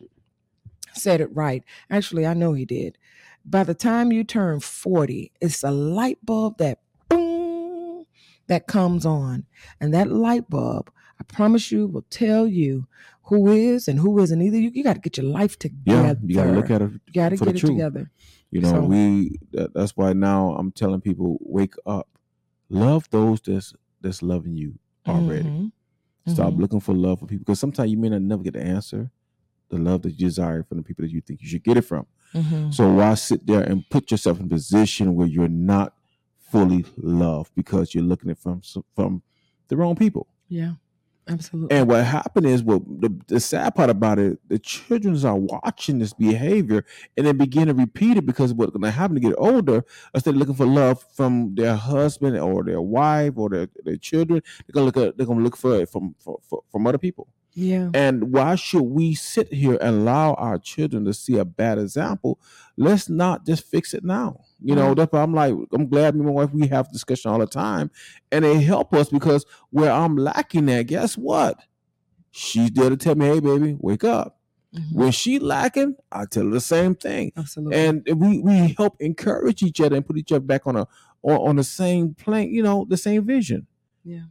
said 0.94 1.20
it 1.20 1.34
right. 1.34 1.62
Actually, 1.90 2.26
I 2.26 2.34
know 2.34 2.52
he 2.52 2.64
did. 2.64 2.98
By 3.44 3.62
the 3.64 3.74
time 3.74 4.12
you 4.12 4.24
turn 4.24 4.60
40, 4.60 5.32
it's 5.40 5.62
a 5.62 5.70
light 5.70 6.18
bulb 6.22 6.58
that 6.58 6.80
that 8.48 8.66
comes 8.66 9.06
on. 9.06 9.46
And 9.80 9.94
that 9.94 10.10
light 10.10 10.48
bulb, 10.50 10.90
I 11.20 11.24
promise 11.24 11.70
you, 11.72 11.86
will 11.86 12.04
tell 12.10 12.46
you 12.46 12.86
who 13.24 13.48
is 13.52 13.88
and 13.88 13.98
who 13.98 14.18
isn't. 14.18 14.40
Either 14.42 14.56
you, 14.58 14.70
you 14.74 14.82
got 14.82 14.94
to 14.94 15.00
get 15.00 15.16
your 15.16 15.26
life 15.26 15.58
together. 15.58 16.18
Yeah. 16.20 16.26
You 16.26 16.34
gotta 16.34 16.52
look 16.52 16.70
at 16.70 16.82
it. 16.82 16.90
You 17.06 17.12
got 17.12 17.28
to 17.30 17.36
get 17.36 17.48
it 17.48 17.58
truth. 17.58 17.72
together. 17.72 18.10
You 18.50 18.62
know, 18.62 18.70
So- 18.70 18.84
we 18.84 19.38
that, 19.52 19.74
that's 19.74 19.96
why 19.96 20.12
now 20.14 20.54
I'm 20.58 20.72
telling 20.72 21.00
people, 21.00 21.38
wake 21.42 21.74
up. 21.86 22.08
Love 22.70 23.08
those 23.10 23.40
that's 23.40 23.72
that's 24.00 24.22
loving 24.22 24.56
you 24.56 24.78
already. 25.06 25.48
Mhm. 25.48 25.72
Stop 26.26 26.52
Mhm. 26.54 26.58
looking 26.60 26.80
for 26.80 26.94
love 26.94 27.20
for 27.20 27.26
people 27.26 27.44
because 27.44 27.58
sometimes 27.58 27.90
you 27.90 27.96
may 27.98 28.08
not 28.10 28.22
never 28.22 28.42
get 28.42 28.52
the 28.54 28.62
answer, 28.62 29.10
the 29.70 29.78
love 29.78 30.02
that 30.02 30.10
you 30.10 30.18
desire 30.26 30.62
from 30.62 30.76
the 30.78 30.82
people 30.84 31.02
that 31.04 31.10
you 31.10 31.20
think 31.20 31.40
you 31.42 31.48
should 31.48 31.64
get 31.64 31.76
it 31.78 31.82
from. 31.82 32.06
Mhm. 32.34 32.72
So 32.72 32.92
why 32.94 33.14
sit 33.14 33.46
there 33.46 33.62
and 33.62 33.82
put 33.90 34.10
yourself 34.10 34.38
in 34.38 34.46
a 34.46 34.48
position 34.48 35.14
where 35.14 35.26
you're 35.26 35.48
not 35.48 35.94
fully 36.50 36.84
loved 36.96 37.52
because 37.54 37.94
you're 37.94 38.04
looking 38.04 38.30
at 38.30 38.38
from 38.38 38.62
from 38.94 39.22
the 39.68 39.76
wrong 39.76 39.96
people? 39.96 40.26
Yeah, 40.48 40.72
absolutely. 41.28 41.76
And 41.76 41.88
what 41.88 42.04
happened 42.04 42.46
is, 42.46 42.62
what 42.62 42.82
the, 42.86 43.10
the 43.26 43.38
sad 43.40 43.74
part 43.74 43.90
about 43.90 44.18
it, 44.18 44.38
the 44.48 44.58
children 44.58 45.22
are 45.26 45.36
watching 45.36 45.98
this 45.98 46.14
behavior 46.14 46.84
and 47.16 47.26
then 47.26 47.36
begin 47.36 47.66
to 47.68 47.74
repeat 47.74 48.16
it 48.16 48.24
because 48.26 48.54
what's 48.54 48.72
going 48.72 48.82
to 48.82 48.90
happen 48.90 49.14
to 49.14 49.20
get 49.20 49.34
older, 49.38 49.84
instead 50.14 50.34
of 50.34 50.38
looking 50.38 50.54
for 50.54 50.66
love 50.66 51.04
from 51.14 51.54
their 51.54 51.76
husband 51.76 52.38
or 52.38 52.64
their 52.64 52.80
wife 52.80 53.34
or 53.36 53.50
their, 53.50 53.68
their 53.84 53.96
children, 53.96 54.42
they're 54.66 54.72
going 54.72 54.90
to 54.90 55.00
look 55.00 55.08
at, 55.08 55.16
they're 55.18 55.26
going 55.26 55.38
to 55.38 55.44
look 55.44 55.56
for 55.56 55.80
it 55.80 55.88
from, 55.90 56.14
from 56.18 56.36
from 56.70 56.86
other 56.86 56.98
people. 56.98 57.28
yeah. 57.52 57.90
And 57.92 58.32
why 58.32 58.54
should 58.54 58.82
we 58.82 59.14
sit 59.14 59.52
here 59.52 59.78
and 59.80 59.96
allow 60.00 60.34
our 60.34 60.58
children 60.58 61.04
to 61.04 61.12
see 61.12 61.36
a 61.38 61.44
bad 61.44 61.78
example? 61.78 62.40
Let's 62.76 63.08
not 63.08 63.44
just 63.44 63.66
fix 63.66 63.92
it 63.94 64.04
now. 64.04 64.44
You 64.60 64.74
know, 64.74 64.92
Mhm. 64.92 64.96
that's 64.96 65.12
why 65.12 65.22
I'm 65.22 65.34
like, 65.34 65.54
I'm 65.72 65.88
glad 65.88 66.14
me 66.14 66.20
and 66.20 66.26
my 66.28 66.32
wife 66.32 66.52
we 66.52 66.66
have 66.68 66.90
discussion 66.92 67.30
all 67.30 67.38
the 67.38 67.46
time, 67.46 67.90
and 68.32 68.44
they 68.44 68.60
help 68.60 68.92
us 68.94 69.08
because 69.08 69.46
where 69.70 69.90
I'm 69.92 70.16
lacking 70.16 70.68
at, 70.70 70.82
guess 70.88 71.16
what? 71.16 71.58
She's 72.30 72.70
there 72.72 72.90
to 72.90 72.96
tell 72.96 73.14
me, 73.14 73.26
hey 73.26 73.40
baby, 73.40 73.76
wake 73.80 74.04
up. 74.04 74.38
Mhm. 74.74 74.92
When 74.94 75.10
she 75.12 75.38
lacking, 75.38 75.96
I 76.12 76.26
tell 76.26 76.44
her 76.44 76.50
the 76.50 76.60
same 76.60 76.94
thing. 76.94 77.32
Absolutely. 77.36 77.76
And 77.78 78.02
we 78.16 78.40
we 78.40 78.74
help 78.76 78.96
encourage 79.00 79.62
each 79.62 79.80
other 79.80 79.96
and 79.96 80.06
put 80.06 80.18
each 80.18 80.32
other 80.32 80.44
back 80.44 80.66
on 80.66 80.76
a 80.76 80.86
on, 81.22 81.36
on 81.48 81.56
the 81.56 81.64
same 81.64 82.14
plane, 82.14 82.52
you 82.52 82.62
know, 82.62 82.86
the 82.88 82.96
same 82.96 83.24
vision 83.24 83.66
yeah. 84.04 84.22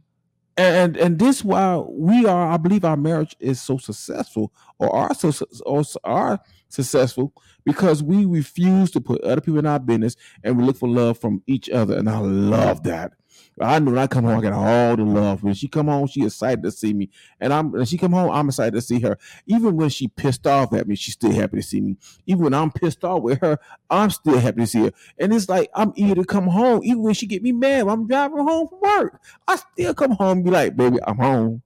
and 0.56 0.96
and 0.96 1.18
this 1.18 1.44
why 1.44 1.76
we 1.76 2.24
are 2.26 2.48
i 2.50 2.56
believe 2.56 2.84
our 2.84 2.96
marriage 2.96 3.36
is 3.40 3.60
so 3.60 3.76
successful 3.78 4.52
or 4.78 4.94
are 4.96 5.14
so 5.14 5.30
or 5.66 5.82
are 6.04 6.40
successful 6.68 7.32
because 7.64 8.02
we 8.02 8.24
refuse 8.26 8.90
to 8.92 9.00
put 9.00 9.22
other 9.22 9.40
people 9.40 9.58
in 9.58 9.66
our 9.66 9.78
business 9.78 10.16
and 10.42 10.58
we 10.58 10.64
look 10.64 10.76
for 10.76 10.88
love 10.88 11.18
from 11.18 11.42
each 11.46 11.68
other. 11.70 11.96
And 11.96 12.08
i 12.08 12.18
love 12.18 12.82
that. 12.84 13.12
I 13.60 13.78
know 13.78 13.92
when 13.92 14.00
i 14.00 14.06
come 14.06 14.24
home 14.24 14.38
i 14.38 14.40
get 14.40 14.52
all 14.52 14.96
the 14.96 15.04
love. 15.04 15.42
When 15.42 15.54
she 15.54 15.68
come 15.68 15.86
home 15.88 16.06
she 16.06 16.24
excited 16.24 16.62
to 16.62 16.70
see 16.70 16.92
me. 16.94 17.10
And 17.40 17.52
i'm 17.52 17.72
when 17.72 17.84
she 17.86 17.98
come 17.98 18.12
home 18.12 18.30
i'm 18.30 18.48
excited 18.48 18.74
to 18.74 18.80
see 18.80 19.00
her. 19.00 19.18
Even 19.46 19.76
when 19.76 19.88
she 19.90 20.08
pissed 20.08 20.46
off 20.46 20.72
at 20.74 20.88
me 20.88 20.96
she's 20.96 21.14
still 21.14 21.32
happy 21.32 21.58
to 21.58 21.62
see 21.62 21.80
me. 21.80 21.96
Even 22.26 22.44
when 22.44 22.54
i'm 22.54 22.70
pissed 22.70 23.04
off 23.04 23.22
with 23.22 23.40
her 23.40 23.58
i'm 23.90 24.10
still 24.10 24.38
happy 24.38 24.60
to 24.62 24.66
see 24.66 24.82
her. 24.84 24.92
And 25.18 25.32
it's 25.32 25.48
like 25.48 25.70
i'm 25.74 25.92
eager 25.96 26.16
to 26.16 26.24
come 26.24 26.48
home. 26.48 26.80
Even 26.84 27.02
when 27.02 27.14
she 27.14 27.26
get 27.26 27.42
me 27.42 27.52
mad 27.52 27.88
i'm 27.88 28.06
driving 28.06 28.38
home 28.38 28.68
from 28.68 28.80
work 28.80 29.12
I 29.46 29.56
still 29.56 29.94
come 29.94 30.12
home 30.12 30.38
and 30.38 30.44
be 30.44 30.50
like, 30.50 30.76
baby, 30.76 30.98
I'm 31.06 31.16
home. 31.16 31.62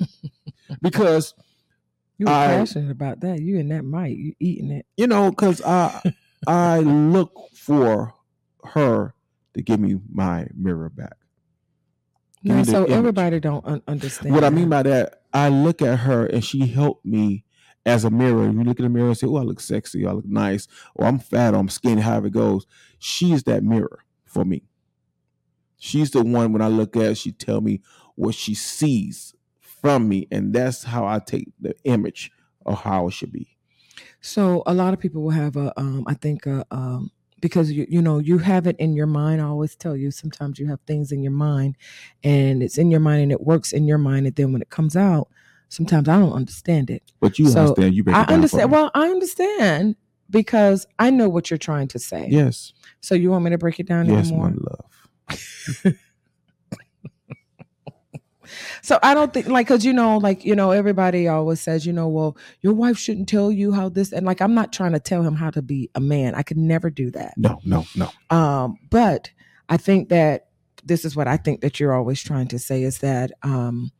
because, 0.82 1.34
You 2.20 2.26
were 2.26 2.32
I- 2.32 2.48
passionate 2.48 2.90
about 2.90 3.20
that. 3.20 3.40
You 3.40 3.58
and 3.58 3.70
that 3.70 3.82
mic, 3.82 4.14
you 4.18 4.34
eating 4.38 4.70
it. 4.70 4.84
you 4.98 5.06
know, 5.06 5.30
because 5.30 5.62
I 5.62 6.02
I 6.46 6.80
look 6.80 7.32
for 7.54 8.12
her 8.62 9.14
to 9.54 9.62
give 9.62 9.80
me 9.80 9.96
my 10.12 10.46
mirror 10.54 10.90
back. 10.90 11.16
Give 12.44 12.56
No, 12.56 12.62
so 12.64 12.78
image. 12.84 12.90
everybody 12.90 13.40
don't 13.40 13.64
un- 13.66 13.82
understand. 13.88 14.34
What 14.34 14.44
I 14.44 14.50
mean 14.50 14.68
by 14.68 14.82
that, 14.82 15.22
I 15.32 15.48
look 15.48 15.80
at 15.80 16.00
her 16.00 16.26
and 16.26 16.44
she 16.44 16.66
helped 16.66 17.06
me 17.06 17.44
as 17.86 18.04
a 18.04 18.10
mirror. 18.10 18.44
You 18.50 18.64
look 18.64 18.78
in 18.78 18.84
the 18.84 18.90
mirror 18.90 19.08
and 19.08 19.16
say, 19.16 19.26
Oh, 19.26 19.36
I 19.36 19.42
look 19.42 19.60
sexy, 19.60 20.06
I 20.06 20.12
look 20.12 20.26
nice, 20.26 20.68
or 20.94 21.06
I'm 21.06 21.18
fat, 21.20 21.54
or 21.54 21.56
I'm 21.58 21.70
skinny, 21.70 22.02
however 22.02 22.26
it 22.26 22.34
goes. 22.34 22.66
She's 22.98 23.44
that 23.44 23.64
mirror 23.64 24.00
for 24.26 24.44
me. 24.44 24.62
She's 25.78 26.10
the 26.10 26.22
one 26.22 26.52
when 26.52 26.60
I 26.60 26.68
look 26.68 26.96
at 26.96 27.16
she 27.16 27.32
tell 27.32 27.62
me 27.62 27.80
what 28.14 28.34
she 28.34 28.54
sees 28.54 29.34
from 29.80 30.08
me, 30.08 30.28
and 30.30 30.52
that's 30.52 30.84
how 30.84 31.06
I 31.06 31.18
take 31.18 31.48
the 31.60 31.74
image 31.84 32.30
of 32.66 32.80
how 32.80 33.08
it 33.08 33.12
should 33.12 33.32
be. 33.32 33.56
So 34.20 34.62
a 34.66 34.74
lot 34.74 34.92
of 34.92 35.00
people 35.00 35.22
will 35.22 35.30
have 35.30 35.56
a, 35.56 35.72
um, 35.78 36.04
I 36.06 36.14
think, 36.14 36.46
a, 36.46 36.64
um, 36.70 37.10
because 37.40 37.72
you 37.72 37.86
you 37.88 38.02
know 38.02 38.18
you 38.18 38.38
have 38.38 38.66
it 38.66 38.76
in 38.78 38.94
your 38.94 39.06
mind. 39.06 39.40
I 39.40 39.44
always 39.44 39.74
tell 39.74 39.96
you 39.96 40.10
sometimes 40.10 40.58
you 40.58 40.66
have 40.68 40.80
things 40.86 41.10
in 41.10 41.22
your 41.22 41.32
mind, 41.32 41.76
and 42.22 42.62
it's 42.62 42.76
in 42.78 42.90
your 42.90 43.00
mind 43.00 43.22
and 43.22 43.32
it 43.32 43.40
works 43.40 43.72
in 43.72 43.84
your 43.86 43.98
mind, 43.98 44.26
and 44.26 44.36
then 44.36 44.52
when 44.52 44.60
it 44.62 44.68
comes 44.70 44.96
out, 44.96 45.28
sometimes 45.68 46.08
I 46.08 46.18
don't 46.18 46.32
understand 46.32 46.90
it. 46.90 47.02
But 47.20 47.38
you 47.38 47.46
So, 47.48 47.60
understand, 47.60 47.94
you 47.94 48.04
I 48.08 48.24
understand. 48.24 48.70
Well, 48.70 48.90
I 48.94 49.08
understand 49.08 49.96
because 50.28 50.86
I 50.98 51.10
know 51.10 51.28
what 51.28 51.50
you're 51.50 51.58
trying 51.58 51.88
to 51.88 51.98
say. 51.98 52.28
yes, 52.30 52.72
So 53.00 53.14
you 53.14 53.30
want 53.30 53.44
me 53.44 53.50
to 53.50 53.58
break 53.58 53.80
it 53.80 53.86
down 53.86 54.06
yes, 54.06 54.30
my 54.30 54.52
love. 54.54 55.94
So 58.82 58.98
I 59.02 59.14
don't 59.14 59.32
think 59.32 59.46
like 59.48 59.66
because 59.68 59.84
you 59.84 59.92
know 59.92 60.18
like 60.18 60.44
you 60.44 60.54
know 60.54 60.70
everybody 60.70 61.28
always 61.28 61.60
says 61.60 61.84
you 61.86 61.92
know 61.92 62.08
well 62.08 62.36
your 62.62 62.72
wife 62.74 62.96
shouldn't 62.98 63.28
tell 63.28 63.50
you 63.52 63.72
how 63.72 63.88
this 63.88 64.12
and 64.12 64.24
like 64.26 64.40
I'm 64.40 64.54
not 64.54 64.72
trying 64.72 64.92
to 64.92 65.00
tell 65.00 65.22
him 65.22 65.34
how 65.34 65.50
to 65.50 65.62
be 65.62 65.90
a 65.94 66.00
man. 66.00 66.34
I 66.34 66.42
could 66.42 66.56
never 66.56 66.90
do 66.90 67.10
that. 67.12 67.34
No, 67.36 67.60
no, 67.64 67.84
no. 67.94 68.10
Um, 68.36 68.78
but 68.90 69.30
I 69.68 69.76
think 69.76 70.08
that 70.08 70.46
this 70.84 71.04
is 71.04 71.14
what 71.14 71.28
I 71.28 71.36
think 71.36 71.60
that 71.60 71.78
you're 71.78 71.92
always 71.92 72.22
trying 72.22 72.48
to 72.48 72.58
say 72.58 72.82
is 72.82 72.98
that 72.98 73.32
um, 73.42 73.92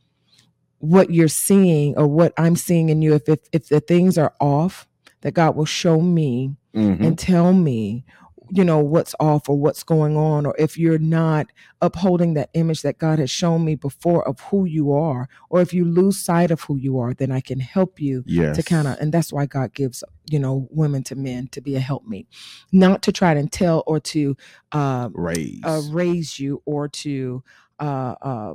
what 0.79 1.11
you're 1.11 1.29
seeing 1.29 1.97
or 1.99 2.07
what 2.07 2.33
I'm 2.39 2.57
seeing 2.57 2.89
in 2.89 3.03
you, 3.03 3.15
if 3.15 3.29
if 3.29 3.41
if 3.53 3.69
the 3.69 3.81
things 3.81 4.17
are 4.17 4.35
off, 4.41 4.87
that 5.21 5.35
God 5.35 5.57
will 5.57 5.67
show 5.67 6.01
me 6.01 6.57
Mhm. 6.75 7.05
and 7.05 7.19
tell 7.19 7.53
me 7.53 8.05
you 8.53 8.65
know 8.65 8.79
what's 8.79 9.15
off 9.21 9.49
or 9.49 9.57
what's 9.59 9.83
going 9.83 10.17
on 10.17 10.45
or 10.47 10.55
if 10.59 10.77
you're 10.79 10.99
not 10.99 11.47
upholding 11.81 12.35
that 12.35 12.51
image 12.55 12.83
that 12.83 12.99
God 12.99 13.19
has 13.19 13.31
shown 13.31 13.65
me 13.65 13.75
before 13.75 14.27
of 14.27 14.41
who 14.41 14.65
you 14.65 14.93
are 14.93 15.29
or 15.49 15.61
if 15.61 15.73
you 15.73 15.85
lose 15.85 16.19
sight 16.19 16.51
of 16.51 16.63
who 16.63 16.77
you 16.77 16.99
are 16.99 17.15
then 17.15 17.31
I 17.33 17.41
can 17.41 17.61
help 17.61 18.01
you 18.01 18.23
Yes. 18.27 18.57
to 18.57 18.63
kind 18.63 18.89
of 18.89 18.99
and 19.01 19.13
that's 19.13 19.33
why 19.33 19.47
God 19.47 19.73
gives 19.75 20.03
you 20.31 20.39
know 20.39 20.67
women 20.71 21.03
to 21.05 21.15
men 21.15 21.49
to 21.49 21.61
be 21.61 21.77
a 21.77 21.81
helpmate 21.81 22.29
not 22.73 23.03
to 23.03 23.13
try 23.13 23.35
to 23.35 23.47
tell 23.47 23.83
or 23.87 24.01
to 24.01 24.37
uh, 24.73 25.09
raise. 25.13 25.61
uh 25.65 25.83
raise 25.91 26.39
you 26.39 26.63
or 26.67 26.89
to 26.89 27.43
uh, 27.79 28.15
uh 28.21 28.55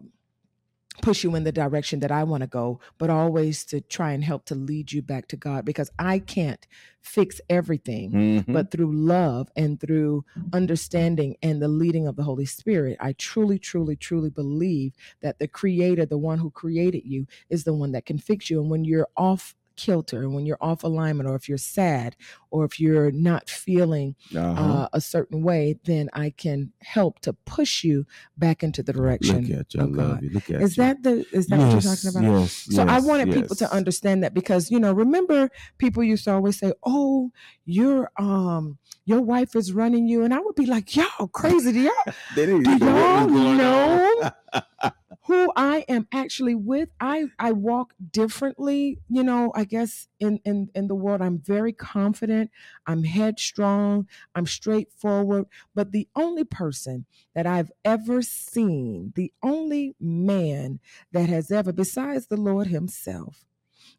push 1.02 1.24
you 1.24 1.36
in 1.36 1.44
the 1.44 1.52
direction 1.52 2.00
that 2.00 2.12
I 2.12 2.24
want 2.24 2.42
to 2.42 2.48
go, 2.48 2.80
but 2.98 3.10
always 3.10 3.66
to 3.66 3.82
try 3.82 4.14
and 4.14 4.24
help 4.24 4.46
to 4.46 4.56
lead 4.56 4.94
you 4.94 5.02
back 5.02 5.28
to 5.28 5.36
God 5.36 5.66
because 5.66 5.92
I 6.00 6.20
can't 6.20 6.66
fix 7.06 7.40
everything. 7.50 8.12
Mhm. 8.12 8.54
But 8.54 8.72
through 8.72 8.92
love 8.92 9.50
and 9.56 9.80
through 9.80 10.26
understanding 10.54 11.38
and 11.42 11.62
the 11.62 11.68
leading 11.68 12.08
of 12.08 12.16
the 12.16 12.24
Holy 12.24 12.46
Spirit, 12.46 12.98
I 13.00 13.14
truly, 13.14 13.60
truly, 13.60 13.96
truly 13.96 14.30
believe 14.30 14.94
that 15.22 15.40
the 15.40 15.48
Creator, 15.48 16.08
the 16.08 16.18
one 16.18 16.40
who 16.40 16.50
created 16.50 17.04
you, 17.06 17.28
is 17.50 17.64
the 17.64 17.74
one 17.74 17.92
that 17.92 18.06
can 18.06 18.18
fix 18.18 18.50
you. 18.50 18.60
And 18.60 18.70
when 18.70 18.84
you're 18.84 19.08
off 19.16 19.56
kilter 19.76 20.22
and 20.22 20.34
when 20.34 20.46
you're 20.46 20.58
off 20.62 20.84
alignment, 20.84 21.30
or 21.30 21.36
if 21.36 21.48
you're 21.48 21.58
sad, 21.58 22.16
or 22.50 22.66
if 22.66 22.80
you're 22.80 23.12
not 23.12 23.50
feeling 23.50 24.16
uh-huh. 24.36 24.62
uh, 24.62 24.88
a 24.94 25.02
certain 25.02 25.44
way, 25.44 25.78
then 25.84 26.10
I 26.14 26.30
can 26.30 26.72
help 26.82 27.20
to 27.22 27.34
push 27.34 27.84
you 27.84 28.06
back 28.38 28.64
into 28.64 28.82
the 28.82 28.94
direction 28.94 29.48
Look 29.48 29.60
at 29.60 29.74
you. 29.74 29.82
I 29.82 29.84
love 29.84 30.24
you. 30.24 30.30
Look 30.30 30.50
at 30.50 30.62
Is 30.62 30.78
you. 30.78 30.84
that 30.84 31.04
the 31.04 31.26
is 31.32 31.48
that 31.48 31.60
what 31.60 31.72
you're 31.72 31.82
talking 31.82 32.10
about? 32.10 32.24
Yes. 32.24 32.68
So 32.70 32.84
I 32.84 32.96
yes, 32.96 33.06
wanted 33.06 33.34
people 33.34 33.56
to 33.56 33.72
understand 33.72 34.24
that 34.24 34.34
because 34.34 34.72
you 34.72 34.80
know, 34.80 34.94
remember 34.94 35.50
people 35.78 36.04
used 36.04 36.26
to 36.26 36.34
always 36.34 36.60
say, 36.60 36.74
"Oh, 36.84 37.32
your 37.66 38.12
um 38.18 38.78
your 39.06 39.22
wife 39.22 39.56
is 39.56 39.72
running 39.72 40.08
you," 40.08 40.24
and 40.24 40.34
I 40.34 40.40
would 40.40 40.56
be 40.56 40.66
like, 40.66 40.96
"Y'all 40.96 41.28
crazy? 41.28 41.72
Do 41.72 41.80
y'all 41.82 41.94
They 42.36 42.46
didn't 42.46 42.64
do 42.64 42.80
know 42.80 43.28
y'all 43.28 43.54
know. 43.54 44.32
who 45.28 45.52
I 45.56 45.86
am 45.90 46.08
actually 46.12 46.56
with? 46.56 46.90
I 47.00 47.26
I 47.40 47.52
walk 47.52 47.94
differently, 48.12 49.00
you 49.10 49.24
know. 49.24 49.52
I 49.56 49.64
guess 49.64 50.08
in 50.20 50.40
in 50.46 50.70
in 50.76 50.88
the 50.88 50.96
world, 50.96 51.22
I'm 51.22 51.40
very 51.40 51.74
confident. 51.74 52.52
I'm 52.86 53.04
headstrong. 53.04 54.08
I'm 54.36 54.46
straightforward. 54.46 55.46
But 55.74 55.92
the 55.92 56.08
only 56.16 56.44
person 56.44 57.06
that 57.34 57.48
I've 57.48 57.72
ever 57.84 58.22
seen, 58.22 59.14
the 59.16 59.34
only 59.42 59.96
man 60.00 60.80
that 61.12 61.30
has 61.30 61.52
ever, 61.52 61.74
besides 61.74 62.28
the 62.28 62.38
Lord 62.38 62.68
Himself, 62.68 63.46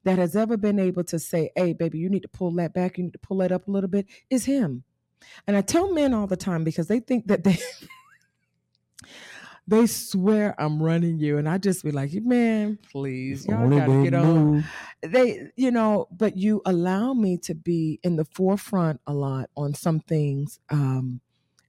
that 0.05 0.18
has 0.18 0.37
ever 0.37 0.57
been 0.57 0.79
able 0.79 1.05
to 1.05 1.18
say, 1.18 1.51
"Hey, 1.57 1.72
baby, 1.72 1.99
you 1.99 2.09
need 2.09 2.22
to 2.22 2.29
pull 2.29 2.53
that 2.53 2.72
back. 2.72 2.99
You 2.99 3.05
need 3.05 3.14
to 3.14 3.18
pull 3.18 3.39
that 3.39 3.53
up 3.53 3.66
a 3.66 3.70
little 3.72 3.91
bit," 3.91 4.07
is 4.31 4.45
Him. 4.45 4.85
And 5.47 5.57
I 5.57 5.61
tell 5.62 5.93
men 5.93 6.14
all 6.14 6.27
the 6.29 6.37
time 6.37 6.64
because 6.64 6.87
they 6.89 7.01
think 7.01 7.27
that 7.29 7.45
they 7.45 7.59
they 9.69 9.87
swear 9.87 10.55
I'm 10.61 10.83
running 10.83 11.19
you, 11.19 11.39
and 11.39 11.49
I 11.49 11.59
just 11.59 11.85
be 11.85 11.91
like, 11.91 12.12
man, 12.14 12.79
please, 12.91 13.47
y'all 13.47 13.64
only 13.64 13.79
gotta 13.79 13.93
they 13.93 14.05
get 14.05 14.14
on. 14.14 14.64
They, 15.03 15.49
you 15.57 15.71
know, 15.71 16.07
but 16.11 16.37
you 16.37 16.62
allow 16.64 17.14
me 17.14 17.37
to 17.39 17.55
be 17.55 17.99
in 18.03 18.17
the 18.17 18.25
forefront 18.25 19.01
a 19.07 19.12
lot 19.12 19.51
on 19.57 19.75
some 19.75 20.01
things 20.01 20.61
um, 20.71 21.21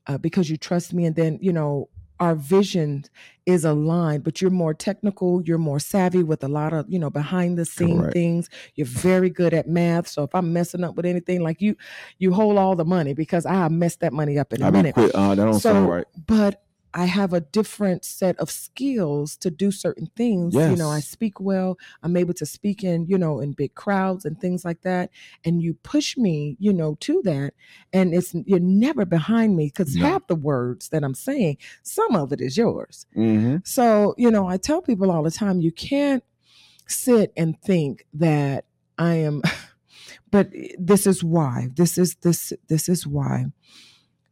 uh, 0.06 0.18
because 0.18 0.50
you 0.50 0.58
trust 0.58 0.94
me, 0.94 1.06
and 1.06 1.16
then 1.16 1.40
you 1.42 1.52
know 1.52 1.90
our 2.20 2.36
vision 2.36 3.06
is 3.46 3.64
aligned 3.64 4.24
but 4.24 4.42
you're 4.42 4.52
more 4.52 4.74
technical 4.74 5.42
you're 5.44 5.58
more 5.58 5.80
savvy 5.80 6.24
with 6.24 6.44
a 6.44 6.48
lot 6.48 6.74
of 6.74 6.86
you 6.90 6.98
know 6.98 7.10
behind 7.10 7.58
the 7.58 7.66
scene 7.66 8.00
Correct. 8.00 8.14
things 8.14 8.50
you're 8.76 8.88
very 8.88 9.30
good 9.30 9.54
at 9.54 9.68
math 9.68 10.08
so 10.08 10.24
if 10.24 10.34
i'm 10.34 10.52
messing 10.52 10.84
up 10.84 10.96
with 10.96 11.06
anything 11.06 11.44
like 11.44 11.62
you 11.62 11.76
you 12.18 12.34
hold 12.34 12.58
all 12.58 12.76
the 12.76 12.86
money 12.86 13.14
because 13.14 13.46
i 13.46 13.68
messed 13.68 14.00
that 14.00 14.14
money 14.14 14.38
up 14.40 14.52
in 14.52 14.62
a 14.62 14.68
I 14.68 14.72
minute 14.72 14.96
quit. 14.96 15.14
Uh, 15.14 15.36
that 15.36 15.46
don't 15.46 15.54
so, 15.54 15.74
sound 15.74 15.90
right. 15.90 16.06
but 16.26 16.64
I 16.94 17.06
have 17.06 17.34
a 17.34 17.42
different 17.42 18.06
set 18.06 18.38
of 18.38 18.50
skills 18.50 19.36
to 19.38 19.52
do 19.52 19.72
certain 19.72 20.10
things. 20.16 20.56
You 20.72 20.76
know, 20.78 20.90
I 20.90 21.00
speak 21.00 21.40
well. 21.40 21.78
I'm 22.02 22.16
able 22.18 22.34
to 22.36 22.46
speak 22.46 22.84
in, 22.84 23.06
you 23.08 23.18
know, 23.18 23.40
in 23.40 23.52
big 23.54 23.76
crowds 23.76 24.26
and 24.26 24.40
things 24.40 24.66
like 24.66 24.82
that. 24.82 25.12
And 25.46 25.62
you 25.62 25.76
push 25.76 26.18
me, 26.18 26.56
you 26.60 26.74
know, 26.74 26.96
to 27.02 27.22
that. 27.26 27.54
And 27.94 28.14
it's 28.14 28.34
you're 28.46 28.60
never 28.60 29.06
behind 29.06 29.56
me 29.56 29.68
because 29.68 29.96
No. 29.96 30.06
half 30.06 30.28
the 30.28 30.36
words 30.36 30.90
that 30.90 31.04
I'm 31.04 31.14
saying, 31.14 31.58
some 31.84 32.16
of 32.16 32.32
it 32.32 32.42
is 32.42 32.58
yours. 32.58 33.06
Mm-hmm. 33.16 33.58
So, 33.64 34.16
you 34.18 34.32
know, 34.32 34.48
I 34.48 34.58
tell 34.58 34.82
people 34.82 35.12
all 35.12 35.24
the 35.24 35.32
time, 35.32 35.62
you 35.62 35.72
can't 35.72 36.24
sit 36.88 37.34
and 37.36 37.62
think 37.62 38.06
that 38.14 38.66
I 38.98 39.16
am 39.16 39.42
but 40.32 40.50
this 40.80 41.06
is 41.08 41.24
why. 41.24 41.70
This 41.76 41.98
is 41.98 42.16
this 42.16 42.54
this 42.68 42.90
is 42.90 43.06
why 43.06 43.46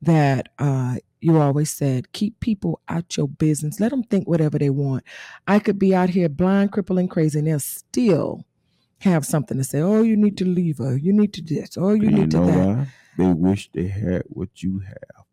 that 0.01 0.49
uh 0.59 0.97
you 1.21 1.39
always 1.39 1.71
said 1.71 2.11
keep 2.11 2.39
people 2.39 2.81
out 2.87 3.17
your 3.17 3.27
business. 3.27 3.79
Let 3.79 3.91
them 3.91 4.03
think 4.03 4.27
whatever 4.27 4.57
they 4.59 4.69
want. 4.69 5.03
I 5.47 5.59
could 5.59 5.79
be 5.79 5.95
out 5.95 6.09
here 6.09 6.29
blind, 6.29 6.71
crippling, 6.71 7.07
crazy, 7.07 7.39
and 7.39 7.47
they'll 7.47 7.59
still 7.59 8.43
have 8.99 9.25
something 9.25 9.57
to 9.57 9.63
say. 9.63 9.81
Oh, 9.81 10.01
you 10.03 10.15
need 10.17 10.37
to 10.37 10.45
leave 10.45 10.77
her. 10.79 10.97
You 10.97 11.13
need 11.13 11.33
to 11.33 11.41
this. 11.41 11.77
Oh, 11.77 11.93
you 11.93 12.09
need 12.11 12.31
to 12.31 12.37
know 12.39 12.45
that. 12.47 12.67
why? 12.77 12.87
They 13.17 13.33
wish 13.33 13.69
they 13.71 13.87
had 13.87 14.23
what 14.27 14.61
you 14.61 14.79
have. 14.79 15.25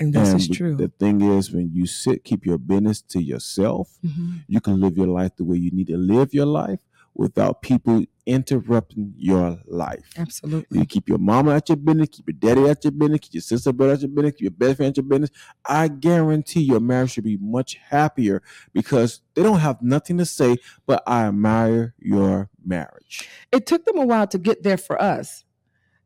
And 0.00 0.12
this 0.12 0.30
and 0.30 0.40
is 0.40 0.48
true. 0.48 0.76
The 0.76 0.88
thing 0.98 1.20
is, 1.22 1.52
when 1.52 1.70
you 1.72 1.86
sit, 1.86 2.22
keep 2.24 2.46
your 2.46 2.58
business 2.58 3.02
to 3.02 3.20
yourself, 3.22 3.98
Mhm. 4.04 4.44
you 4.46 4.60
can 4.60 4.80
live 4.80 4.96
your 4.96 5.08
life 5.08 5.34
the 5.36 5.44
way 5.44 5.56
you 5.56 5.70
need 5.72 5.88
to 5.88 5.96
live 5.96 6.32
your 6.32 6.46
life 6.46 6.80
without 7.18 7.60
people 7.62 8.04
interrupting 8.26 9.12
your 9.16 9.58
life. 9.66 10.12
Absolutely. 10.16 10.78
You 10.78 10.86
keep 10.86 11.08
your 11.08 11.18
mama 11.18 11.56
at 11.56 11.68
your 11.68 11.76
business, 11.76 12.08
keep 12.10 12.28
your 12.28 12.36
daddy 12.38 12.70
at 12.70 12.84
your 12.84 12.92
business, 12.92 13.20
keep 13.20 13.34
your 13.34 13.40
sister 13.40 13.72
brother 13.72 13.94
at 13.94 14.00
your 14.00 14.10
business, 14.10 14.32
keep 14.32 14.42
your 14.42 14.50
best 14.52 14.76
friend 14.76 14.90
at 14.90 14.96
your 14.96 15.04
business. 15.04 15.30
I 15.66 15.88
guarantee 15.88 16.60
your 16.60 16.80
marriage 16.80 17.12
should 17.12 17.24
be 17.24 17.38
much 17.38 17.74
happier 17.76 18.42
because 18.72 19.20
they 19.34 19.42
don't 19.42 19.58
have 19.58 19.82
nothing 19.82 20.18
to 20.18 20.26
say, 20.26 20.56
but 20.86 21.02
I 21.06 21.26
admire 21.26 21.94
your 21.98 22.50
marriage. 22.64 23.28
it 23.50 23.66
took 23.66 23.84
them 23.84 23.98
a 23.98 24.06
while 24.06 24.26
to 24.28 24.38
get 24.38 24.62
there 24.62 24.76
for 24.76 25.00
us 25.00 25.44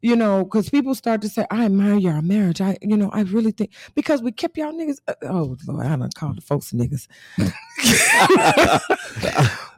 you 0.02 0.14
know 0.16 0.44
because 0.44 0.68
people 0.68 0.94
start 0.94 1.22
to 1.22 1.28
say 1.28 1.46
i 1.50 1.64
admire 1.64 1.94
your 1.96 2.20
marriage 2.22 2.60
i 2.60 2.76
you 2.82 2.96
know 2.96 3.08
i 3.12 3.22
really 3.22 3.52
think 3.52 3.70
because 3.94 4.20
we 4.22 4.30
kept 4.32 4.56
y'all 4.56 4.72
niggas 4.72 4.98
uh, 5.08 5.14
oh 5.22 5.56
lord 5.66 5.86
i 5.86 5.96
don't 5.96 6.14
call 6.14 6.34
the 6.34 6.40
folks 6.40 6.72
niggas 6.72 7.06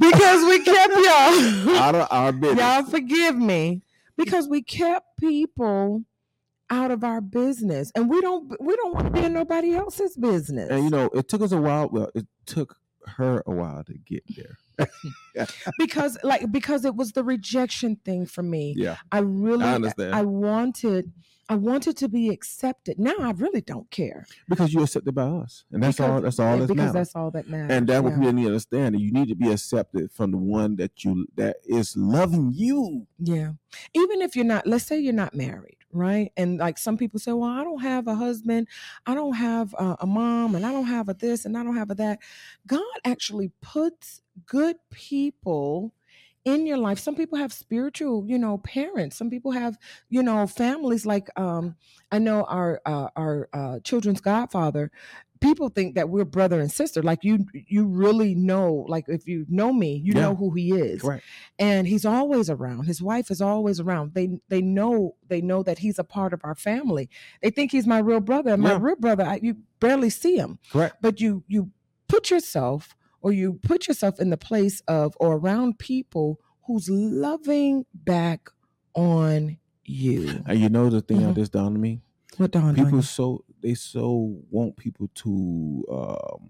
because 0.00 0.44
we 0.48 0.64
kept 0.64 0.92
y'all 0.94 1.76
Out 1.76 1.94
of 1.94 2.08
our 2.10 2.32
business. 2.32 2.60
y'all 2.60 2.82
forgive 2.84 3.36
me 3.36 3.82
because 4.16 4.48
we 4.48 4.62
kept 4.62 5.18
people 5.18 6.04
out 6.70 6.90
of 6.90 7.04
our 7.04 7.20
business 7.20 7.92
and 7.94 8.08
we 8.08 8.20
don't 8.20 8.54
we 8.60 8.74
don't 8.76 8.94
want 8.94 9.06
to 9.06 9.12
be 9.12 9.24
in 9.24 9.32
nobody 9.32 9.74
else's 9.74 10.16
business 10.16 10.70
And 10.70 10.84
you 10.84 10.90
know, 10.90 11.10
it 11.14 11.28
took 11.28 11.42
us 11.42 11.52
a 11.52 11.60
while. 11.60 11.88
Well, 11.90 12.10
it 12.14 12.26
took 12.46 12.76
her 13.18 13.42
a 13.46 13.50
while 13.52 13.84
to 13.84 13.92
get 13.98 14.24
there. 14.34 14.56
because 15.78 16.16
like 16.22 16.50
because 16.52 16.84
it 16.84 16.94
was 16.94 17.12
the 17.12 17.24
rejection 17.24 17.96
thing 18.04 18.26
for 18.26 18.42
me 18.42 18.74
Yeah. 18.76 18.96
I 19.12 19.18
really 19.18 19.64
I 19.64 19.74
understand. 19.74 20.14
I 20.14 20.22
wanted 20.22 21.12
I 21.46 21.56
wanted 21.56 21.98
to 21.98 22.08
be 22.08 22.30
accepted. 22.30 22.98
Now 22.98 23.16
I 23.20 23.32
really 23.32 23.60
don't 23.60 23.90
care. 23.90 24.24
Because 24.48 24.72
you're 24.72 24.84
accepted 24.84 25.14
by 25.14 25.24
us. 25.24 25.64
And 25.70 25.82
that's 25.82 25.98
Because- 25.98 26.10
all 26.10 26.20
that's 26.22 26.40
all 26.40 26.46
yeah, 26.54 26.56
that 26.60 26.68
because 26.68 26.76
matters. 26.76 26.92
that's 26.94 27.16
all 27.16 27.30
that 27.32 27.48
matters. 27.50 27.70
and 27.76 27.86
that's 27.86 28.02
what 28.02 28.10
yeah. 28.12 28.18
people 28.18 28.32
need 28.32 28.42
to 28.42 28.48
understand 28.48 28.98
you 29.00 29.12
need 29.12 29.28
to 29.28 29.34
be 29.34 29.50
accepted 29.50 30.10
from 30.12 30.30
the 30.30 30.38
one 30.38 30.76
that 30.76 31.04
you 31.04 31.26
that 31.36 31.56
is 31.64 31.96
loving 31.96 32.50
you. 32.54 33.06
Yeah. 33.18 33.52
Even 33.94 34.22
if 34.22 34.36
you're 34.36 34.44
not, 34.44 34.66
let's 34.66 34.84
say 34.86 34.98
you're 34.98 35.12
not 35.12 35.34
married, 35.34 35.76
right? 35.95 36.32
And 36.36 36.59
like 36.59 36.78
some 36.78 36.99
people 36.99 37.20
say, 37.20 37.32
well, 37.32 37.51
I 37.51 37.64
don't 37.64 37.82
have 37.82 38.09
a 38.09 38.16
husband, 38.16 38.68
I 39.07 39.14
don't 39.14 39.34
have 39.34 39.74
a, 39.74 39.97
a 40.01 40.07
mom, 40.07 40.57
and 40.57 40.66
I 40.66 40.72
don't 40.72 40.86
have 40.86 41.09
a 41.09 41.14
this, 41.14 41.47
and 41.47 41.57
I 41.59 41.64
don't 41.64 41.76
have 41.76 41.90
a 41.90 41.97
that. 41.97 42.20
God 42.66 42.82
actually 43.05 43.53
puts 43.62 44.22
good 44.47 44.76
people 44.92 45.95
in 46.45 46.66
your 46.66 46.78
life. 46.78 46.99
Some 46.99 47.14
people 47.14 47.38
have 47.38 47.53
spiritual, 47.53 48.24
you 48.26 48.38
know, 48.38 48.59
parents. 48.59 49.16
Some 49.16 49.30
people 49.30 49.53
have, 49.53 49.78
you 50.09 50.22
know, 50.22 50.47
families. 50.47 51.07
Like 51.07 51.28
um, 51.38 51.76
I 52.12 52.18
know 52.18 52.45
our 52.45 52.80
uh, 52.86 53.09
our 53.16 53.49
uh, 53.53 53.80
children's 53.80 54.20
godfather. 54.20 54.90
People 55.40 55.68
think 55.68 55.95
that 55.97 56.09
we're 56.09 56.24
brother 56.24 56.59
and 56.59 56.72
sister. 56.72 57.03
Like 57.03 57.22
you, 57.22 57.45
you 57.53 57.86
really 57.86 58.34
know. 58.34 58.86
Like 58.88 59.05
if 59.09 59.26
you 59.28 59.45
know 59.49 59.72
me, 59.74 60.01
you 60.03 60.14
Yeah. 60.14 60.22
know 60.22 60.34
who 60.36 60.53
he 60.55 60.72
is 60.72 61.03
Correct. 61.03 61.22
and 61.59 61.86
he's 61.86 62.07
always 62.07 62.49
around 62.49 62.84
his 62.84 63.03
wife 63.03 63.30
is 63.30 63.42
always 63.42 63.78
around 63.80 64.14
they 64.14 64.40
they 64.49 64.62
know 64.62 65.16
they 65.28 65.42
know 65.42 65.62
that 65.62 65.78
he's 65.78 65.99
a 65.99 66.05
part 66.05 66.32
of 66.32 66.40
our 66.45 66.55
family 66.55 67.11
they 67.42 67.51
think 67.51 67.72
he's 67.72 67.86
my 67.86 67.99
real 67.99 68.20
brother 68.20 68.53
and 68.55 68.62
my 68.62 68.70
Yeah. 68.72 68.78
real 68.80 68.97
brother 68.97 69.24
I, 69.24 69.40
you 69.42 69.57
barely 69.80 70.09
see 70.11 70.36
him 70.36 70.59
Correct. 70.72 70.97
but 71.03 71.20
you 71.20 71.45
you 71.47 71.70
put 72.09 72.30
yourself 72.30 72.97
or 73.24 73.32
you 73.32 73.54
put 73.62 73.88
yourself 73.88 74.20
in 74.20 74.28
the 74.30 74.36
place 74.36 74.82
of 74.86 75.16
or 75.18 75.36
around 75.36 75.78
people 75.78 76.38
who's 76.66 76.88
loving 76.90 77.84
back 77.94 78.50
on 78.94 79.56
you 79.86 80.42
And 80.46 80.58
you 80.60 80.68
know 80.68 80.88
the 80.90 81.00
thing 81.00 81.18
Mhm. 81.20 81.26
that 81.28 81.34
just 81.36 81.52
dawned 81.52 81.76
on 81.76 81.80
me? 81.80 82.00
what 82.36 82.50
dawned 82.52 82.78
on 82.78 82.84
People 82.84 83.02
so 83.02 83.44
they 83.62 83.74
so 83.74 84.36
want 84.50 84.76
people 84.76 85.08
to 85.22 85.84
um 85.90 86.48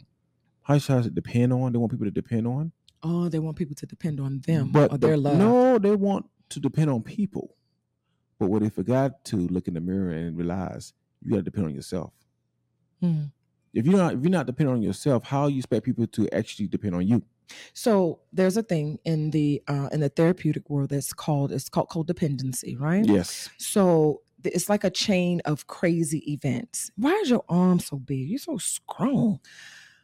how 0.63 0.79
should 0.79 0.97
I 0.97 1.03
say 1.03 1.11
depend 1.11 1.53
on? 1.53 1.73
They 1.73 1.79
want 1.79 1.93
people 1.93 2.07
to 2.07 2.11
depend 2.11 2.47
on. 2.47 2.73
oh 3.03 3.29
they 3.29 3.39
want 3.39 3.57
people 3.57 3.75
to 3.77 3.87
depend 3.87 4.19
on 4.21 4.41
them 4.47 4.71
but 4.73 4.93
or 4.93 4.99
their 4.99 5.11
the- 5.13 5.17
love 5.29 5.39
No, 5.39 5.79
they 5.79 5.95
want 5.95 6.27
to 6.51 6.61
depend 6.61 6.91
on 6.91 7.03
people. 7.03 7.57
But 8.39 8.51
what 8.51 8.63
they 8.63 8.69
forgot 8.71 9.25
to 9.27 9.37
look 9.37 9.69
in 9.69 9.75
the 9.75 9.81
mirror 9.81 10.11
and 10.11 10.37
realize 10.37 10.93
you 11.23 11.31
gotta 11.31 11.43
depend 11.43 11.67
on 11.67 11.75
yourself. 11.75 12.13
Hmm. 13.01 13.25
If 13.75 13.87
you're 13.87 13.99
not 13.99 14.15
if 14.15 14.23
you're 14.23 14.31
not 14.31 14.47
depending 14.47 14.75
on 14.75 14.83
yourself, 14.83 15.25
how 15.25 15.49
you 15.49 15.59
expect 15.59 15.85
people 15.85 16.07
to 16.07 16.29
actually 16.31 16.69
depend 16.69 16.95
on 16.95 17.07
you? 17.07 17.23
so 17.75 18.21
there's 18.33 18.57
a 18.57 18.63
thing 18.63 18.99
in 19.05 19.31
the 19.31 19.63
uh 19.69 19.89
in 19.93 20.01
the 20.01 20.09
therapeutic 20.09 20.69
world 20.71 20.89
that's 20.89 21.13
called 21.13 21.53
it's 21.53 21.69
called 21.69 21.89
codependency 21.91 22.79
right 22.81 23.05
Yes. 23.05 23.51
So 23.59 24.23
it's 24.45 24.69
like 24.69 24.85
a 24.85 24.91
chain 24.91 25.41
of 25.45 25.67
crazy 25.67 26.31
events. 26.31 26.91
Why 26.97 27.13
is 27.13 27.31
your 27.31 27.45
arm 27.49 27.81
so 27.81 27.97
big? 27.97 28.29
You're 28.29 28.39
so 28.39 28.59
strong. 28.59 29.41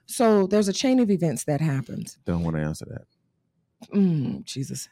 So 0.06 0.46
there's 0.46 0.68
a 0.68 0.72
chain 0.72 0.98
of 0.98 1.10
events 1.10 1.44
that 1.44 1.60
happens. 1.60 2.18
Don't 2.24 2.42
want 2.42 2.56
to 2.56 2.62
answer 2.62 2.86
that. 2.86 3.92
Mm, 3.94 4.44
Jesus. 4.44 4.88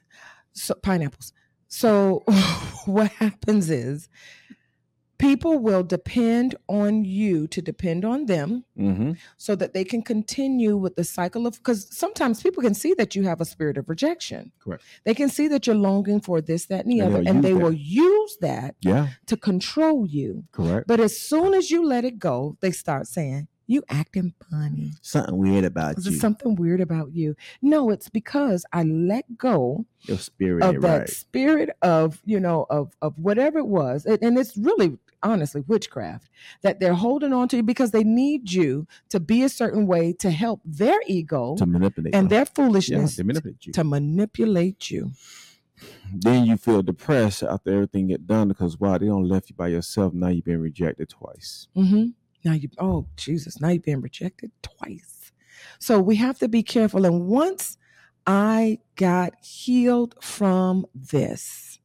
So 0.52 0.74
pineapples. 0.74 1.32
So 1.68 2.24
what 2.86 3.10
happens 3.12 3.70
is 3.70 4.08
people 5.18 5.58
will 5.58 5.82
depend 5.82 6.54
on 6.68 7.04
you 7.04 7.46
to 7.48 7.60
depend 7.60 8.04
on 8.04 8.26
them 8.26 8.64
Mm-hmm. 8.78 9.12
so 9.36 9.56
that 9.56 9.74
they 9.74 9.82
can 9.84 10.02
continue 10.02 10.76
with 10.76 10.94
the 10.94 11.02
cycle 11.02 11.46
of 11.48 11.54
because 11.54 11.88
sometimes 11.96 12.40
people 12.42 12.62
can 12.62 12.74
see 12.74 12.94
that 12.94 13.16
you 13.16 13.24
have 13.24 13.40
a 13.40 13.44
spirit 13.44 13.76
of 13.76 13.88
rejection. 13.88 14.52
Correct. 14.60 14.84
They 15.04 15.14
can 15.14 15.28
see 15.28 15.48
that 15.48 15.66
you're 15.66 15.74
longing 15.74 16.20
for 16.20 16.40
this, 16.40 16.66
that, 16.66 16.84
and 16.84 16.92
the 16.92 17.00
And 17.00 17.14
other, 17.14 17.28
and 17.28 17.42
they 17.44 17.52
that. 17.54 17.58
will 17.58 17.72
use 17.72 18.36
that 18.40 18.76
Yeah, 18.80 19.08
to 19.26 19.36
control 19.36 20.06
you. 20.06 20.44
correct. 20.52 20.86
But 20.86 21.00
as 21.00 21.18
soon 21.18 21.54
as 21.54 21.70
you 21.72 21.84
let 21.84 22.04
it 22.04 22.20
go, 22.20 22.56
they 22.60 22.70
start 22.70 23.08
saying, 23.08 23.48
You 23.66 23.82
acting 23.88 24.32
funny. 24.48 24.92
Something 25.02 25.36
weird 25.36 25.64
about 25.64 25.98
Is 25.98 26.06
you. 26.06 26.12
something 26.12 26.54
weird 26.54 26.80
about 26.80 27.12
you? 27.12 27.34
No, 27.60 27.90
it's 27.90 28.08
because 28.08 28.64
I 28.72 28.84
let 28.84 29.36
go 29.36 29.84
Your 30.02 30.18
spirit 30.18 30.62
of 30.62 30.80
that 30.82 30.98
right. 31.00 31.08
spirit 31.08 31.70
of, 31.82 32.22
you 32.24 32.38
know, 32.38 32.64
of 32.70 32.94
of 33.02 33.18
whatever 33.18 33.58
it 33.58 33.66
was. 33.66 34.06
And, 34.06 34.18
and 34.22 34.38
it's 34.38 34.56
really 34.56 34.98
honestly 35.22 35.62
witchcraft 35.66 36.28
that 36.62 36.78
they're 36.80 36.94
holding 36.94 37.32
on 37.32 37.48
to 37.48 37.56
you 37.56 37.62
because 37.62 37.90
they 37.90 38.04
need 38.04 38.50
you 38.52 38.86
to 39.08 39.18
be 39.20 39.42
a 39.42 39.48
certain 39.48 39.86
way 39.86 40.12
to 40.12 40.30
help 40.30 40.60
their 40.64 40.98
ego 41.06 41.56
To 41.56 41.66
manipulate. 41.66 42.14
and 42.14 42.24
them. 42.24 42.28
their 42.36 42.46
foolishness 42.46 43.16
they 43.16 43.22
manipulate 43.24 43.66
you. 43.66 43.72
to 43.72 43.84
manipulate 43.84 44.90
you. 44.90 45.10
then 46.12 46.44
you 46.46 46.56
feel 46.56 46.82
depressed 46.82 47.42
after 47.42 47.72
everything 47.72 48.08
get 48.08 48.26
done 48.26 48.48
because 48.48 48.78
wow, 48.78 48.98
they 48.98 49.06
don't 49.06 49.28
left 49.28 49.50
you 49.50 49.56
by 49.56 49.68
yourself. 49.68 50.12
Now 50.12 50.28
you've 50.28 50.44
been 50.44 50.60
rejected 50.60 51.08
twice. 51.08 51.68
mm-hmm. 51.76 52.06
Now 52.44 52.52
you, 52.52 52.68
oh 52.78 53.06
Jesus, 53.16 53.60
now 53.60 53.68
you've 53.68 53.82
been 53.82 54.00
rejected 54.00 54.52
twice. 54.62 55.32
So 55.80 56.00
we 56.00 56.16
have 56.16 56.38
to 56.38 56.48
be 56.48 56.62
careful. 56.62 57.04
And 57.04 57.26
once 57.26 57.76
I 58.26 58.78
got 58.96 59.34
healed 59.42 60.14
from 60.22 60.86
this, 60.94 61.77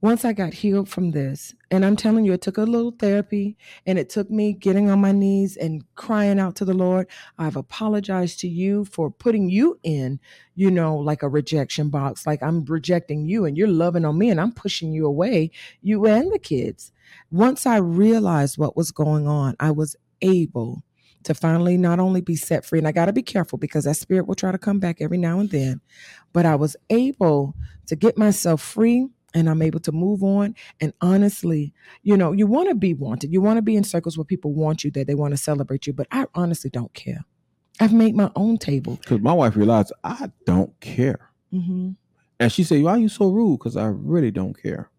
once 0.00 0.24
I 0.24 0.32
got 0.32 0.54
healed 0.54 0.88
from 0.88 1.10
this, 1.10 1.54
and 1.72 1.84
I'm 1.84 1.96
telling 1.96 2.24
you, 2.24 2.32
it 2.32 2.40
took 2.40 2.56
a 2.56 2.62
little 2.62 2.92
therapy 2.92 3.56
and 3.84 3.98
it 3.98 4.08
took 4.08 4.30
me 4.30 4.52
getting 4.52 4.88
on 4.90 5.00
my 5.00 5.10
knees 5.10 5.56
and 5.56 5.82
crying 5.96 6.38
out 6.38 6.54
to 6.56 6.64
the 6.64 6.72
Lord. 6.72 7.08
I've 7.36 7.56
apologized 7.56 8.38
to 8.40 8.48
you 8.48 8.84
for 8.84 9.10
putting 9.10 9.50
you 9.50 9.78
in, 9.82 10.20
you 10.54 10.70
know, 10.70 10.96
like 10.96 11.24
a 11.24 11.28
rejection 11.28 11.90
box, 11.90 12.26
like 12.26 12.42
I'm 12.44 12.64
rejecting 12.64 13.26
you 13.26 13.44
and 13.44 13.58
you're 13.58 13.66
loving 13.66 14.04
on 14.04 14.16
me 14.16 14.30
and 14.30 14.40
I'm 14.40 14.52
pushing 14.52 14.92
you 14.92 15.04
away, 15.04 15.50
you 15.82 16.06
and 16.06 16.32
the 16.32 16.38
kids. 16.38 16.92
Once 17.32 17.66
I 17.66 17.78
realized 17.78 18.56
what 18.56 18.76
was 18.76 18.92
going 18.92 19.26
on, 19.26 19.56
I 19.58 19.72
was 19.72 19.96
able 20.22 20.84
to 21.24 21.34
finally 21.34 21.76
not 21.76 21.98
only 21.98 22.20
be 22.20 22.36
set 22.36 22.64
free, 22.64 22.78
and 22.78 22.86
I 22.86 22.92
got 22.92 23.06
to 23.06 23.12
be 23.12 23.22
careful 23.22 23.58
because 23.58 23.84
that 23.84 23.96
spirit 23.96 24.28
will 24.28 24.36
try 24.36 24.52
to 24.52 24.58
come 24.58 24.78
back 24.78 25.00
every 25.00 25.18
now 25.18 25.40
and 25.40 25.50
then, 25.50 25.80
but 26.32 26.46
I 26.46 26.54
was 26.54 26.76
able 26.88 27.56
to 27.86 27.96
get 27.96 28.16
myself 28.16 28.62
free 28.62 29.08
and 29.34 29.48
I'm 29.48 29.62
able 29.62 29.80
to 29.80 29.92
move 29.92 30.22
on. 30.22 30.54
And 30.80 30.92
honestly, 31.00 31.72
you 32.02 32.16
know, 32.16 32.32
you 32.32 32.46
want 32.46 32.68
to 32.68 32.74
be 32.74 32.94
wanted. 32.94 33.32
You 33.32 33.40
want 33.40 33.58
to 33.58 33.62
be 33.62 33.76
in 33.76 33.84
circles 33.84 34.16
where 34.16 34.24
people 34.24 34.52
want 34.52 34.84
you, 34.84 34.90
that 34.92 35.06
they 35.06 35.14
want 35.14 35.32
to 35.32 35.36
celebrate 35.38 35.86
you, 35.86 35.92
but 35.92 36.06
I 36.10 36.26
honestly 36.34 36.70
don't 36.70 36.92
care. 36.94 37.24
I've 37.80 37.92
made 37.92 38.14
my 38.16 38.30
own 38.34 38.58
table. 38.58 38.96
Because 38.96 39.20
my 39.20 39.32
wife 39.32 39.56
realized 39.56 39.92
I 40.02 40.30
don't 40.44 40.78
care. 40.80 41.30
hmm 41.50 41.90
And 42.40 42.50
she 42.52 42.64
said, 42.64 42.82
Why 42.82 42.92
are 42.92 42.98
you 42.98 43.08
so 43.08 43.30
rude? 43.30 43.58
Because 43.58 43.76
I 43.76 43.86
really 43.86 44.30
don't 44.30 44.60
care. 44.60 44.90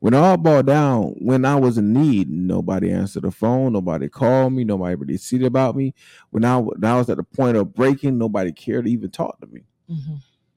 When 0.00 0.12
it 0.12 0.18
all 0.18 0.36
boiled 0.36 0.66
down, 0.66 1.14
when 1.18 1.46
I 1.46 1.54
was 1.56 1.78
in 1.78 1.94
need, 1.94 2.28
nobody 2.28 2.90
answered 2.90 3.22
the 3.22 3.30
phone, 3.30 3.72
nobody 3.72 4.08
called 4.08 4.52
me, 4.52 4.62
nobody 4.62 4.96
really 4.96 5.16
see 5.16 5.42
about 5.44 5.76
me. 5.76 5.94
When 6.30 6.44
I, 6.44 6.58
when 6.58 6.84
I 6.84 6.98
was 6.98 7.08
at 7.08 7.16
the 7.16 7.22
point 7.22 7.56
of 7.56 7.72
breaking, 7.72 8.18
nobody 8.18 8.52
cared 8.52 8.84
to 8.84 8.90
even 8.90 9.10
talk 9.10 9.40
to 9.40 9.46
me. 9.46 9.62
hmm 9.88 10.16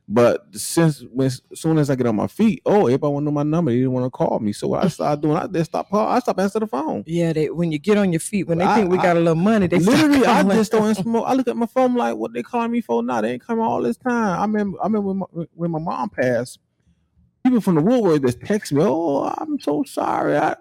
But 0.09 0.55
since 0.55 1.03
when 1.11 1.27
as 1.27 1.41
soon 1.53 1.77
as 1.77 1.89
I 1.89 1.95
get 1.95 2.07
on 2.07 2.15
my 2.15 2.27
feet, 2.27 2.61
oh, 2.65 2.87
everybody 2.87 3.11
want 3.11 3.23
to 3.23 3.25
know 3.25 3.31
my 3.31 3.43
number. 3.43 3.71
They 3.71 3.77
didn't 3.79 3.91
want 3.91 4.05
to 4.05 4.09
call 4.09 4.39
me. 4.39 4.53
So 4.53 4.69
what 4.69 4.85
I 4.85 4.87
started 4.87 5.21
doing, 5.21 5.35
I 5.35 5.47
just 5.47 5.71
stopped 5.71 5.89
call. 5.91 6.07
I 6.07 6.19
stopped 6.19 6.39
answering 6.39 6.61
the 6.61 6.67
phone. 6.67 7.03
Yeah, 7.05 7.33
they 7.33 7.49
when 7.49 7.73
you 7.73 7.77
get 7.79 7.97
on 7.97 8.13
your 8.13 8.21
feet, 8.21 8.47
when 8.47 8.59
they 8.59 8.63
I- 8.63 8.75
think 8.75 8.89
we 8.89 8.97
I- 8.99 9.03
got 9.03 9.17
a 9.17 9.19
little 9.19 9.35
money, 9.35 9.67
they 9.67 9.79
Literally, 9.79 10.25
I 10.25 10.43
just 10.43 10.71
don't 10.71 10.95
smoke. 11.03 11.25
I 11.27 11.33
look 11.33 11.49
at 11.49 11.57
my 11.57 11.65
phone 11.65 11.95
like, 11.95 12.15
what 12.15 12.31
they 12.33 12.41
calling 12.41 12.71
me 12.71 12.79
for 12.79 13.03
now? 13.03 13.19
They 13.19 13.33
ain't 13.33 13.45
coming 13.45 13.65
all 13.65 13.81
this 13.81 13.97
time. 13.97 14.39
I 14.39 14.41
remember, 14.43 14.77
I 14.81 14.85
remember 14.85 15.07
when 15.09 15.17
my, 15.17 15.25
when 15.53 15.71
my 15.71 15.79
mom 15.79 16.09
passed. 16.09 16.59
People 17.43 17.59
from 17.61 17.75
the 17.75 17.81
Woodward 17.81 18.23
just 18.23 18.41
text 18.41 18.71
me, 18.73 18.81
oh, 18.85 19.23
I'm 19.37 19.59
so 19.59 19.83
sorry. 19.83 20.37
I, 20.37 20.55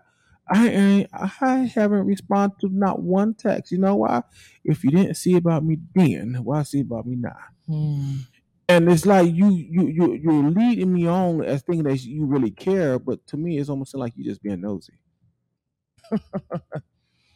I 0.48 0.68
ain't, 0.68 1.10
I 1.12 1.70
haven't 1.72 2.06
responded 2.06 2.58
to 2.60 2.68
not 2.72 3.00
one 3.02 3.34
text. 3.34 3.72
You 3.72 3.78
know 3.78 3.96
why? 3.96 4.22
If 4.64 4.84
you 4.84 4.90
didn't 4.90 5.14
see 5.16 5.34
about 5.36 5.64
me 5.64 5.78
then, 5.94 6.38
why 6.42 6.62
see 6.64 6.80
about 6.80 7.06
me 7.06 7.16
now? 7.16 7.36
Hmm. 7.68 8.14
And 8.68 8.90
it's 8.90 9.06
like 9.06 9.32
you, 9.32 9.50
you, 9.50 9.86
you, 9.86 10.14
you're 10.14 10.50
leading 10.50 10.92
me 10.92 11.06
on 11.06 11.44
as 11.44 11.62
thinking 11.62 11.84
that 11.84 12.02
you 12.02 12.24
really 12.26 12.50
care, 12.50 12.98
but 12.98 13.24
to 13.28 13.36
me, 13.36 13.58
it's 13.58 13.68
almost 13.68 13.94
like 13.94 14.12
you're 14.16 14.28
just 14.28 14.42
being 14.42 14.60
nosy. 14.60 14.94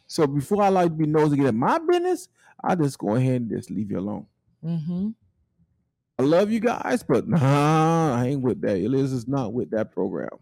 so 0.07 0.27
before 0.27 0.63
I 0.63 0.69
like 0.69 0.89
to 0.89 0.95
be 0.95 1.05
nosy, 1.05 1.37
get 1.37 1.47
in 1.47 1.57
my 1.57 1.79
business, 1.79 2.27
I 2.61 2.75
just 2.75 2.97
go 2.97 3.15
ahead 3.15 3.41
and 3.41 3.49
just 3.49 3.71
leave 3.71 3.91
you 3.91 3.99
alone. 3.99 4.27
Mm-hmm. 4.63 5.09
I 6.19 6.23
love 6.23 6.51
you 6.51 6.59
guys, 6.59 7.01
but 7.01 7.27
nah, 7.27 8.15
I 8.15 8.27
ain't 8.27 8.41
with 8.41 8.61
that. 8.61 8.77
Eliz 8.77 9.13
is 9.13 9.27
not 9.27 9.53
with 9.53 9.71
that 9.71 9.91
program. 9.91 10.37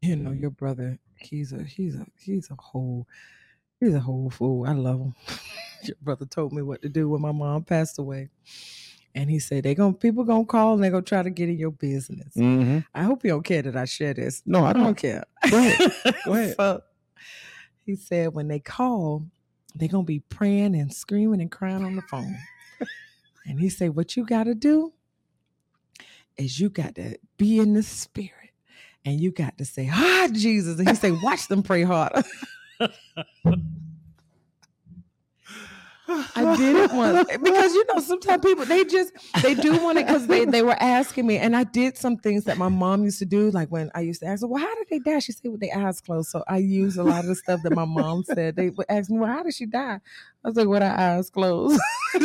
You 0.00 0.16
know, 0.16 0.30
your 0.30 0.50
brother, 0.50 0.98
he's 1.16 1.52
a 1.52 1.64
he's 1.64 1.96
a 1.96 2.06
he's 2.16 2.48
a 2.50 2.54
whole 2.56 3.08
he's 3.80 3.94
a 3.94 4.00
whole 4.00 4.30
fool. 4.30 4.66
I 4.66 4.74
love 4.74 5.00
him. 5.00 5.14
your 5.82 5.96
brother 6.00 6.26
told 6.26 6.52
me 6.52 6.62
what 6.62 6.82
to 6.82 6.88
do 6.88 7.08
when 7.08 7.22
my 7.22 7.32
mom 7.32 7.64
passed 7.64 7.98
away. 7.98 8.28
And 9.14 9.30
he 9.30 9.38
said 9.38 9.64
they 9.64 9.74
gonna 9.74 9.94
people 9.94 10.24
gonna 10.24 10.44
call 10.44 10.74
and 10.74 10.84
they're 10.84 10.90
gonna 10.90 11.02
try 11.02 11.22
to 11.22 11.30
get 11.30 11.48
in 11.48 11.58
your 11.58 11.72
business. 11.72 12.34
Mm-hmm. 12.36 12.80
I 12.94 13.02
hope 13.04 13.24
you 13.24 13.30
don't 13.30 13.44
care 13.44 13.62
that 13.62 13.76
I 13.76 13.84
share 13.84 14.14
this. 14.14 14.42
No, 14.46 14.64
I 14.64 14.70
I 14.70 14.72
don't 14.74 14.84
don't. 14.84 14.96
care. 14.96 15.24
Go 15.50 15.58
ahead. 15.58 15.92
Go 16.24 16.32
ahead. 16.34 16.56
So, 16.56 16.82
he 17.84 17.96
said 17.96 18.34
when 18.34 18.48
they 18.48 18.60
call, 18.60 19.26
they're 19.74 19.88
gonna 19.88 20.04
be 20.04 20.20
praying 20.20 20.74
and 20.76 20.92
screaming 20.92 21.40
and 21.40 21.50
crying 21.50 21.84
on 21.84 21.96
the 21.96 22.02
phone. 22.02 22.36
and 23.46 23.60
he 23.60 23.68
said, 23.70 23.96
What 23.96 24.16
you 24.16 24.24
gotta 24.26 24.54
do 24.54 24.92
is 26.36 26.60
you 26.60 26.68
got 26.70 26.94
to 26.96 27.18
be 27.36 27.58
in 27.58 27.74
the 27.74 27.82
spirit 27.82 28.50
and 29.04 29.20
you 29.20 29.30
got 29.32 29.58
to 29.58 29.64
say, 29.64 29.88
Ah, 29.92 30.28
Jesus. 30.32 30.78
And 30.78 30.88
he 30.88 30.94
said, 30.94 31.20
Watch 31.22 31.48
them 31.48 31.62
pray 31.62 31.82
harder. 31.82 32.22
I 36.08 36.56
did 36.56 36.76
it 36.76 36.92
once 36.92 37.28
because 37.42 37.74
you 37.74 37.84
know 37.92 38.00
sometimes 38.00 38.42
people 38.42 38.64
they 38.64 38.84
just 38.84 39.12
they 39.42 39.54
do 39.54 39.82
want 39.82 39.98
it 39.98 40.06
because 40.06 40.26
they 40.26 40.44
they 40.46 40.62
were 40.62 40.76
asking 40.80 41.26
me 41.26 41.36
and 41.36 41.54
I 41.54 41.64
did 41.64 41.98
some 41.98 42.16
things 42.16 42.44
that 42.44 42.56
my 42.56 42.68
mom 42.68 43.04
used 43.04 43.18
to 43.18 43.26
do 43.26 43.50
like 43.50 43.68
when 43.68 43.90
I 43.94 44.00
used 44.00 44.20
to 44.20 44.26
ask 44.26 44.42
her 44.42 44.48
well 44.48 44.62
how 44.62 44.74
did 44.76 44.86
they 44.90 44.98
die? 45.00 45.18
She 45.18 45.32
said 45.32 45.50
with 45.50 45.60
their 45.60 45.76
eyes 45.76 46.00
closed. 46.00 46.30
So 46.30 46.42
I 46.48 46.58
used 46.58 46.98
a 46.98 47.02
lot 47.04 47.20
of 47.20 47.26
the 47.26 47.34
stuff 47.34 47.60
that 47.62 47.72
my 47.72 47.84
mom 47.84 48.24
said. 48.24 48.56
They 48.56 48.70
would 48.70 48.86
ask 48.88 49.10
me 49.10 49.18
well 49.18 49.30
how 49.30 49.42
did 49.42 49.54
she 49.54 49.66
die? 49.66 50.00
I 50.44 50.48
was 50.48 50.56
like 50.56 50.68
with 50.68 50.82
her 50.82 50.96
eyes 50.98 51.28
closed. 51.30 51.80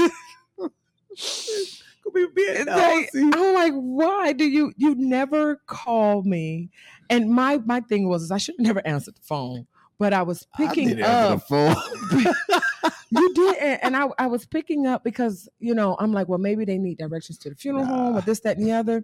Could 2.03 2.13
be 2.13 2.27
being 2.34 2.65
like. 2.65 3.09
I'm 3.15 3.53
like 3.53 3.73
why 3.73 4.34
do 4.34 4.45
you 4.45 4.71
you 4.77 4.95
never 4.95 5.57
call 5.67 6.23
me? 6.23 6.69
And 7.09 7.29
my 7.29 7.57
my 7.65 7.81
thing 7.81 8.07
was 8.07 8.23
is 8.23 8.31
I 8.31 8.38
should 8.38 8.55
have 8.59 8.65
never 8.65 8.86
answered 8.88 9.15
the 9.15 9.21
phone 9.21 9.67
but 9.97 10.13
I 10.13 10.23
was 10.23 10.47
I 10.55 10.67
picking 10.67 11.01
answer 11.01 11.55
up. 11.55 11.77
you 13.11 13.33
did 13.33 13.57
and, 13.57 13.83
and 13.83 13.97
I, 13.97 14.07
I 14.17 14.27
was 14.27 14.45
picking 14.45 14.87
up 14.87 15.03
because 15.03 15.49
you 15.59 15.73
know 15.73 15.95
i'm 15.99 16.11
like 16.11 16.27
well 16.27 16.39
maybe 16.39 16.65
they 16.65 16.77
need 16.77 16.97
directions 16.97 17.37
to 17.39 17.49
the 17.49 17.55
funeral 17.55 17.85
home 17.85 18.17
or 18.17 18.21
this 18.21 18.39
that 18.41 18.57
and 18.57 18.65
the 18.65 18.71
other. 18.71 19.03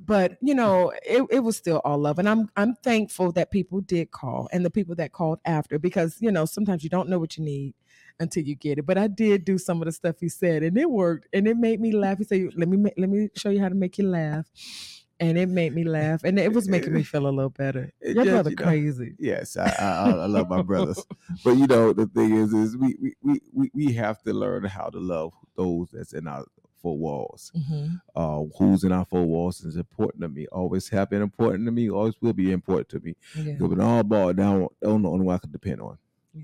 But 0.00 0.38
you 0.40 0.54
know 0.54 0.90
it, 1.04 1.22
it 1.30 1.40
was 1.40 1.56
still 1.56 1.82
all 1.84 1.98
love 1.98 2.18
and 2.18 2.26
i'm 2.26 2.48
i'm 2.56 2.74
thankful 2.76 3.30
that 3.32 3.50
people 3.50 3.82
did 3.82 4.10
call 4.10 4.48
and 4.50 4.64
the 4.64 4.70
people 4.70 4.94
that 4.94 5.12
called 5.12 5.38
after 5.44 5.78
because 5.78 6.16
you 6.20 6.32
know 6.32 6.46
sometimes 6.46 6.82
you 6.82 6.88
don't 6.88 7.10
know 7.10 7.18
what 7.18 7.36
you 7.36 7.44
need 7.44 7.74
until 8.18 8.42
you 8.42 8.54
get 8.54 8.78
it. 8.78 8.86
But 8.86 8.96
i 8.96 9.06
did 9.06 9.44
do 9.44 9.58
some 9.58 9.82
of 9.82 9.86
the 9.86 9.92
stuff 9.92 10.16
he 10.18 10.30
said 10.30 10.62
and 10.62 10.78
it 10.78 10.90
worked 10.90 11.28
and 11.34 11.46
it 11.46 11.58
made 11.58 11.78
me 11.80 11.92
laugh. 11.92 12.18
He 12.18 12.24
said 12.24 12.50
let 12.56 12.68
me 12.68 12.90
let 12.96 13.10
me 13.10 13.28
show 13.36 13.50
you 13.50 13.60
how 13.60 13.68
to 13.68 13.74
make 13.74 13.98
you 13.98 14.08
laugh 14.08 14.46
and 15.22 15.38
it 15.38 15.48
made 15.48 15.74
me 15.74 15.84
laugh 15.84 16.24
and 16.24 16.38
it 16.38 16.52
was 16.52 16.68
making 16.68 16.92
me 16.92 17.02
feel 17.12 17.26
a 17.26 17.30
little 17.38 17.50
better 17.50 17.90
It 18.00 18.14
your 18.16 18.24
just, 18.24 18.34
brother 18.34 18.50
you 18.50 18.56
know, 18.56 18.62
crazy 18.64 19.14
Yes, 19.18 19.56
I, 19.56 19.68
I, 19.78 20.10
I 20.10 20.26
love 20.26 20.48
my 20.48 20.62
brothers, 20.62 21.04
but 21.44 21.52
you 21.56 21.66
know 21.66 21.92
the 21.92 22.06
thing 22.06 22.32
is, 22.36 22.52
is 22.52 22.76
we 22.76 22.96
we, 23.00 23.14
we, 23.22 23.40
we 23.52 23.70
we 23.74 23.92
have 23.94 24.22
to 24.22 24.32
learn 24.32 24.64
how 24.64 24.88
to 24.90 24.98
love 24.98 25.32
those 25.56 25.90
that's 25.92 26.12
in 26.12 26.26
our 26.26 26.44
four 26.82 26.98
walls. 26.98 27.52
Mhm. 27.56 28.00
Uh, 28.16 28.42
who's 28.58 28.82
in 28.82 28.90
our 28.92 29.04
four 29.04 29.24
walls 29.24 29.60
is 29.64 29.76
important 29.76 30.22
to 30.22 30.28
me. 30.28 30.46
Always 30.48 30.88
have 30.88 31.10
been 31.10 31.22
important 31.22 31.64
to 31.66 31.70
me. 31.70 31.88
Always 31.88 32.14
will 32.20 32.32
be 32.32 32.50
important 32.50 32.88
to 32.90 33.00
me. 33.00 33.16
yeah 33.36 33.54
when 33.58 33.80
all 33.80 34.02
boiled 34.02 34.36
down, 34.36 34.66
they're 34.80 34.90
the 34.90 35.08
only 35.08 35.24
one 35.24 35.36
I 35.36 35.38
can 35.38 35.52
depend 35.52 35.80
on. 35.80 35.98
Yeah. 36.34 36.42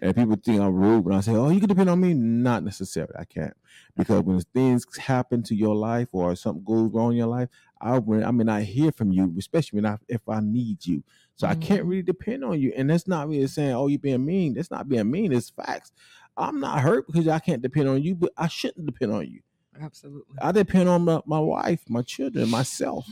And 0.00 0.14
people 0.14 0.36
think 0.36 0.60
I'm 0.60 0.74
rude 0.74 1.04
when 1.06 1.14
I 1.14 1.20
say, 1.20 1.32
"Oh, 1.32 1.48
you 1.48 1.60
can 1.60 1.68
depend 1.68 1.88
on 1.88 2.00
me." 2.00 2.12
Not 2.14 2.62
necessarily. 2.62 3.14
I 3.18 3.24
can't 3.24 3.56
because 3.96 4.22
when 4.22 4.40
things 4.40 4.84
happen 4.98 5.42
to 5.44 5.54
your 5.54 5.74
life 5.74 6.08
or 6.12 6.34
something 6.36 6.64
goes 6.64 6.92
wrong 6.92 7.12
in 7.12 7.16
your 7.18 7.26
life, 7.28 7.48
I 7.84 8.00
mean, 8.00 8.24
I 8.24 8.30
may 8.30 8.44
not 8.44 8.62
hear 8.62 8.90
from 8.92 9.12
you, 9.12 9.34
especially 9.38 9.76
when 9.76 9.86
I, 9.86 9.98
if 10.08 10.26
I 10.26 10.40
need 10.40 10.86
you. 10.86 11.04
So 11.36 11.46
I 11.46 11.52
mm-hmm. 11.52 11.60
can't 11.60 11.84
really 11.84 12.02
depend 12.02 12.42
on 12.42 12.58
you. 12.58 12.72
And 12.74 12.88
that's 12.88 13.06
not 13.06 13.28
really 13.28 13.46
saying, 13.46 13.72
"Oh, 13.72 13.88
you're 13.88 13.98
being 13.98 14.24
mean." 14.24 14.54
That's 14.54 14.70
not 14.70 14.88
being 14.88 15.10
mean. 15.10 15.32
It's 15.32 15.50
facts. 15.50 15.92
I'm 16.36 16.60
not 16.60 16.80
hurt 16.80 17.06
because 17.06 17.28
I 17.28 17.38
can't 17.38 17.62
depend 17.62 17.88
on 17.88 18.02
you, 18.02 18.14
but 18.14 18.32
I 18.36 18.48
shouldn't 18.48 18.86
depend 18.86 19.12
on 19.12 19.26
you. 19.26 19.40
Absolutely. 19.80 20.36
I 20.40 20.52
depend 20.52 20.88
on 20.88 21.04
my, 21.04 21.20
my 21.26 21.38
wife, 21.38 21.82
my 21.88 22.02
children, 22.02 22.48
myself. 22.48 23.06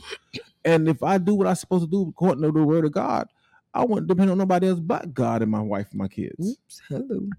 And 0.65 0.87
if 0.87 1.03
I 1.03 1.17
do 1.17 1.35
what 1.35 1.47
I'm 1.47 1.55
supposed 1.55 1.83
to 1.85 1.89
do 1.89 2.09
according 2.09 2.41
to 2.43 2.51
the 2.51 2.63
word 2.63 2.85
of 2.85 2.93
God, 2.93 3.27
I 3.73 3.83
wouldn't 3.85 4.07
depend 4.07 4.31
on 4.31 4.37
nobody 4.37 4.67
else 4.67 4.79
but 4.79 5.13
God 5.13 5.41
and 5.41 5.51
my 5.51 5.61
wife 5.61 5.87
and 5.91 5.99
my 5.99 6.07
kids. 6.07 6.51
Oops. 6.51 6.81
Hello. 6.89 7.29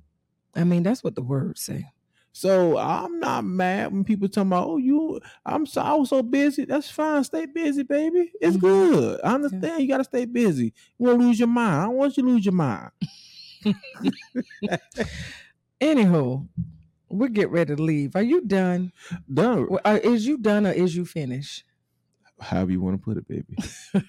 I 0.54 0.64
mean, 0.64 0.82
that's 0.82 1.02
what 1.02 1.14
the 1.14 1.22
words 1.22 1.60
say. 1.62 1.86
So 2.36 2.76
I'm 2.78 3.20
not 3.20 3.44
mad 3.44 3.92
when 3.92 4.02
people 4.04 4.28
tell 4.28 4.44
me, 4.44 4.56
"Oh, 4.56 4.76
you, 4.76 5.20
I'm 5.46 5.66
so 5.66 5.80
I 5.80 5.94
was 5.94 6.08
so 6.08 6.20
busy." 6.22 6.64
That's 6.64 6.90
fine. 6.90 7.22
Stay 7.22 7.46
busy, 7.46 7.84
baby. 7.84 8.32
It's 8.40 8.56
Mhm. 8.56 8.60
good. 8.60 9.20
I 9.22 9.34
understand. 9.34 9.82
You 9.82 9.88
got 9.88 9.98
to 9.98 10.04
stay 10.04 10.24
busy. 10.24 10.74
You 10.98 11.06
want 11.06 11.20
to 11.20 11.26
lose 11.26 11.38
your 11.38 11.48
mind. 11.48 11.74
I 11.80 11.84
don't 11.84 11.94
want 11.96 12.16
you 12.16 12.22
to 12.24 12.28
lose 12.28 12.44
your 12.44 12.54
mind. 12.54 12.90
Anywho, 15.80 16.48
we'll 17.08 17.28
get 17.28 17.50
ready 17.50 17.76
to 17.76 17.82
leave. 17.82 18.16
Are 18.16 18.22
you 18.22 18.40
done? 18.42 18.92
Done. 19.32 19.68
Uh, 19.84 19.98
is 20.02 20.26
you 20.26 20.38
done 20.38 20.66
or 20.66 20.72
is 20.72 20.96
you 20.96 21.04
finished? 21.04 21.64
However 22.40 22.72
you 22.72 22.80
want 22.80 22.98
to 23.00 23.04
put 23.04 23.16
it, 23.18 23.28
baby. 23.28 23.56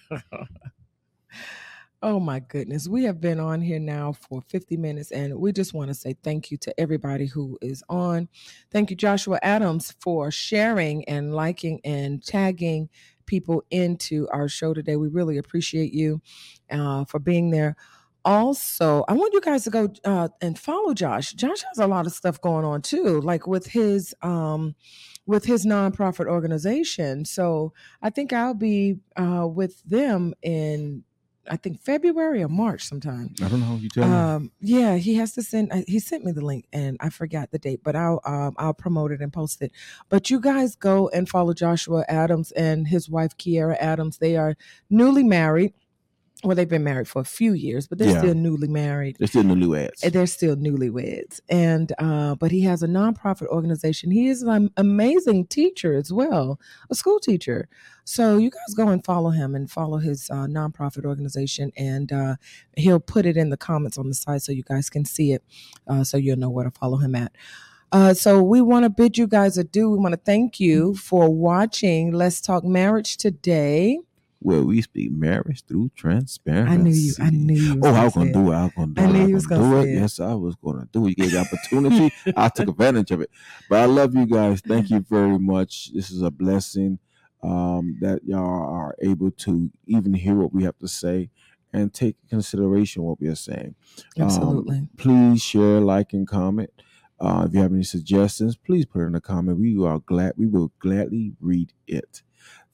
Oh 2.06 2.20
my 2.20 2.40
goodness. 2.40 2.88
We 2.88 3.04
have 3.06 3.20
been 3.20 3.40
on 3.40 3.62
here 3.62 3.80
now 3.80 4.12
for 4.14 4.40
50 4.40 4.78
minutes 4.78 5.10
and 5.10 5.36
we 5.40 5.52
just 5.52 5.74
want 5.74 5.88
to 5.88 5.96
say 5.96 6.16
thank 6.22 6.52
you 6.52 6.58
to 6.58 6.80
everybody 6.80 7.26
who 7.26 7.58
is 7.64 7.84
on. 7.90 8.30
Thank 8.72 8.92
you, 8.92 8.96
Joshua 8.96 9.40
Adams, 9.42 9.96
for 10.00 10.30
sharing 10.30 11.04
and 11.10 11.34
liking 11.34 11.82
and 11.84 12.24
tagging 12.24 12.90
people 13.26 13.64
into 13.72 14.28
our 14.32 14.48
show 14.48 14.72
today. 14.72 14.98
We 14.98 15.08
really 15.08 15.40
appreciate 15.40 15.94
you 15.94 16.22
uh, 16.70 17.06
for 17.06 17.18
being 17.18 17.50
there. 17.50 17.76
Also, 18.24 19.04
I 19.08 19.14
want 19.14 19.34
you 19.34 19.42
guys 19.42 19.64
to 19.64 19.72
go 19.72 19.92
uh, 20.06 20.30
and 20.42 20.60
follow 20.60 20.94
Josh. 20.94 21.34
Josh 21.34 21.64
has 21.64 21.80
a 21.80 21.88
lot 21.88 22.06
of 22.06 22.12
stuff 22.12 22.40
going 22.40 22.66
on 22.66 22.84
too, 22.84 23.20
like 23.22 23.48
with 23.48 23.66
his 23.66 24.14
um, 24.22 24.76
with 25.26 25.44
his 25.44 25.66
nonprofit 25.66 26.28
organization. 26.28 27.26
So 27.26 27.74
I 28.04 28.12
think 28.12 28.32
I'll 28.32 28.54
be 28.54 29.00
uh, 29.18 29.48
with 29.48 29.82
them 29.86 30.36
in 30.44 31.04
I 31.50 31.58
think 31.58 31.82
February 31.82 32.42
or 32.44 32.48
March 32.50 32.84
sometime. 32.88 33.34
I 33.44 33.48
don't 33.48 33.60
know. 33.60 33.76
You 33.76 33.90
tell 33.90 34.08
me. 34.08 34.14
Um, 34.16 34.52
yeah, 34.60 34.96
he 34.98 35.16
has 35.16 35.34
to 35.34 35.44
send. 35.44 35.72
uh, 35.72 35.82
He 35.88 36.00
sent 36.00 36.24
me 36.24 36.32
the 36.32 36.44
link, 36.44 36.66
and 36.74 36.98
I 37.00 37.10
forgot 37.10 37.52
the 37.52 37.60
date, 37.60 37.82
but 37.84 37.96
I'll 37.96 38.22
um, 38.26 38.56
I'll 38.58 38.74
promote 38.74 39.12
it 39.12 39.22
and 39.22 39.32
post 39.32 39.62
it. 39.62 39.72
But 40.10 40.30
you 40.30 40.40
guys 40.40 40.76
go 40.76 41.10
and 41.10 41.30
follow 41.30 41.54
Joshua 41.54 42.04
Adams 42.08 42.52
and 42.54 42.88
his 42.88 43.10
wife 43.10 43.38
Kiera 43.38 43.78
Adams. 43.80 44.18
They 44.18 44.36
are 44.38 44.56
newly 44.90 45.24
married. 45.24 45.74
Well, 46.46 46.56
they've 46.56 46.70
been 46.70 46.84
married 46.84 47.08
for 47.08 47.22
a 47.22 47.26
few 47.26 47.54
years, 47.54 47.88
but 47.88 47.98
they're 47.98 48.10
Yeah. 48.12 48.20
still 48.20 48.36
newly 48.36 48.68
married. 48.68 49.16
They're 49.18 49.28
still 49.28 49.42
in 49.42 49.48
the 49.48 49.56
new 49.56 49.74
ads. 49.76 50.04
And 50.04 50.14
They're 50.14 50.28
still 50.28 50.56
newlyweds, 50.56 51.42
and 51.50 51.92
uh, 51.98 52.36
but 52.36 52.52
he 52.52 52.62
has 52.62 52.84
a 52.84 52.88
nonprofit 52.88 53.48
organization. 53.48 54.12
He 54.12 54.28
is 54.28 54.44
an 54.44 54.70
amazing 54.78 55.48
teacher 55.48 55.96
as 55.96 56.14
well, 56.14 56.60
a 56.90 56.96
school 56.96 57.20
teacher. 57.20 57.68
So 58.04 58.38
you 58.38 58.52
guys 58.52 58.76
go 58.76 58.88
and 58.90 59.04
follow 59.04 59.32
him 59.32 59.56
and 59.56 59.70
follow 59.70 59.98
his 59.98 60.30
uh, 60.30 60.46
nonprofit 60.46 61.06
organization, 61.06 61.72
and 61.76 62.12
uh, 62.12 62.36
he'll 62.78 63.00
put 63.00 63.26
it 63.26 63.36
in 63.36 63.50
the 63.50 63.58
comments 63.58 63.98
on 63.98 64.08
the 64.08 64.14
site 64.16 64.44
so 64.44 64.52
you 64.52 64.62
guys 64.64 64.90
can 64.90 65.04
see 65.06 65.32
it, 65.34 65.44
uh, 65.88 66.04
so 66.04 66.18
you'll 66.18 66.38
know 66.38 66.52
where 66.52 66.66
to 66.66 66.72
follow 66.72 66.98
him 66.98 67.16
at. 67.16 67.32
Uh, 67.92 68.14
so 68.14 68.44
we 68.44 68.62
want 68.62 68.84
to 68.84 68.90
bid 68.90 69.18
you 69.18 69.26
guys 69.26 69.58
adieu. 69.58 69.90
We 69.90 69.98
want 69.98 70.14
to 70.14 70.20
thank 70.24 70.60
you 70.60 70.96
for 70.96 71.30
watching 71.34 72.12
Let's 72.12 72.42
Talk 72.42 72.64
Marriage 72.64 73.18
today. 73.18 74.00
Where 74.46 74.62
we 74.62 74.82
speak 74.82 75.12
marriage 75.12 75.64
through 75.66 75.90
transparency. 75.96 76.74
I 76.74 76.78
knew 76.78 76.94
you. 76.94 77.14
I 77.20 77.30
knew 77.32 77.76
you. 77.76 77.82
Oh, 77.84 77.94
I 77.94 78.04
was 78.04 78.14
gonna 78.14 78.32
do 78.32 78.52
it. 78.52 78.56
I 78.56 78.64
was 78.66 78.74
gonna 78.76 78.94
do 78.94 79.02
I 79.02 79.06
it. 79.06 79.08
I 79.08 79.12
knew 79.12 79.28
you 79.28 79.34
was 79.34 79.48
gonna 79.48 79.70
do 79.70 79.78
it. 79.78 79.90
it. 79.90 80.00
Yes, 80.00 80.20
I 80.20 80.34
was 80.36 80.56
gonna 80.56 80.88
do 80.92 81.08
it. 81.08 81.10
You 81.10 81.16
gave 81.16 81.32
the 81.32 81.40
opportunity. 81.40 82.14
I 82.38 82.50
took 82.50 82.70
advantage 82.70 83.10
of 83.10 83.22
it. 83.22 83.32
But 83.70 83.80
I 83.80 83.86
love 83.86 84.14
you 84.14 84.28
guys. 84.28 84.62
Thank 84.62 84.92
you 84.92 85.00
very 85.10 85.40
much. 85.40 85.92
This 85.94 86.12
is 86.12 86.22
a 86.22 86.30
blessing 86.30 87.00
um, 87.42 87.98
that 88.02 88.24
y'all 88.24 88.70
are 88.72 88.96
able 89.02 89.32
to 89.32 89.72
even 89.88 90.14
hear 90.14 90.36
what 90.36 90.54
we 90.54 90.64
have 90.64 90.78
to 90.78 90.88
say 90.88 91.32
and 91.74 91.94
take 91.94 92.16
consideration 92.30 93.04
what 93.04 93.20
we 93.20 93.28
are 93.28 93.36
saying. 93.36 93.76
it. 94.16 94.22
Absolutely. 94.22 94.90
Please 94.96 95.42
share, 95.42 95.82
like, 95.82 96.14
and 96.14 96.28
comment. 96.28 96.70
Uh, 97.20 97.46
if 97.48 97.54
you 97.54 97.62
have 97.62 97.74
any 97.74 97.84
suggestions, 97.84 98.56
please 98.56 98.86
put 98.86 99.02
it 99.02 99.06
in 99.06 99.14
the 99.14 99.22
comment. 99.22 99.58
We 99.58 99.84
are 99.84 100.00
glad. 100.00 100.34
We 100.38 100.48
will 100.48 100.72
gladly 100.80 101.34
read 101.40 101.74
it. 101.88 102.22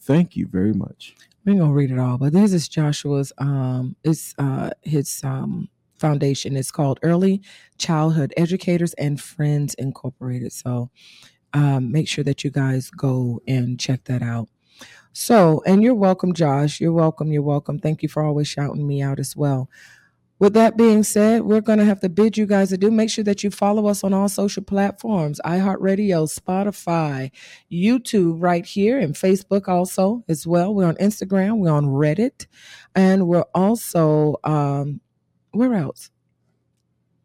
Thank 0.02 0.36
you 0.36 0.48
very 0.48 0.74
much. 0.74 1.16
we 1.46 1.54
ain't 1.54 1.62
gonna 1.62 1.74
read 1.74 1.92
it 1.92 2.00
all, 2.00 2.18
but 2.18 2.34
this 2.34 2.54
is 2.54 2.68
Joshua's 2.68 3.32
um 3.38 3.96
it's 4.04 4.36
uh 4.40 4.72
his 4.84 5.22
um 5.24 5.70
foundation. 6.00 6.58
It's 6.58 6.72
called 6.72 7.00
Early 7.04 7.42
Childhood 7.78 8.34
Educators 8.38 8.94
and 8.96 9.22
Friends 9.22 9.76
Incorporated. 9.76 10.54
So 10.54 10.90
um 11.54 11.92
make 11.92 12.08
sure 12.08 12.24
that 12.24 12.44
you 12.44 12.52
guys 12.52 12.90
go 12.92 13.42
and 13.48 13.80
check 13.80 14.06
that 14.06 14.24
out. 14.24 14.50
So, 15.14 15.62
and 15.66 15.84
you're 15.84 15.96
welcome, 15.96 16.34
Josh. 16.34 16.80
You're 16.80 16.94
welcome. 16.94 17.32
You're 17.32 17.42
welcome. 17.42 17.80
Thank 17.80 18.02
you 18.04 18.10
for 18.10 18.24
always 18.24 18.48
shouting 18.48 18.88
me 18.88 19.02
out 19.02 19.20
as 19.20 19.36
well. 19.36 19.70
With 20.42 20.54
that 20.56 20.76
being 20.76 21.04
said, 21.04 21.44
we're 21.44 21.62
going 21.62 21.78
to 21.78 21.86
have 21.86 22.00
to 22.00 22.10
bid 22.10 22.36
you 22.36 22.48
guys 22.48 22.72
adieu. 22.72 22.90
Make 22.90 23.12
sure 23.12 23.24
that 23.24 23.44
you 23.44 23.52
follow 23.52 23.86
us 23.86 24.04
on 24.04 24.12
all 24.12 24.28
social 24.28 24.64
platforms 24.64 25.40
iHeartRadio, 25.46 26.28
Spotify, 26.28 27.30
YouTube, 27.72 28.38
right 28.42 28.66
here, 28.66 28.98
and 28.98 29.14
Facebook 29.14 29.68
also 29.68 30.24
as 30.28 30.48
well. 30.48 30.74
We're 30.74 30.88
on 30.88 30.96
Instagram, 30.96 31.60
we're 31.60 31.70
on 31.70 31.86
Reddit, 31.86 32.48
and 32.96 33.28
we're 33.28 33.46
also, 33.54 34.38
um, 34.44 35.00
where 35.52 35.76
else? 35.76 36.10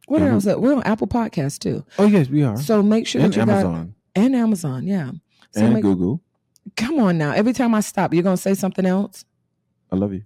What 0.09 0.21
Mhm. 0.21 0.33
else? 0.33 0.45
We're 0.45 0.75
on 0.77 0.83
Apple 0.83 1.07
Podcasts 1.07 1.59
too. 1.59 1.87
Oh 1.99 2.05
yes, 2.07 2.29
we 2.29 2.43
are. 2.43 2.59
So 2.59 2.83
make 2.83 3.07
sure 3.07 3.23
and 3.23 3.33
that 3.33 3.41
you 3.41 3.47
got 3.47 3.53
Amazon 3.65 3.95
and 4.15 4.37
Amazon, 4.37 4.87
yeah. 4.87 5.13
So 5.53 5.65
and 5.65 5.73
make, 5.73 5.83
Google. 5.83 6.21
come 6.77 7.01
on 7.01 7.17
now. 7.17 7.33
Every 7.33 7.55
time 7.55 7.75
I 7.75 7.81
stop, 7.81 8.13
you're 8.13 8.23
gonna 8.23 8.37
say 8.37 8.53
something 8.53 8.85
else. 8.85 9.25
I 9.91 9.97
love 9.97 10.13
you. 10.13 10.23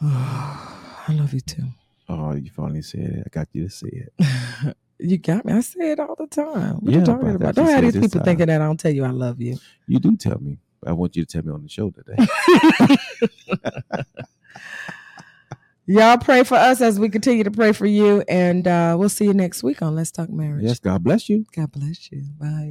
I 1.08 1.12
love 1.14 1.34
you 1.34 1.40
too. 1.40 1.64
Oh, 2.08 2.34
you 2.34 2.50
finally 2.50 2.82
said 2.82 3.00
it. 3.00 3.22
I 3.26 3.30
got 3.30 3.48
you 3.52 3.64
to 3.64 3.70
say 3.70 3.88
it. 4.18 4.76
you 4.98 5.18
got 5.18 5.44
me. 5.44 5.54
I 5.54 5.60
say 5.62 5.92
it 5.92 6.00
all 6.00 6.16
the 6.18 6.26
time. 6.28 6.76
What 6.76 6.92
Yeah, 6.92 7.00
you 7.00 7.04
talking 7.06 7.30
about? 7.36 7.54
Don't 7.56 7.66
have 7.68 7.82
these 7.82 7.94
people 7.94 8.20
time. 8.20 8.24
thinking 8.24 8.46
that 8.48 8.62
I 8.62 8.66
don't 8.66 8.80
tell 8.80 8.92
you 8.92 9.04
I 9.04 9.10
love 9.10 9.40
you. 9.40 9.58
You 9.86 10.00
do 10.00 10.16
tell 10.16 10.38
me. 10.40 10.58
I 10.86 10.92
want 10.92 11.16
you 11.16 11.24
to 11.24 11.32
tell 11.32 11.44
me 11.46 11.52
on 11.52 11.62
the 11.62 11.68
show 11.68 11.90
today. 11.90 12.16
Y'all 15.86 16.18
pray 16.18 16.44
for 16.44 16.56
us 16.56 16.80
as 16.80 16.98
we 17.00 17.10
continue 17.10 17.44
to 17.44 17.50
pray 17.50 17.72
for 17.72 17.86
you. 17.86 18.24
And 18.28 18.66
uh, 18.68 18.96
we'll 18.98 19.10
see 19.10 19.26
you 19.26 19.34
next 19.34 19.62
week 19.62 19.82
on 19.82 19.94
Let's 19.94 20.10
Talk 20.12 20.30
Marriage. 20.30 20.64
yes, 20.64 20.80
God 20.80 21.04
bless 21.04 21.28
you. 21.28 21.46
God 21.54 21.72
bless 21.72 22.10
you. 22.12 22.24
Bye. 22.40 22.70